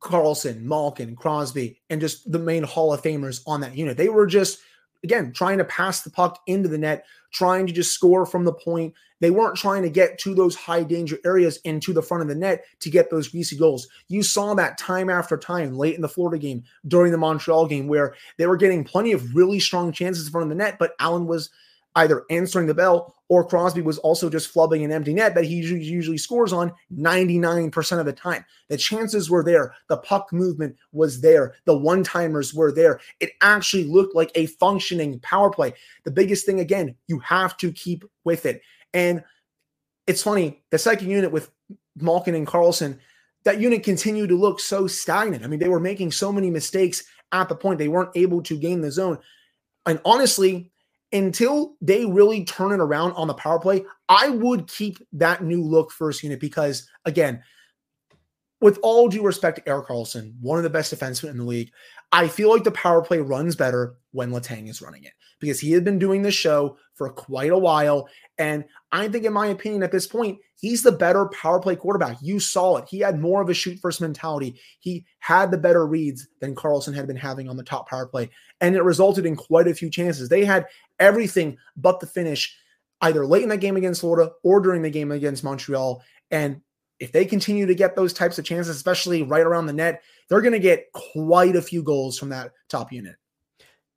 Karlsson, 0.00 0.62
Malkin, 0.62 1.16
Crosby, 1.16 1.80
and 1.90 2.00
just 2.00 2.30
the 2.30 2.38
main 2.38 2.62
Hall 2.62 2.92
of 2.92 3.02
Famers 3.02 3.42
on 3.46 3.60
that 3.62 3.76
unit. 3.76 3.96
They 3.96 4.08
were 4.08 4.26
just, 4.26 4.60
again, 5.02 5.32
trying 5.32 5.58
to 5.58 5.64
pass 5.64 6.02
the 6.02 6.10
puck 6.10 6.40
into 6.46 6.68
the 6.68 6.78
net, 6.78 7.04
trying 7.32 7.66
to 7.66 7.72
just 7.72 7.92
score 7.92 8.24
from 8.24 8.44
the 8.44 8.52
point, 8.52 8.94
they 9.20 9.30
weren't 9.30 9.56
trying 9.56 9.82
to 9.82 9.90
get 9.90 10.18
to 10.20 10.34
those 10.34 10.54
high 10.54 10.82
danger 10.82 11.18
areas 11.24 11.58
into 11.64 11.92
the 11.92 12.02
front 12.02 12.22
of 12.22 12.28
the 12.28 12.34
net 12.34 12.64
to 12.80 12.90
get 12.90 13.10
those 13.10 13.28
greasy 13.28 13.56
goals. 13.56 13.88
You 14.08 14.22
saw 14.22 14.54
that 14.54 14.78
time 14.78 15.10
after 15.10 15.36
time 15.36 15.76
late 15.76 15.96
in 15.96 16.02
the 16.02 16.08
Florida 16.08 16.38
game, 16.38 16.64
during 16.86 17.12
the 17.12 17.18
Montreal 17.18 17.66
game, 17.66 17.88
where 17.88 18.14
they 18.36 18.46
were 18.46 18.56
getting 18.56 18.84
plenty 18.84 19.12
of 19.12 19.34
really 19.34 19.60
strong 19.60 19.92
chances 19.92 20.26
in 20.26 20.32
front 20.32 20.44
of 20.44 20.48
the 20.50 20.54
net, 20.54 20.76
but 20.78 20.94
Allen 21.00 21.26
was 21.26 21.50
either 21.96 22.24
answering 22.30 22.66
the 22.66 22.74
bell 22.74 23.14
or 23.28 23.44
Crosby 23.44 23.82
was 23.82 23.98
also 23.98 24.30
just 24.30 24.54
flubbing 24.54 24.84
an 24.84 24.92
empty 24.92 25.12
net 25.12 25.34
that 25.34 25.44
he 25.44 25.56
usually 25.56 26.16
scores 26.16 26.52
on 26.52 26.72
99% 26.96 27.98
of 27.98 28.06
the 28.06 28.12
time. 28.12 28.44
The 28.68 28.76
chances 28.76 29.28
were 29.28 29.42
there. 29.42 29.74
The 29.88 29.96
puck 29.96 30.32
movement 30.32 30.76
was 30.92 31.20
there. 31.20 31.56
The 31.64 31.76
one 31.76 32.04
timers 32.04 32.54
were 32.54 32.72
there. 32.72 33.00
It 33.20 33.32
actually 33.40 33.84
looked 33.84 34.14
like 34.14 34.30
a 34.34 34.46
functioning 34.46 35.18
power 35.20 35.50
play. 35.50 35.74
The 36.04 36.10
biggest 36.10 36.46
thing, 36.46 36.60
again, 36.60 36.94
you 37.08 37.18
have 37.18 37.56
to 37.58 37.72
keep 37.72 38.04
with 38.24 38.46
it. 38.46 38.62
And 38.94 39.22
it's 40.06 40.22
funny, 40.22 40.62
the 40.70 40.78
second 40.78 41.10
unit 41.10 41.30
with 41.30 41.50
Malkin 41.96 42.34
and 42.34 42.46
Karlsson, 42.46 42.98
that 43.44 43.60
unit 43.60 43.82
continued 43.82 44.28
to 44.30 44.38
look 44.38 44.60
so 44.60 44.86
stagnant. 44.86 45.44
I 45.44 45.46
mean, 45.46 45.60
they 45.60 45.68
were 45.68 45.80
making 45.80 46.12
so 46.12 46.32
many 46.32 46.50
mistakes 46.50 47.04
at 47.32 47.48
the 47.48 47.54
point 47.54 47.78
they 47.78 47.88
weren't 47.88 48.16
able 48.16 48.42
to 48.42 48.56
gain 48.56 48.80
the 48.80 48.90
zone. 48.90 49.18
And 49.86 50.00
honestly, 50.04 50.70
until 51.12 51.76
they 51.80 52.04
really 52.04 52.44
turn 52.44 52.72
it 52.72 52.80
around 52.80 53.12
on 53.12 53.28
the 53.28 53.34
power 53.34 53.58
play, 53.58 53.84
I 54.08 54.28
would 54.28 54.66
keep 54.66 54.98
that 55.12 55.42
new 55.42 55.62
look 55.62 55.90
first 55.90 56.22
unit 56.22 56.40
because, 56.40 56.88
again, 57.04 57.42
with 58.60 58.78
all 58.82 59.08
due 59.08 59.22
respect 59.22 59.58
to 59.58 59.68
Erik 59.68 59.86
Karlsson, 59.86 60.34
one 60.40 60.58
of 60.58 60.64
the 60.64 60.70
best 60.70 60.92
defensemen 60.92 61.30
in 61.30 61.38
the 61.38 61.44
league, 61.44 61.70
I 62.12 62.28
feel 62.28 62.50
like 62.50 62.64
the 62.64 62.70
power 62.70 63.02
play 63.02 63.18
runs 63.18 63.54
better 63.54 63.96
when 64.12 64.30
Letang 64.30 64.68
is 64.68 64.80
running 64.80 65.04
it 65.04 65.12
because 65.40 65.60
he 65.60 65.72
had 65.72 65.84
been 65.84 65.98
doing 65.98 66.22
this 66.22 66.34
show 66.34 66.76
for 66.94 67.10
quite 67.10 67.50
a 67.50 67.58
while. 67.58 68.08
And 68.38 68.64
I 68.92 69.08
think, 69.08 69.24
in 69.24 69.32
my 69.32 69.48
opinion, 69.48 69.82
at 69.82 69.92
this 69.92 70.06
point, 70.06 70.38
he's 70.56 70.82
the 70.82 70.92
better 70.92 71.26
power 71.28 71.60
play 71.60 71.76
quarterback. 71.76 72.16
You 72.22 72.40
saw 72.40 72.76
it. 72.76 72.88
He 72.88 73.00
had 73.00 73.20
more 73.20 73.42
of 73.42 73.48
a 73.48 73.54
shoot 73.54 73.78
first 73.80 74.00
mentality. 74.00 74.58
He 74.80 75.04
had 75.18 75.50
the 75.50 75.58
better 75.58 75.86
reads 75.86 76.26
than 76.40 76.54
Karlsson 76.54 76.94
had 76.94 77.06
been 77.06 77.16
having 77.16 77.48
on 77.48 77.56
the 77.56 77.62
top 77.62 77.88
power 77.88 78.06
play. 78.06 78.30
And 78.60 78.74
it 78.74 78.82
resulted 78.82 79.26
in 79.26 79.36
quite 79.36 79.68
a 79.68 79.74
few 79.74 79.90
chances. 79.90 80.28
They 80.28 80.44
had 80.44 80.66
everything 80.98 81.58
but 81.76 82.00
the 82.00 82.06
finish, 82.06 82.56
either 83.02 83.26
late 83.26 83.42
in 83.42 83.48
that 83.50 83.58
game 83.58 83.76
against 83.76 84.00
Florida 84.00 84.32
or 84.42 84.60
during 84.60 84.82
the 84.82 84.90
game 84.90 85.12
against 85.12 85.44
Montreal. 85.44 86.02
And 86.30 86.62
if 87.00 87.12
they 87.12 87.24
continue 87.24 87.66
to 87.66 87.74
get 87.74 87.96
those 87.96 88.12
types 88.12 88.38
of 88.38 88.44
chances, 88.44 88.74
especially 88.74 89.22
right 89.22 89.46
around 89.46 89.66
the 89.66 89.72
net, 89.72 90.02
they're 90.28 90.40
going 90.40 90.52
to 90.52 90.58
get 90.58 90.92
quite 90.92 91.56
a 91.56 91.62
few 91.62 91.82
goals 91.82 92.18
from 92.18 92.30
that 92.30 92.52
top 92.68 92.92
unit. 92.92 93.16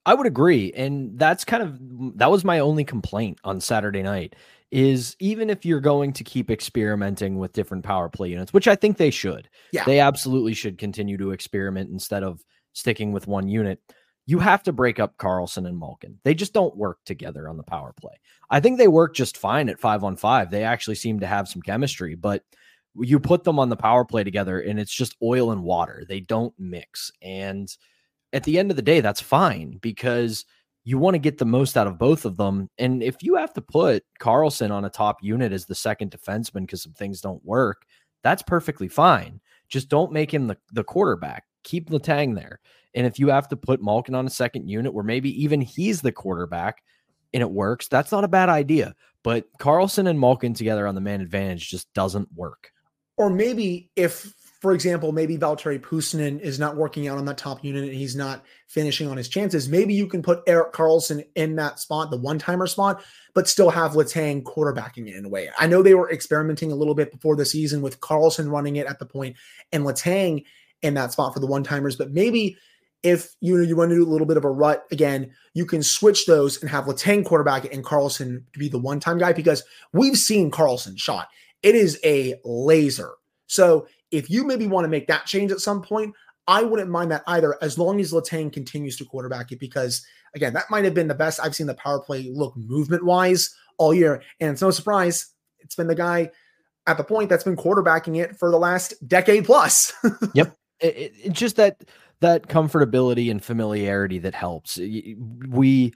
I 0.05 0.13
would 0.13 0.27
agree. 0.27 0.73
And 0.73 1.17
that's 1.17 1.45
kind 1.45 1.61
of 1.63 2.17
that 2.17 2.31
was 2.31 2.43
my 2.43 2.59
only 2.59 2.83
complaint 2.83 3.39
on 3.43 3.59
Saturday 3.59 4.01
night 4.01 4.35
is 4.71 5.15
even 5.19 5.49
if 5.49 5.65
you're 5.65 5.81
going 5.81 6.13
to 6.13 6.23
keep 6.23 6.49
experimenting 6.49 7.37
with 7.37 7.53
different 7.53 7.83
power 7.83 8.09
play 8.09 8.29
units, 8.29 8.53
which 8.53 8.67
I 8.67 8.75
think 8.75 8.97
they 8.97 9.11
should. 9.11 9.49
Yeah. 9.73 9.83
They 9.83 9.99
absolutely 9.99 10.53
should 10.53 10.77
continue 10.77 11.17
to 11.17 11.31
experiment 11.31 11.91
instead 11.91 12.23
of 12.23 12.43
sticking 12.73 13.11
with 13.11 13.27
one 13.27 13.49
unit. 13.49 13.79
You 14.25 14.39
have 14.39 14.63
to 14.63 14.71
break 14.71 14.99
up 14.99 15.17
Karlsson 15.17 15.67
and 15.67 15.77
Malkin. 15.77 16.19
They 16.23 16.33
just 16.33 16.53
don't 16.53 16.77
work 16.77 16.99
together 17.05 17.49
on 17.49 17.57
the 17.57 17.63
power 17.63 17.93
play. 17.99 18.13
I 18.49 18.61
think 18.61 18.77
they 18.77 18.87
work 18.87 19.13
just 19.13 19.37
fine 19.37 19.67
at 19.67 19.79
5 19.79 20.03
on 20.05 20.15
5. 20.15 20.49
They 20.49 20.63
actually 20.63 20.95
seem 20.95 21.19
to 21.19 21.27
have 21.27 21.49
some 21.49 21.61
chemistry, 21.61 22.15
but 22.15 22.43
you 22.95 23.19
put 23.19 23.43
them 23.43 23.59
on 23.59 23.69
the 23.69 23.75
power 23.75 24.03
play 24.03 24.23
together 24.23 24.59
and 24.59 24.79
it's 24.79 24.93
just 24.93 25.15
oil 25.21 25.51
and 25.51 25.63
water. 25.63 26.03
They 26.07 26.19
don't 26.19 26.53
mix. 26.59 27.11
And 27.21 27.73
at 28.33 28.43
the 28.43 28.59
end 28.59 28.71
of 28.71 28.75
the 28.75 28.81
day, 28.81 29.01
that's 29.01 29.21
fine 29.21 29.77
because 29.81 30.45
you 30.83 30.97
want 30.97 31.13
to 31.15 31.19
get 31.19 31.37
the 31.37 31.45
most 31.45 31.77
out 31.77 31.87
of 31.87 31.99
both 31.99 32.25
of 32.25 32.37
them. 32.37 32.69
And 32.77 33.03
if 33.03 33.21
you 33.21 33.35
have 33.35 33.53
to 33.53 33.61
put 33.61 34.03
Karlsson 34.19 34.71
on 34.71 34.85
a 34.85 34.89
top 34.89 35.17
unit 35.21 35.51
as 35.51 35.65
the 35.65 35.75
second 35.75 36.11
defenseman 36.11 36.61
because 36.61 36.83
some 36.83 36.93
things 36.93 37.21
don't 37.21 37.43
work, 37.45 37.85
that's 38.23 38.41
perfectly 38.41 38.87
fine. 38.87 39.39
Just 39.69 39.89
don't 39.89 40.11
make 40.11 40.33
him 40.33 40.47
the, 40.47 40.57
the 40.71 40.83
quarterback. 40.83 41.45
Keep 41.63 41.89
Letang 41.91 42.35
there. 42.35 42.59
And 42.93 43.05
if 43.05 43.19
you 43.19 43.29
have 43.29 43.47
to 43.49 43.55
put 43.55 43.81
Malkin 43.81 44.15
on 44.15 44.27
a 44.27 44.31
second 44.31 44.67
unit 44.67 44.93
where 44.93 45.03
maybe 45.03 45.29
even 45.41 45.61
he's 45.61 46.01
the 46.01 46.11
quarterback 46.11 46.83
and 47.33 47.41
it 47.41 47.49
works, 47.49 47.87
that's 47.87 48.11
not 48.11 48.23
a 48.23 48.29
bad 48.29 48.49
idea. 48.49 48.95
But 49.23 49.45
Karlsson 49.59 50.09
and 50.09 50.19
Malkin 50.19 50.53
together 50.53 50.87
on 50.87 50.95
the 50.95 51.01
man 51.01 51.21
advantage 51.21 51.69
just 51.69 51.93
doesn't 51.93 52.27
work. 52.33 52.71
Or 53.17 53.29
maybe 53.29 53.89
if 53.95 54.33
for 54.61 54.73
example, 54.73 55.11
maybe 55.11 55.39
Valtteri 55.39 55.81
Puustinen 55.81 56.39
is 56.39 56.59
not 56.59 56.75
working 56.75 57.07
out 57.07 57.17
on 57.17 57.25
that 57.25 57.39
top 57.39 57.65
unit 57.65 57.83
and 57.83 57.93
he's 57.93 58.15
not 58.15 58.45
finishing 58.67 59.07
on 59.07 59.17
his 59.17 59.27
chances. 59.27 59.67
Maybe 59.67 59.95
you 59.95 60.05
can 60.05 60.21
put 60.21 60.43
Erik 60.45 60.71
Karlsson 60.71 61.25
in 61.35 61.55
that 61.55 61.79
spot, 61.79 62.11
the 62.11 62.17
one 62.17 62.37
timer 62.37 62.67
spot, 62.67 63.03
but 63.33 63.49
still 63.49 63.71
have 63.71 63.93
Letang 63.93 64.43
quarterbacking 64.43 65.07
it 65.07 65.15
in 65.15 65.25
a 65.25 65.29
way. 65.29 65.49
I 65.57 65.65
know 65.65 65.81
they 65.81 65.95
were 65.95 66.11
experimenting 66.11 66.71
a 66.71 66.75
little 66.75 66.93
bit 66.93 67.11
before 67.11 67.35
the 67.35 67.43
season 67.43 67.81
with 67.81 68.01
Karlsson 68.01 68.51
running 68.51 68.75
it 68.75 68.85
at 68.85 68.99
the 68.99 69.05
point 69.07 69.35
and 69.71 69.83
Letang 69.83 70.45
in 70.83 70.93
that 70.93 71.11
spot 71.11 71.33
for 71.33 71.39
the 71.39 71.47
one 71.47 71.63
timers, 71.63 71.95
but 71.95 72.11
maybe 72.11 72.55
if 73.01 73.33
you 73.39 73.57
know 73.57 73.63
you 73.63 73.75
want 73.75 73.89
to 73.89 73.95
do 73.95 74.03
a 74.03 74.11
little 74.11 74.27
bit 74.27 74.37
of 74.37 74.45
a 74.45 74.51
rut 74.51 74.85
again, 74.91 75.31
you 75.55 75.65
can 75.65 75.81
switch 75.81 76.27
those 76.27 76.61
and 76.61 76.69
have 76.69 76.85
Letang 76.85 77.25
quarterback 77.25 77.73
and 77.73 77.83
Karlsson 77.83 78.43
to 78.53 78.59
be 78.59 78.69
the 78.69 78.77
one 78.77 78.99
time 78.99 79.17
guy 79.17 79.33
because 79.33 79.63
we've 79.91 80.17
seen 80.17 80.51
Karlsson 80.51 80.99
shot. 80.99 81.29
It 81.63 81.75
is 81.75 81.99
a 82.03 82.35
laser. 82.43 83.11
So 83.47 83.87
if 84.11 84.29
you 84.29 84.45
maybe 84.45 84.67
want 84.67 84.85
to 84.85 84.89
make 84.89 85.07
that 85.07 85.25
change 85.25 85.51
at 85.51 85.59
some 85.59 85.81
point, 85.81 86.13
I 86.47 86.63
wouldn't 86.63 86.89
mind 86.89 87.11
that 87.11 87.23
either, 87.27 87.57
as 87.61 87.77
long 87.77 87.99
as 87.99 88.11
Letang 88.11 88.51
continues 88.51 88.97
to 88.97 89.05
quarterback 89.05 89.51
it, 89.51 89.59
because 89.59 90.05
again, 90.35 90.53
that 90.53 90.69
might 90.69 90.83
have 90.85 90.93
been 90.93 91.07
the 91.07 91.15
best 91.15 91.39
I've 91.41 91.55
seen 91.55 91.67
the 91.67 91.75
power 91.75 91.99
play 91.99 92.29
look 92.33 92.55
movement 92.57 93.05
wise 93.05 93.53
all 93.77 93.93
year. 93.93 94.21
And 94.39 94.51
it's 94.51 94.61
no 94.61 94.71
surprise, 94.71 95.27
it's 95.59 95.75
been 95.75 95.87
the 95.87 95.95
guy 95.95 96.31
at 96.87 96.97
the 96.97 97.03
point 97.03 97.29
that's 97.29 97.43
been 97.43 97.55
quarterbacking 97.55 98.21
it 98.21 98.37
for 98.37 98.49
the 98.49 98.57
last 98.57 98.93
decade 99.07 99.45
plus. 99.45 99.93
yep. 100.33 100.55
It, 100.79 101.13
it, 101.23 101.31
just 101.31 101.57
that 101.57 101.83
that 102.21 102.47
comfortability 102.47 103.29
and 103.29 103.43
familiarity 103.43 104.17
that 104.19 104.33
helps. 104.33 104.77
We 104.77 105.93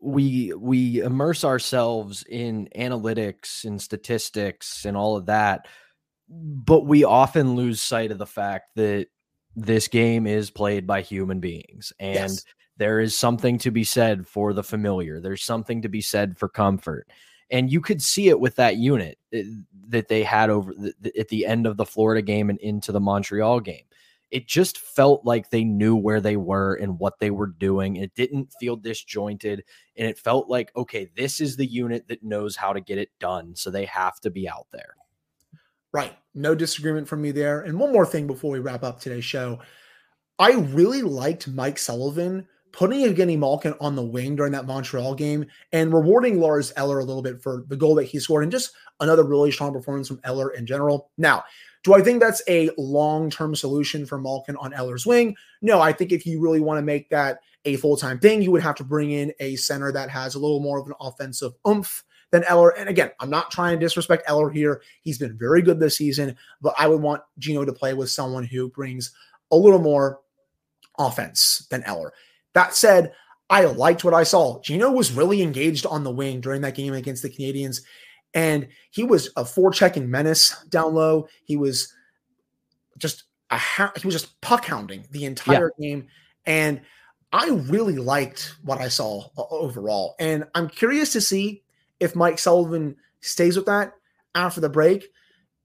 we 0.00 0.52
we 0.54 1.00
immerse 1.00 1.44
ourselves 1.44 2.24
in 2.28 2.68
analytics 2.76 3.64
and 3.64 3.80
statistics 3.80 4.84
and 4.84 4.96
all 4.96 5.16
of 5.16 5.26
that 5.26 5.66
but 6.28 6.86
we 6.86 7.04
often 7.04 7.54
lose 7.54 7.82
sight 7.82 8.10
of 8.10 8.18
the 8.18 8.26
fact 8.26 8.70
that 8.76 9.06
this 9.56 9.88
game 9.88 10.26
is 10.26 10.50
played 10.50 10.86
by 10.86 11.00
human 11.00 11.40
beings 11.40 11.92
and 11.98 12.14
yes. 12.14 12.44
there 12.76 13.00
is 13.00 13.16
something 13.16 13.58
to 13.58 13.70
be 13.70 13.84
said 13.84 14.26
for 14.26 14.52
the 14.52 14.64
familiar. 14.64 15.20
There's 15.20 15.44
something 15.44 15.82
to 15.82 15.88
be 15.88 16.00
said 16.00 16.36
for 16.36 16.48
comfort. 16.48 17.08
And 17.50 17.70
you 17.70 17.80
could 17.80 18.02
see 18.02 18.28
it 18.28 18.40
with 18.40 18.56
that 18.56 18.78
unit 18.78 19.18
eh, 19.32 19.44
that 19.88 20.08
they 20.08 20.24
had 20.24 20.50
over 20.50 20.74
the, 20.74 21.12
at 21.18 21.28
the 21.28 21.46
end 21.46 21.66
of 21.66 21.76
the 21.76 21.84
Florida 21.84 22.22
game 22.22 22.50
and 22.50 22.58
into 22.58 22.90
the 22.90 23.00
Montreal 23.00 23.60
game 23.60 23.84
it 24.34 24.48
just 24.48 24.78
felt 24.78 25.24
like 25.24 25.48
they 25.48 25.62
knew 25.62 25.94
where 25.94 26.20
they 26.20 26.36
were 26.36 26.74
and 26.74 26.98
what 26.98 27.20
they 27.20 27.30
were 27.30 27.46
doing. 27.46 27.94
It 27.94 28.16
didn't 28.16 28.52
feel 28.58 28.74
disjointed. 28.74 29.62
And 29.96 30.08
it 30.08 30.18
felt 30.18 30.50
like, 30.50 30.72
okay, 30.74 31.08
this 31.14 31.40
is 31.40 31.56
the 31.56 31.64
unit 31.64 32.08
that 32.08 32.24
knows 32.24 32.56
how 32.56 32.72
to 32.72 32.80
get 32.80 32.98
it 32.98 33.10
done. 33.20 33.54
So 33.54 33.70
they 33.70 33.84
have 33.84 34.18
to 34.22 34.30
be 34.30 34.48
out 34.48 34.66
there. 34.72 34.96
Right. 35.92 36.18
No 36.34 36.56
disagreement 36.56 37.06
from 37.06 37.22
me 37.22 37.30
there. 37.30 37.60
And 37.60 37.78
one 37.78 37.92
more 37.92 38.04
thing 38.04 38.26
before 38.26 38.50
we 38.50 38.58
wrap 38.58 38.82
up 38.82 38.98
today's 38.98 39.24
show. 39.24 39.60
I 40.40 40.54
really 40.54 41.02
liked 41.02 41.46
Mike 41.46 41.78
Sullivan 41.78 42.48
putting 42.72 43.02
Evgeni 43.02 43.38
Malkin 43.38 43.74
on 43.80 43.94
the 43.94 44.02
wing 44.02 44.34
during 44.34 44.50
that 44.50 44.66
Montreal 44.66 45.14
game 45.14 45.46
and 45.70 45.94
rewarding 45.94 46.40
Lars 46.40 46.72
Eller 46.74 46.98
a 46.98 47.04
little 47.04 47.22
bit 47.22 47.40
for 47.40 47.64
the 47.68 47.76
goal 47.76 47.94
that 47.94 48.06
he 48.06 48.18
scored 48.18 48.42
and 48.42 48.50
just 48.50 48.72
another 48.98 49.22
really 49.22 49.52
strong 49.52 49.72
performance 49.72 50.08
from 50.08 50.18
Eller 50.24 50.50
in 50.50 50.66
general. 50.66 51.12
Now, 51.16 51.44
do 51.84 51.94
I 51.94 52.00
think 52.00 52.20
that's 52.20 52.42
a 52.48 52.70
long 52.76 53.30
term 53.30 53.54
solution 53.54 54.06
for 54.06 54.18
Malkin 54.18 54.56
on 54.56 54.72
Eller's 54.72 55.06
wing? 55.06 55.36
No, 55.62 55.80
I 55.80 55.92
think 55.92 56.10
if 56.10 56.26
you 56.26 56.40
really 56.40 56.60
want 56.60 56.78
to 56.78 56.82
make 56.82 57.10
that 57.10 57.40
a 57.66 57.76
full 57.76 57.96
time 57.96 58.18
thing, 58.18 58.42
you 58.42 58.50
would 58.50 58.62
have 58.62 58.74
to 58.76 58.84
bring 58.84 59.12
in 59.12 59.32
a 59.38 59.54
center 59.56 59.92
that 59.92 60.10
has 60.10 60.34
a 60.34 60.38
little 60.38 60.60
more 60.60 60.78
of 60.78 60.86
an 60.86 60.94
offensive 60.98 61.52
oomph 61.68 62.02
than 62.30 62.42
Eller. 62.44 62.70
And 62.70 62.88
again, 62.88 63.10
I'm 63.20 63.30
not 63.30 63.50
trying 63.50 63.78
to 63.78 63.84
disrespect 63.84 64.24
Eller 64.26 64.50
here. 64.50 64.82
He's 65.02 65.18
been 65.18 65.36
very 65.36 65.62
good 65.62 65.78
this 65.78 65.98
season, 65.98 66.36
but 66.60 66.74
I 66.78 66.88
would 66.88 67.02
want 67.02 67.22
Geno 67.38 67.64
to 67.64 67.72
play 67.72 67.94
with 67.94 68.10
someone 68.10 68.44
who 68.44 68.70
brings 68.70 69.12
a 69.52 69.56
little 69.56 69.78
more 69.78 70.20
offense 70.98 71.66
than 71.70 71.84
Eller. 71.84 72.12
That 72.54 72.74
said, 72.74 73.12
I 73.50 73.66
liked 73.66 74.04
what 74.04 74.14
I 74.14 74.22
saw. 74.22 74.60
Geno 74.62 74.90
was 74.90 75.12
really 75.12 75.42
engaged 75.42 75.84
on 75.84 76.02
the 76.02 76.10
wing 76.10 76.40
during 76.40 76.62
that 76.62 76.74
game 76.74 76.94
against 76.94 77.22
the 77.22 77.28
Canadiens, 77.28 77.82
and 78.34 78.68
he 78.90 79.04
was 79.04 79.28
a 79.36 79.44
forechecking 79.44 80.08
menace 80.08 80.54
down 80.68 80.94
low. 80.94 81.28
He 81.44 81.56
was 81.56 81.92
just 82.98 83.24
a 83.50 83.58
he 83.98 84.06
was 84.06 84.14
just 84.14 84.40
puck 84.40 84.64
hounding 84.64 85.06
the 85.10 85.24
entire 85.24 85.72
yeah. 85.78 85.88
game, 85.88 86.06
and 86.44 86.80
I 87.32 87.48
really 87.50 87.96
liked 87.96 88.56
what 88.62 88.80
I 88.80 88.88
saw 88.88 89.28
uh, 89.36 89.44
overall. 89.50 90.14
And 90.18 90.44
I'm 90.54 90.68
curious 90.68 91.12
to 91.12 91.20
see 91.20 91.62
if 91.98 92.14
Mike 92.14 92.38
Sullivan 92.38 92.96
stays 93.20 93.56
with 93.56 93.66
that 93.66 93.94
after 94.34 94.60
the 94.60 94.68
break. 94.68 95.08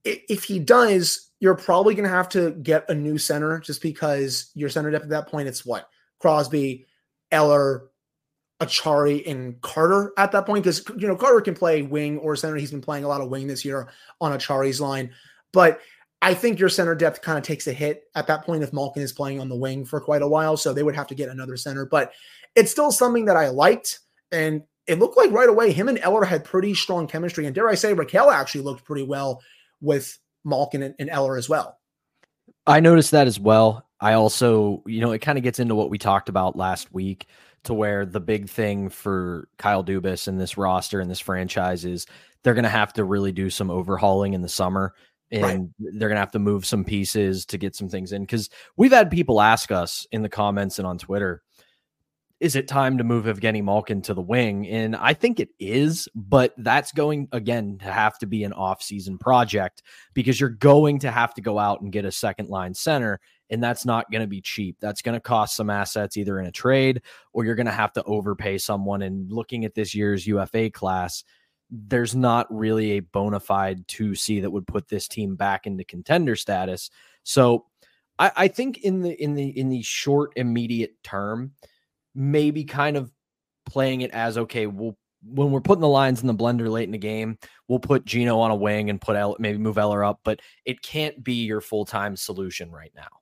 If 0.04 0.46
he 0.46 0.60
does, 0.60 1.30
you're 1.40 1.56
probably 1.56 1.94
going 1.94 2.10
to 2.10 2.16
have 2.16 2.30
to 2.30 2.52
get 2.52 2.90
a 2.90 2.96
new 2.96 3.18
center 3.18 3.60
just 3.60 3.82
because 3.82 4.50
your 4.56 4.70
center 4.70 4.90
depth 4.90 5.04
at 5.04 5.10
that 5.10 5.28
point, 5.28 5.48
it's 5.48 5.66
what? 5.66 5.90
Crosby, 6.20 6.86
Eller, 7.32 7.90
Acciari, 8.60 9.26
and 9.30 9.60
Carter 9.62 10.12
at 10.18 10.32
that 10.32 10.46
point. 10.46 10.64
Because, 10.64 10.84
you 10.98 11.08
know, 11.08 11.16
Carter 11.16 11.42
can 11.42 11.54
play 11.54 11.82
wing 11.82 12.18
or 12.20 12.36
center. 12.36 12.56
He's 12.56 12.72
been 12.72 12.82
playing 12.82 13.04
a 13.04 13.08
lot 13.08 13.22
of 13.22 13.30
wing 13.30 13.48
this 13.48 13.64
year 13.64 13.90
on 14.20 14.38
Acciari's 14.38 14.82
line. 14.82 15.12
But 15.54 15.80
I 16.22 16.34
think 16.34 16.60
your 16.60 16.70
center 16.70 16.96
depth 16.96 17.22
kind 17.22 17.38
of 17.38 17.44
takes 17.44 17.68
a 17.68 17.74
hit 17.74 18.04
at 18.16 18.28
that 18.28 18.44
point 18.44 18.64
if 18.64 18.74
Malkin 18.74 19.02
is 19.02 19.14
playing 19.14 19.40
on 19.40 19.50
the 19.50 19.56
wing 19.56 19.86
for 19.86 20.02
quite 20.02 20.22
a 20.22 20.28
while. 20.28 20.58
So 20.58 20.74
they 20.74 20.84
would 20.84 20.96
have 20.96 21.08
to 21.08 21.16
get 21.16 21.30
another 21.30 21.56
center. 21.56 21.86
But 21.86 22.12
it's 22.56 22.72
still 22.72 22.92
something 22.92 23.26
that 23.26 23.38
I 23.38 23.48
liked. 23.50 24.00
And 24.32 24.64
it 24.88 25.00
looked 25.00 25.18
like 25.18 25.32
right 25.32 25.50
away 25.50 25.72
him 25.72 25.88
and 25.88 26.00
Eller 26.00 26.26
had 26.26 26.44
pretty 26.44 26.74
strong 26.74 27.08
chemistry. 27.08 27.46
And 27.46 27.56
dare 27.56 27.70
I 27.70 27.76
say, 27.76 27.94
Rakell 27.94 28.34
actually 28.34 28.62
looked 28.62 28.84
pretty 28.84 29.04
well 29.04 29.42
with 29.82 30.18
Malkin 30.44 30.84
and, 30.84 30.96
and 31.00 31.10
Eller 31.10 31.38
as 31.38 31.48
well. 31.48 31.78
I 32.68 32.80
noticed 32.80 33.12
that 33.12 33.28
as 33.28 33.40
well. 33.40 33.86
I 34.02 34.14
also, 34.14 34.84
you 34.86 35.02
know, 35.02 35.12
it 35.12 35.20
kind 35.20 35.38
of 35.38 35.44
gets 35.44 35.60
into 35.60 35.76
what 35.76 35.90
we 35.90 35.98
talked 35.98 36.30
about 36.30 36.56
last 36.56 36.94
week 36.94 37.28
to 37.64 37.74
where 37.74 38.06
the 38.06 38.20
big 38.20 38.50
thing 38.50 38.90
for 38.90 39.48
Kyle 39.58 39.84
Dubas 39.84 40.28
and 40.28 40.40
this 40.40 40.58
roster 40.58 41.00
and 41.00 41.10
this 41.10 41.20
franchise 41.20 41.86
is 41.86 42.06
they're 42.44 42.54
going 42.54 42.64
to 42.64 42.70
have 42.70 42.94
to 42.94 43.04
really 43.04 43.32
do 43.32 43.50
some 43.50 43.70
overhauling 43.70 44.34
in 44.34 44.42
the 44.42 44.50
summer 44.50 44.94
and 45.32 45.44
right. 45.44 45.60
they're 46.00 46.10
going 46.10 46.16
to 46.16 46.22
have 46.22 46.32
to 46.32 46.40
move 46.40 46.66
some 46.66 46.84
pieces 46.84 47.46
to 47.46 47.58
get 47.58 47.76
some 47.76 47.90
things 47.90 48.12
in 48.12 48.24
because 48.24 48.50
we've 48.78 48.92
had 48.92 49.12
people 49.12 49.42
ask 49.42 49.72
us 49.72 50.08
in 50.12 50.22
the 50.22 50.30
comments 50.30 50.80
and 50.80 50.88
on 50.88 50.98
Twitter 50.98 51.44
is 52.40 52.56
it 52.56 52.68
time 52.68 52.98
to 52.98 53.04
move 53.04 53.26
Evgeni 53.26 53.62
Malkin 53.64 54.02
to 54.04 54.14
the 54.14 54.22
wing? 54.22 54.68
And 54.68 54.96
I 54.96 55.14
think 55.14 55.40
it 55.40 55.50
is, 55.60 56.08
but 56.16 56.54
that's 56.58 56.92
going 56.94 57.28
again 57.34 57.78
to 57.80 57.92
have 57.92 58.18
to 58.20 58.28
be 58.28 58.44
an 58.44 58.54
off-season 58.54 59.18
project 59.18 59.84
because 60.14 60.40
you're 60.40 60.50
going 60.50 61.00
to 61.00 61.12
have 61.12 61.34
to 61.34 61.42
go 61.42 61.60
out 61.60 61.82
and 61.82 61.92
get 61.92 62.06
a 62.06 62.12
second 62.12 62.50
line 62.50 62.74
center. 62.74 63.20
And 63.50 63.64
that's 63.64 63.86
not 63.86 64.12
going 64.12 64.22
to 64.22 64.28
be 64.28 64.42
cheap. 64.42 64.78
That's 64.80 65.02
going 65.02 65.16
to 65.16 65.20
cost 65.20 65.56
some 65.56 65.70
assets 65.70 66.18
either 66.18 66.40
in 66.40 66.46
a 66.46 66.52
trade 66.52 67.02
or 67.34 67.46
you're 67.46 67.56
going 67.56 67.66
to 67.66 67.72
have 67.72 67.94
to 67.94 68.04
overpay 68.04 68.58
someone. 68.60 69.02
And 69.02 69.32
looking 69.32 69.66
at 69.66 69.74
this 69.74 69.96
year's 69.96 70.28
UFA 70.28 70.70
class, 70.70 71.24
there's 71.72 72.16
not 72.16 72.48
really 72.50 72.92
a 72.92 73.00
bona 73.00 73.40
fide 73.40 73.88
2C 73.88 74.42
that 74.42 74.52
would 74.52 74.68
put 74.68 74.88
this 74.88 75.08
team 75.08 75.36
back 75.36 75.68
into 75.68 75.84
contender 75.84 76.36
status. 76.36 76.90
So 77.24 77.66
I, 78.18 78.32
I 78.36 78.48
think 78.48 78.80
in 78.80 79.02
the 79.02 79.22
in 79.22 79.36
the 79.36 79.48
in 79.58 79.70
the 79.70 79.82
short 79.82 80.34
immediate 80.36 81.02
term, 81.04 81.54
maybe 82.16 82.64
kind 82.64 82.98
of 82.98 83.12
playing 83.66 84.02
it 84.02 84.12
as 84.12 84.38
okay, 84.38 84.68
we'll 84.68 84.98
when 85.24 85.52
we're 85.52 85.62
putting 85.62 85.82
the 85.82 85.88
lines 85.88 86.22
in 86.22 86.28
the 86.28 86.34
blender 86.34 86.70
late 86.70 86.86
in 86.86 86.92
the 86.92 86.98
game, 86.98 87.38
we'll 87.68 87.80
put 87.80 88.06
Geno 88.06 88.40
on 88.40 88.52
a 88.52 88.56
wing 88.56 88.90
and 88.90 89.02
put 89.02 89.16
El, 89.16 89.36
maybe 89.40 89.58
move 89.58 89.78
Eller 89.78 90.04
up, 90.04 90.22
but 90.24 90.40
it 90.66 90.82
can't 90.82 91.24
be 91.24 91.46
your 91.46 91.62
full 91.62 91.86
time 91.86 92.16
solution 92.16 92.72
right 92.72 92.92
now. 92.96 93.19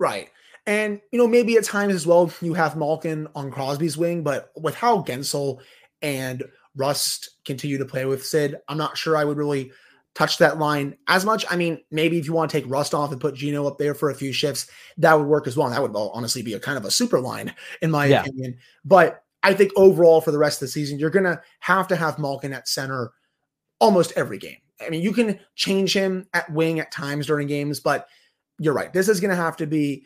Right. 0.00 0.30
And 0.66 1.00
you 1.12 1.18
know, 1.18 1.28
maybe 1.28 1.56
at 1.56 1.64
times 1.64 1.94
as 1.94 2.06
well, 2.06 2.32
you 2.40 2.54
have 2.54 2.76
Malkin 2.76 3.28
on 3.36 3.50
Crosby's 3.50 3.96
wing, 3.96 4.24
but 4.24 4.50
with 4.56 4.74
how 4.74 5.02
Guentzel 5.02 5.60
and 6.02 6.42
Rust 6.74 7.30
continue 7.44 7.78
to 7.78 7.84
play 7.84 8.06
with 8.06 8.24
Sid, 8.24 8.56
I'm 8.66 8.78
not 8.78 8.96
sure 8.96 9.16
I 9.16 9.24
would 9.24 9.36
really 9.36 9.70
touch 10.14 10.38
that 10.38 10.58
line 10.58 10.96
as 11.06 11.24
much. 11.24 11.44
I 11.50 11.56
mean, 11.56 11.80
maybe 11.90 12.18
if 12.18 12.26
you 12.26 12.32
want 12.32 12.50
to 12.50 12.60
take 12.60 12.70
Rust 12.70 12.94
off 12.94 13.12
and 13.12 13.20
put 13.20 13.34
Geno 13.34 13.66
up 13.66 13.78
there 13.78 13.94
for 13.94 14.10
a 14.10 14.14
few 14.14 14.32
shifts, 14.32 14.68
that 14.98 15.14
would 15.14 15.26
work 15.26 15.46
as 15.46 15.56
well. 15.56 15.66
And 15.66 15.76
that 15.76 15.82
would 15.82 15.94
honestly 15.94 16.42
be 16.42 16.54
a 16.54 16.60
kind 16.60 16.78
of 16.78 16.84
a 16.84 16.90
super 16.90 17.20
line, 17.20 17.54
in 17.82 17.90
my 17.90 18.06
yeah. 18.06 18.22
opinion. 18.22 18.56
But 18.84 19.22
I 19.42 19.54
think 19.54 19.72
overall 19.76 20.20
for 20.20 20.30
the 20.30 20.38
rest 20.38 20.62
of 20.62 20.66
the 20.66 20.72
season, 20.72 20.98
you're 20.98 21.10
going 21.10 21.24
to 21.24 21.40
have 21.60 21.88
to 21.88 21.96
have 21.96 22.18
Malkin 22.18 22.52
at 22.52 22.68
center 22.68 23.12
almost 23.78 24.12
every 24.16 24.38
game. 24.38 24.58
I 24.84 24.88
mean, 24.88 25.02
you 25.02 25.12
can 25.12 25.38
change 25.54 25.92
him 25.94 26.26
at 26.32 26.50
wing 26.50 26.80
at 26.80 26.90
times 26.90 27.26
during 27.26 27.46
games, 27.46 27.80
but 27.80 28.08
you're 28.60 28.74
right. 28.74 28.92
This 28.92 29.08
is 29.08 29.18
going 29.18 29.30
to 29.30 29.36
have 29.36 29.56
to 29.56 29.66
be 29.66 30.04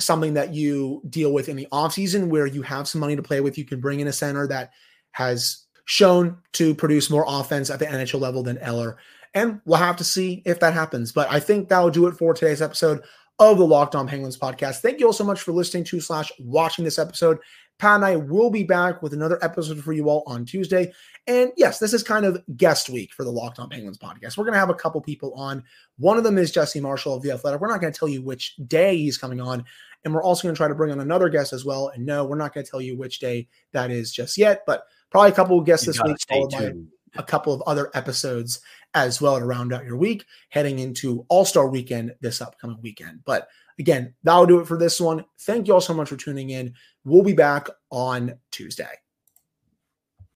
something 0.00 0.34
that 0.34 0.52
you 0.52 1.02
deal 1.08 1.32
with 1.32 1.48
in 1.48 1.54
the 1.54 1.68
offseason 1.70 2.28
where 2.28 2.46
you 2.46 2.62
have 2.62 2.88
some 2.88 3.00
money 3.00 3.14
to 3.14 3.22
play 3.22 3.40
with. 3.40 3.58
You 3.58 3.64
can 3.64 3.80
bring 3.80 4.00
in 4.00 4.08
a 4.08 4.12
center 4.12 4.48
that 4.48 4.72
has 5.12 5.64
shown 5.84 6.38
to 6.54 6.74
produce 6.74 7.10
more 7.10 7.24
offense 7.28 7.70
at 7.70 7.78
the 7.78 7.84
NHL 7.84 8.20
level 8.20 8.42
than 8.42 8.58
Eller. 8.58 8.96
And 9.34 9.60
we'll 9.66 9.78
have 9.78 9.96
to 9.96 10.04
see 10.04 10.42
if 10.46 10.58
that 10.60 10.72
happens. 10.72 11.12
But 11.12 11.30
I 11.30 11.38
think 11.38 11.68
that'll 11.68 11.90
do 11.90 12.06
it 12.06 12.14
for 12.14 12.32
today's 12.32 12.62
episode 12.62 13.02
of 13.38 13.58
the 13.58 13.66
Locked 13.66 13.94
On 13.94 14.08
Penguins 14.08 14.38
podcast. 14.38 14.80
Thank 14.80 14.98
you 14.98 15.06
all 15.06 15.12
so 15.12 15.24
much 15.24 15.42
for 15.42 15.52
listening 15.52 15.84
to 15.84 16.00
slash 16.00 16.32
watching 16.38 16.84
this 16.84 16.98
episode. 16.98 17.38
Pat 17.78 17.96
and 17.96 18.04
I 18.04 18.16
will 18.16 18.50
be 18.50 18.62
back 18.62 19.02
with 19.02 19.12
another 19.12 19.38
episode 19.42 19.82
for 19.82 19.92
you 19.92 20.08
all 20.08 20.22
on 20.26 20.44
Tuesday. 20.44 20.92
And 21.26 21.50
yes, 21.56 21.78
this 21.78 21.92
is 21.92 22.02
kind 22.02 22.24
of 22.24 22.42
guest 22.56 22.88
week 22.88 23.12
for 23.12 23.24
the 23.24 23.32
Locked 23.32 23.58
On 23.58 23.68
Penguins 23.68 23.98
podcast. 23.98 24.36
We're 24.36 24.44
going 24.44 24.54
to 24.54 24.60
have 24.60 24.70
a 24.70 24.74
couple 24.74 25.00
people 25.00 25.34
on. 25.34 25.64
One 25.98 26.16
of 26.16 26.24
them 26.24 26.38
is 26.38 26.52
Jesse 26.52 26.80
Marshall 26.80 27.14
of 27.14 27.22
The 27.22 27.32
Athletic. 27.32 27.60
We're 27.60 27.70
not 27.70 27.80
going 27.80 27.92
to 27.92 27.98
tell 27.98 28.08
you 28.08 28.22
which 28.22 28.54
day 28.66 28.96
he's 28.96 29.18
coming 29.18 29.40
on. 29.40 29.64
And 30.04 30.14
we're 30.14 30.22
also 30.22 30.42
going 30.42 30.54
to 30.54 30.58
try 30.58 30.68
to 30.68 30.74
bring 30.74 30.92
on 30.92 31.00
another 31.00 31.28
guest 31.28 31.52
as 31.52 31.64
well. 31.64 31.88
And 31.88 32.04
no, 32.06 32.24
we're 32.24 32.36
not 32.36 32.54
going 32.54 32.64
to 32.64 32.70
tell 32.70 32.80
you 32.80 32.96
which 32.96 33.18
day 33.18 33.48
that 33.72 33.90
is 33.90 34.12
just 34.12 34.38
yet, 34.38 34.62
but 34.66 34.84
probably 35.10 35.30
a 35.30 35.34
couple 35.34 35.58
of 35.58 35.66
guests 35.66 35.86
you 35.86 35.92
this 35.94 36.02
week, 36.02 36.16
followed 36.28 36.50
by 36.50 36.72
a 37.16 37.22
couple 37.22 37.54
of 37.54 37.62
other 37.62 37.90
episodes 37.94 38.60
as 38.92 39.20
well 39.20 39.38
to 39.38 39.44
round 39.44 39.72
out 39.72 39.84
your 39.84 39.96
week 39.96 40.24
heading 40.50 40.78
into 40.78 41.24
All 41.28 41.44
Star 41.44 41.68
weekend 41.68 42.14
this 42.20 42.40
upcoming 42.40 42.78
weekend. 42.82 43.20
But 43.24 43.48
again, 43.78 44.14
that'll 44.22 44.46
do 44.46 44.60
it 44.60 44.66
for 44.66 44.78
this 44.78 45.00
one. 45.00 45.24
Thank 45.40 45.66
you 45.66 45.74
all 45.74 45.80
so 45.80 45.94
much 45.94 46.08
for 46.08 46.16
tuning 46.16 46.50
in. 46.50 46.74
We'll 47.04 47.22
be 47.22 47.32
back 47.32 47.68
on 47.90 48.34
Tuesday. 48.50 49.03